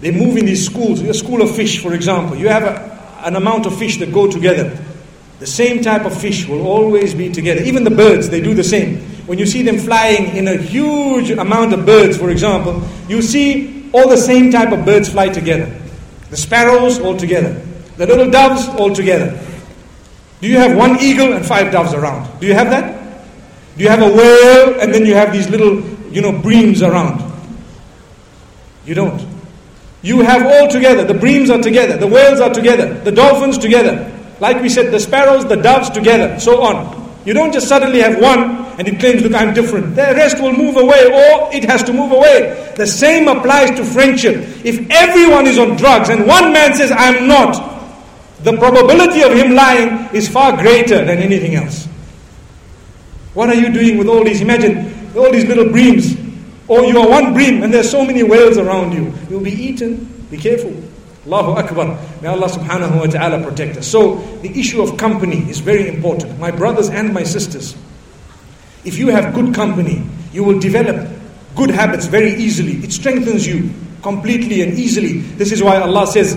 they 0.00 0.10
move 0.10 0.36
in 0.36 0.46
these 0.46 0.64
schools, 0.64 1.00
a 1.00 1.14
school 1.14 1.42
of 1.42 1.54
fish, 1.54 1.82
for 1.82 1.94
example, 1.94 2.36
you 2.36 2.48
have 2.48 2.62
a, 2.62 3.24
an 3.24 3.36
amount 3.36 3.66
of 3.66 3.78
fish 3.78 3.98
that 3.98 4.12
go 4.12 4.30
together. 4.30 4.76
The 5.38 5.46
same 5.46 5.82
type 5.82 6.04
of 6.04 6.18
fish 6.18 6.46
will 6.46 6.66
always 6.66 7.14
be 7.14 7.30
together. 7.30 7.62
Even 7.62 7.84
the 7.84 7.90
birds, 7.90 8.28
they 8.28 8.40
do 8.40 8.54
the 8.54 8.64
same. 8.64 8.98
When 9.26 9.38
you 9.38 9.46
see 9.46 9.62
them 9.62 9.78
flying 9.78 10.36
in 10.36 10.48
a 10.48 10.56
huge 10.56 11.30
amount 11.30 11.72
of 11.72 11.84
birds, 11.84 12.16
for 12.16 12.30
example, 12.30 12.82
you 13.08 13.22
see 13.22 13.90
all 13.92 14.08
the 14.08 14.16
same 14.16 14.50
type 14.50 14.72
of 14.72 14.84
birds 14.84 15.08
fly 15.08 15.28
together. 15.28 15.74
The 16.30 16.36
sparrows 16.36 16.98
all 16.98 17.16
together. 17.16 17.64
The 17.96 18.06
little 18.06 18.30
doves 18.30 18.68
all 18.80 18.94
together. 18.94 19.40
Do 20.40 20.48
you 20.48 20.58
have 20.58 20.76
one 20.76 21.00
eagle 21.00 21.32
and 21.32 21.44
five 21.44 21.72
doves 21.72 21.94
around? 21.94 22.40
Do 22.40 22.46
you 22.46 22.54
have 22.54 22.70
that? 22.70 23.24
Do 23.76 23.82
you 23.82 23.88
have 23.88 24.02
a 24.02 24.12
whale 24.14 24.80
and 24.80 24.92
then 24.92 25.06
you 25.06 25.14
have 25.14 25.32
these 25.32 25.48
little, 25.48 25.80
you 26.12 26.20
know, 26.20 26.32
breams 26.32 26.82
around? 26.82 27.32
You 28.84 28.94
don't. 28.94 29.33
You 30.04 30.20
have 30.20 30.44
all 30.44 30.68
together. 30.68 31.02
The 31.02 31.14
breams 31.14 31.48
are 31.48 31.62
together. 31.62 31.96
The 31.96 32.06
whales 32.06 32.38
are 32.38 32.52
together. 32.52 32.92
The 33.00 33.10
dolphins 33.10 33.56
together. 33.56 34.12
Like 34.38 34.60
we 34.60 34.68
said, 34.68 34.92
the 34.92 35.00
sparrows, 35.00 35.46
the 35.46 35.56
doves 35.56 35.88
together, 35.88 36.38
so 36.38 36.62
on. 36.62 37.02
You 37.24 37.32
don't 37.32 37.52
just 37.52 37.68
suddenly 37.68 38.00
have 38.00 38.20
one 38.20 38.66
and 38.78 38.86
it 38.86 39.00
claims, 39.00 39.22
look, 39.22 39.32
I'm 39.32 39.54
different. 39.54 39.96
The 39.96 40.12
rest 40.12 40.42
will 40.42 40.52
move 40.52 40.76
away 40.76 41.06
or 41.06 41.54
it 41.54 41.64
has 41.64 41.82
to 41.84 41.92
move 41.94 42.12
away. 42.12 42.74
The 42.76 42.86
same 42.86 43.28
applies 43.28 43.70
to 43.78 43.84
friendship. 43.84 44.44
If 44.62 44.90
everyone 44.90 45.46
is 45.46 45.58
on 45.58 45.76
drugs 45.76 46.10
and 46.10 46.26
one 46.26 46.52
man 46.52 46.74
says, 46.74 46.92
I'm 46.92 47.26
not, 47.26 47.72
the 48.42 48.58
probability 48.58 49.22
of 49.22 49.32
him 49.32 49.54
lying 49.54 50.14
is 50.14 50.28
far 50.28 50.54
greater 50.60 51.02
than 51.02 51.18
anything 51.18 51.54
else. 51.54 51.86
What 53.32 53.48
are 53.48 53.54
you 53.54 53.72
doing 53.72 53.96
with 53.96 54.08
all 54.08 54.22
these? 54.22 54.42
Imagine 54.42 55.16
all 55.16 55.32
these 55.32 55.46
little 55.46 55.70
breams. 55.70 56.23
Or 56.68 56.84
you 56.84 56.98
are 56.98 57.08
one 57.08 57.34
bream 57.34 57.62
and 57.62 57.72
there's 57.72 57.90
so 57.90 58.04
many 58.04 58.22
whales 58.22 58.56
around 58.56 58.92
you. 58.92 59.12
You'll 59.28 59.40
be 59.44 59.52
eaten. 59.52 60.04
Be 60.30 60.38
careful. 60.38 60.74
Allahu 61.26 61.52
Akbar. 61.52 61.98
May 62.20 62.28
Allah 62.28 62.48
subhanahu 62.48 63.00
wa 63.00 63.06
ta'ala 63.06 63.42
protect 63.42 63.78
us. 63.78 63.86
So, 63.86 64.16
the 64.42 64.48
issue 64.58 64.82
of 64.82 64.96
company 64.96 65.48
is 65.48 65.58
very 65.60 65.88
important. 65.88 66.38
My 66.38 66.50
brothers 66.50 66.90
and 66.90 67.12
my 67.14 67.22
sisters, 67.22 67.76
if 68.84 68.98
you 68.98 69.08
have 69.08 69.34
good 69.34 69.54
company, 69.54 70.04
you 70.32 70.44
will 70.44 70.58
develop 70.58 71.08
good 71.56 71.70
habits 71.70 72.06
very 72.06 72.34
easily. 72.34 72.72
It 72.84 72.92
strengthens 72.92 73.46
you 73.46 73.70
completely 74.02 74.60
and 74.60 74.74
easily. 74.78 75.20
This 75.40 75.52
is 75.52 75.62
why 75.62 75.80
Allah 75.80 76.06
says, 76.06 76.36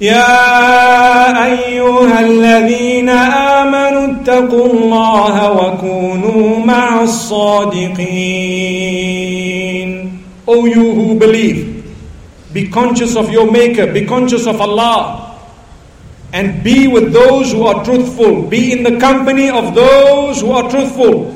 يا 0.00 1.44
أيها 1.46 2.20
الذين 2.20 3.08
آمنوا 3.08 4.06
اتقوا 4.12 4.66
الله 4.66 5.50
وكونوا 5.52 6.58
مع 6.66 7.02
الصادقين 7.02 8.64
O 10.46 10.66
you 10.66 10.92
who 10.94 11.14
believe, 11.18 11.82
be 12.52 12.68
conscious 12.68 13.16
of 13.16 13.30
your 13.30 13.50
Maker, 13.50 13.90
be 13.92 14.04
conscious 14.04 14.46
of 14.46 14.60
Allah, 14.60 15.38
and 16.34 16.62
be 16.62 16.86
with 16.86 17.14
those 17.14 17.50
who 17.52 17.64
are 17.64 17.82
truthful. 17.82 18.42
Be 18.42 18.72
in 18.72 18.82
the 18.82 18.98
company 19.00 19.48
of 19.48 19.74
those 19.74 20.42
who 20.42 20.50
are 20.52 20.68
truthful, 20.68 21.32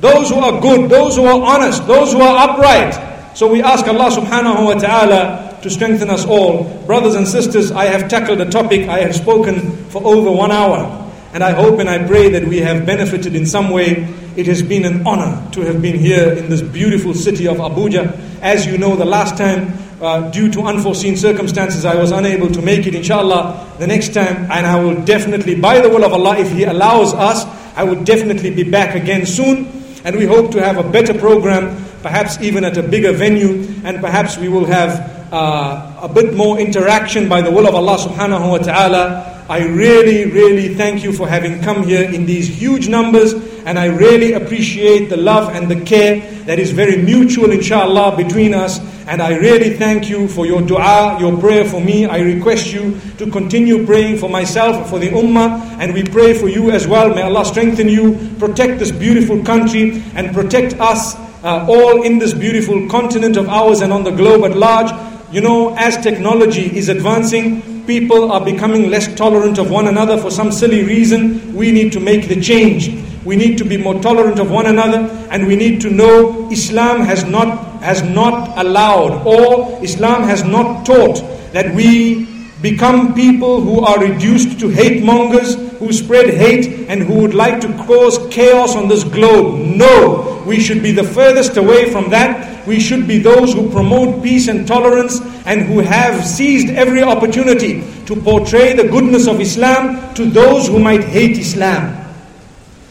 those 0.00 0.30
who 0.30 0.40
are 0.40 0.60
good, 0.60 0.90
those 0.90 1.14
who 1.14 1.26
are 1.26 1.40
honest, 1.40 1.86
those 1.86 2.12
who 2.12 2.20
are 2.22 2.48
upright. 2.50 3.36
So 3.36 3.46
we 3.46 3.62
ask 3.62 3.86
Allah 3.86 4.10
subhanahu 4.10 4.64
wa 4.66 4.74
ta'ala 4.74 5.43
to 5.65 5.69
strengthen 5.71 6.11
us 6.11 6.23
all. 6.27 6.63
Brothers 6.85 7.15
and 7.15 7.27
sisters, 7.27 7.71
I 7.71 7.85
have 7.85 8.07
tackled 8.07 8.39
a 8.39 8.47
topic, 8.47 8.87
I 8.87 8.99
have 8.99 9.15
spoken 9.15 9.71
for 9.89 9.99
over 10.05 10.31
one 10.31 10.51
hour. 10.51 11.11
And 11.33 11.43
I 11.43 11.53
hope 11.53 11.79
and 11.79 11.89
I 11.89 12.05
pray 12.05 12.29
that 12.29 12.47
we 12.47 12.59
have 12.59 12.85
benefited 12.85 13.35
in 13.35 13.47
some 13.47 13.71
way. 13.71 14.07
It 14.37 14.45
has 14.45 14.61
been 14.61 14.85
an 14.85 15.07
honor 15.07 15.41
to 15.53 15.61
have 15.61 15.81
been 15.81 15.97
here 15.97 16.31
in 16.33 16.51
this 16.51 16.61
beautiful 16.61 17.15
city 17.15 17.47
of 17.47 17.57
Abuja. 17.57 18.15
As 18.41 18.67
you 18.67 18.77
know, 18.77 18.95
the 18.95 19.05
last 19.05 19.39
time 19.39 19.73
uh, 20.01 20.29
due 20.29 20.51
to 20.51 20.61
unforeseen 20.61 21.17
circumstances, 21.17 21.83
I 21.83 21.95
was 21.95 22.11
unable 22.11 22.49
to 22.51 22.61
make 22.61 22.85
it. 22.85 22.93
Inshallah, 22.93 23.75
the 23.79 23.87
next 23.87 24.13
time, 24.13 24.43
and 24.51 24.67
I 24.67 24.79
will 24.79 25.03
definitely, 25.03 25.59
by 25.59 25.81
the 25.81 25.89
will 25.89 26.05
of 26.05 26.13
Allah, 26.13 26.37
if 26.37 26.51
He 26.51 26.65
allows 26.65 27.15
us, 27.15 27.43
I 27.75 27.85
will 27.85 28.03
definitely 28.03 28.51
be 28.51 28.69
back 28.69 28.93
again 28.93 29.25
soon. 29.25 29.65
And 30.03 30.15
we 30.15 30.25
hope 30.25 30.51
to 30.51 30.63
have 30.63 30.77
a 30.77 30.87
better 30.87 31.15
program, 31.15 31.83
perhaps 32.03 32.39
even 32.39 32.63
at 32.63 32.77
a 32.77 32.83
bigger 32.83 33.13
venue, 33.13 33.67
and 33.83 33.99
perhaps 33.99 34.37
we 34.37 34.47
will 34.47 34.65
have 34.65 35.15
uh, 35.35 35.99
a 36.01 36.07
bit 36.07 36.33
more 36.33 36.57
interaction 36.57 37.27
by 37.27 37.41
the 37.41 37.51
will 37.51 37.67
of 37.67 37.75
Allah 37.75 37.97
subhanahu 37.97 38.49
wa 38.49 38.57
ta'ala. 38.57 39.43
I 39.49 39.67
really, 39.67 40.31
really 40.31 40.73
thank 40.73 41.03
you 41.03 41.11
for 41.11 41.27
having 41.27 41.61
come 41.61 41.83
here 41.83 42.09
in 42.09 42.25
these 42.25 42.47
huge 42.47 42.87
numbers, 42.87 43.33
and 43.67 43.77
I 43.77 43.87
really 43.87 44.31
appreciate 44.33 45.09
the 45.09 45.17
love 45.17 45.53
and 45.53 45.69
the 45.69 45.83
care 45.83 46.23
that 46.45 46.57
is 46.57 46.71
very 46.71 46.97
mutual, 46.97 47.51
inshallah, 47.51 48.15
between 48.15 48.53
us. 48.55 48.79
And 49.05 49.21
I 49.21 49.35
really 49.35 49.75
thank 49.75 50.09
you 50.09 50.27
for 50.27 50.47
your 50.47 50.63
dua, 50.63 51.19
your 51.19 51.37
prayer 51.37 51.65
for 51.65 51.79
me. 51.79 52.07
I 52.07 52.21
request 52.21 52.73
you 52.73 52.97
to 53.19 53.29
continue 53.29 53.85
praying 53.85 54.17
for 54.17 54.29
myself, 54.29 54.89
for 54.89 54.97
the 54.97 55.09
ummah, 55.09 55.61
and 55.77 55.93
we 55.93 56.01
pray 56.03 56.33
for 56.33 56.47
you 56.47 56.71
as 56.71 56.87
well. 56.87 57.13
May 57.13 57.21
Allah 57.21 57.45
strengthen 57.45 57.89
you, 57.89 58.17
protect 58.39 58.79
this 58.79 58.89
beautiful 58.89 59.43
country, 59.43 60.01
and 60.15 60.33
protect 60.33 60.79
us 60.79 61.13
uh, 61.43 61.67
all 61.69 62.01
in 62.01 62.17
this 62.17 62.33
beautiful 62.33 62.89
continent 62.89 63.37
of 63.37 63.47
ours 63.47 63.81
and 63.81 63.93
on 63.93 64.03
the 64.03 64.11
globe 64.11 64.43
at 64.45 64.57
large. 64.57 64.89
You 65.31 65.41
know, 65.41 65.75
as 65.75 65.97
technology 65.97 66.77
is 66.77 66.87
advancing, 66.89 67.85
people 67.85 68.31
are 68.31 68.43
becoming 68.43 68.89
less 68.89 69.13
tolerant 69.15 69.57
of 69.57 69.71
one 69.71 69.87
another 69.87 70.17
for 70.17 70.29
some 70.29 70.51
silly 70.51 70.83
reason. 70.83 71.53
We 71.53 71.71
need 71.71 71.91
to 71.93 71.99
make 71.99 72.27
the 72.27 72.39
change. 72.39 73.03
We 73.25 73.35
need 73.35 73.57
to 73.57 73.65
be 73.65 73.77
more 73.77 73.99
tolerant 74.01 74.39
of 74.39 74.51
one 74.51 74.67
another, 74.67 75.09
and 75.31 75.47
we 75.47 75.55
need 75.55 75.81
to 75.81 75.89
know 75.89 76.49
Islam 76.51 77.01
has 77.01 77.23
not 77.23 77.81
has 77.81 78.03
not 78.03 78.57
allowed 78.57 79.25
or 79.25 79.83
Islam 79.83 80.23
has 80.23 80.43
not 80.43 80.85
taught 80.85 81.17
that 81.51 81.73
we 81.73 82.25
become 82.61 83.13
people 83.13 83.61
who 83.61 83.81
are 83.81 83.99
reduced 83.99 84.59
to 84.59 84.69
hate 84.69 85.03
mongers, 85.03 85.55
who 85.85 85.93
spread 85.93 86.33
hate 86.33 86.89
and 86.89 87.03
who 87.03 87.21
would 87.21 87.35
like 87.35 87.61
to 87.61 87.67
cause 87.85 88.17
chaos 88.33 88.75
on 88.75 88.87
this 88.87 89.03
globe. 89.03 89.59
No, 89.59 90.43
we 90.47 90.59
should 90.59 90.81
be 90.81 90.91
the 90.91 91.03
furthest 91.03 91.57
away 91.57 91.91
from 91.91 92.09
that. 92.09 92.65
We 92.65 92.79
should 92.79 93.07
be 93.07 93.19
those 93.19 93.53
who 93.53 93.69
promote 93.69 94.23
peace 94.23 94.47
and 94.47 94.67
tolerance 94.67 95.21
and 95.45 95.61
who 95.61 95.81
have 95.81 96.25
seized 96.25 96.69
every 96.69 97.03
opportunity 97.03 97.83
to 98.07 98.15
portray 98.15 98.73
the 98.73 98.87
goodness 98.87 99.27
of 99.27 99.39
Islam 99.39 100.15
to 100.15 100.25
those 100.25 100.67
who 100.67 100.79
might 100.79 101.03
hate 101.03 101.37
Islam. 101.37 102.03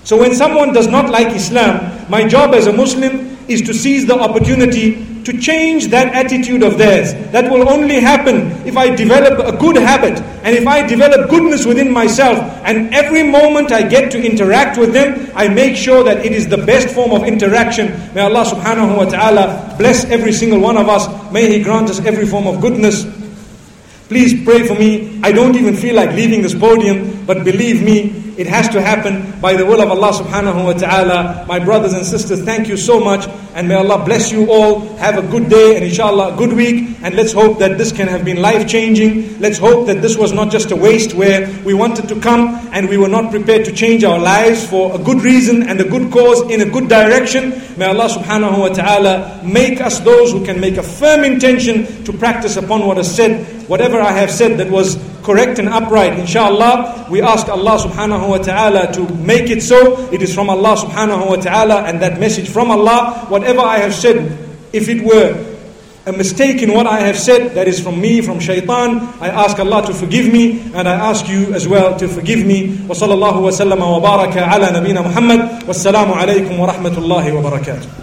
So 0.05 0.17
when 0.17 0.33
someone 0.37 0.73
does 0.73 0.87
not 0.87 1.11
like 1.11 1.35
Islam, 1.35 2.09
my 2.09 2.29
job 2.29 2.55
as 2.55 2.69
a 2.69 2.73
Muslim 2.73 3.37
is 3.49 3.61
to 3.63 3.75
seize 3.75 4.07
the 4.07 4.17
opportunity 4.17 5.14
to 5.25 5.39
change 5.39 5.89
that 5.89 6.15
attitude 6.15 6.63
of 6.63 6.79
theirs. 6.79 7.15
That 7.33 7.51
will 7.51 7.69
only 7.69 8.01
happen 8.01 8.53
if 8.67 8.77
I 8.77 8.95
develop 8.95 9.39
a 9.41 9.57
good 9.57 9.77
habit 9.77 10.21
and 10.45 10.57
if 10.57 10.67
I 10.67 10.87
develop 10.87 11.31
goodness 11.31 11.67
within 11.67 11.93
myself. 11.93 12.39
And 12.65 12.95
every 12.95 13.23
moment 13.23 13.73
I 13.73 13.83
get 13.89 14.13
to 14.13 14.23
interact 14.23 14.79
with 14.79 14.93
them, 14.93 15.31
I 15.35 15.49
make 15.49 15.77
sure 15.77 16.05
that 16.05 16.25
it 16.25 16.33
is 16.33 16.49
the 16.49 16.59
best 16.59 16.95
form 16.95 17.13
of 17.13 17.25
interaction. 17.25 17.89
May 18.15 18.21
Allah 18.21 18.45
subhanahu 18.45 18.97
wa 18.97 19.05
ta'ala 19.05 19.77
bless 19.79 20.05
every 20.07 20.33
single 20.33 20.61
one 20.61 20.77
of 20.77 20.89
us. 20.89 21.09
May 21.33 21.51
He 21.51 21.63
grant 21.63 21.91
us 21.91 22.01
every 22.05 22.27
form 22.27 22.47
of 22.47 22.61
goodness. 22.61 23.05
Please 24.09 24.45
pray 24.45 24.67
for 24.67 24.75
me. 24.75 25.21
I 25.23 25.33
don't 25.33 25.57
even 25.57 25.75
feel 25.75 25.97
like 25.97 26.11
leaving 26.11 26.43
this 26.43 26.55
podium, 26.55 27.25
but 27.25 27.43
believe 27.43 27.83
me, 27.83 28.25
It 28.37 28.49
has 28.49 28.69
to 28.71 28.83
happen 28.83 29.39
by 29.41 29.55
the 29.55 29.65
will 29.65 29.81
of 29.81 29.91
Allah 29.91 30.11
subhanahu 30.11 30.65
wa 30.65 30.73
ta'ala. 30.73 31.47
My 31.47 31.61
brothers 31.61 31.93
and 31.93 32.05
sisters, 32.05 32.43
thank 32.43 32.67
you 32.67 32.77
so 32.77 32.99
much. 32.99 33.27
And 33.55 33.69
may 33.69 33.77
Allah 33.77 34.05
bless 34.05 34.33
you 34.33 34.51
all. 34.51 34.81
Have 34.97 35.17
a 35.17 35.23
good 35.23 35.49
day 35.49 35.77
and 35.77 35.85
inshallah 35.85 36.35
a 36.35 36.37
good 36.37 36.53
week. 36.53 36.97
And 37.03 37.15
let's 37.15 37.33
hope 37.33 37.61
that 37.61 37.79
this 37.79 37.93
can 37.93 38.09
have 38.09 38.25
been 38.25 38.43
life 38.43 38.67
changing. 38.69 39.39
Let's 39.39 39.59
hope 39.59 39.87
that 39.87 40.03
this 40.03 40.17
was 40.17 40.33
not 40.33 40.51
just 40.51 40.73
a 40.73 40.77
waste 40.77 41.15
where 41.15 41.49
we 41.65 41.73
wanted 41.73 42.09
to 42.09 42.21
come 42.21 42.55
and 42.73 42.89
we 42.89 42.97
were 42.97 43.09
not 43.09 43.31
prepared 43.31 43.65
to 43.67 43.73
change 43.73 44.03
our 44.03 44.19
lives 44.19 44.67
for 44.69 44.93
a 44.95 44.99
good 44.99 45.23
reason 45.23 45.69
and 45.69 45.81
a 45.81 45.85
good 45.89 46.11
cause 46.13 46.41
in 46.51 46.63
a 46.63 46.69
good 46.69 46.89
direction. 46.89 47.51
May 47.79 47.87
Allah 47.87 48.09
subhanahu 48.09 48.59
wa 48.59 48.69
ta'ala 48.69 49.43
make 49.45 49.81
us 49.81 50.01
those 50.01 50.33
who 50.33 50.45
can 50.45 50.61
make 50.61 50.77
a 50.77 50.83
firm 50.83 51.23
intention 51.23 52.05
to 52.05 52.13
practice 52.13 52.57
upon 52.57 52.87
what 52.87 52.99
is 52.99 53.11
said. 53.11 53.47
Whatever 53.69 54.01
I 54.01 54.13
have 54.13 54.31
said 54.31 54.59
that 54.59 54.71
was 54.71 54.97
correct 55.23 55.59
and 55.59 55.69
upright, 55.69 56.19
inshallah, 56.19 57.07
we 57.11 57.23
ask 57.23 57.49
Allah 57.49 57.79
subhanahu 57.79 58.29
wa 58.29 58.39
ta'ala 58.39 58.93
to 58.93 59.09
make 59.25 59.49
it 59.51 59.63
so. 59.63 60.09
It 60.13 60.23
is 60.23 60.35
from 60.35 60.51
Allah 60.51 60.77
subhanahu 60.77 61.29
wa 61.29 61.37
ta'ala 61.37 61.83
and 61.85 62.01
that 62.03 62.21
message 62.21 62.49
from 62.49 62.71
Allah 62.71 63.27
Whatever 63.44 63.62
I 63.62 63.78
have 63.80 63.94
said, 63.94 64.18
if 64.72 64.88
it 64.88 65.04
were 65.04 65.36
a 66.06 66.12
mistake 66.14 66.62
in 66.62 66.74
what 66.74 66.88
I 66.88 67.00
have 67.02 67.18
said, 67.20 67.54
that 67.56 67.68
is 67.68 67.80
from 67.80 68.00
me, 68.02 68.22
from 68.22 68.40
shaitan, 68.40 69.00
I 69.22 69.28
ask 69.30 69.60
Allah 69.60 69.86
to 69.88 69.94
forgive 69.94 70.32
me 70.32 70.62
and 70.74 70.88
I 70.88 70.94
ask 70.94 71.28
you 71.28 71.54
as 71.54 71.68
well 71.68 71.98
to 72.00 72.08
forgive 72.08 72.46
me. 72.46 72.78
وصلى 72.88 73.14
الله 73.14 73.38
وسلم 73.38 73.82
وبارك 73.82 74.38
على 74.38 74.72
نبينا 74.80 75.02
محمد 75.02 75.68
والسلام 75.68 76.12
عليكم 76.14 76.60
ورحمة 76.60 76.98
الله 76.98 77.34
وبركاته 77.34 78.03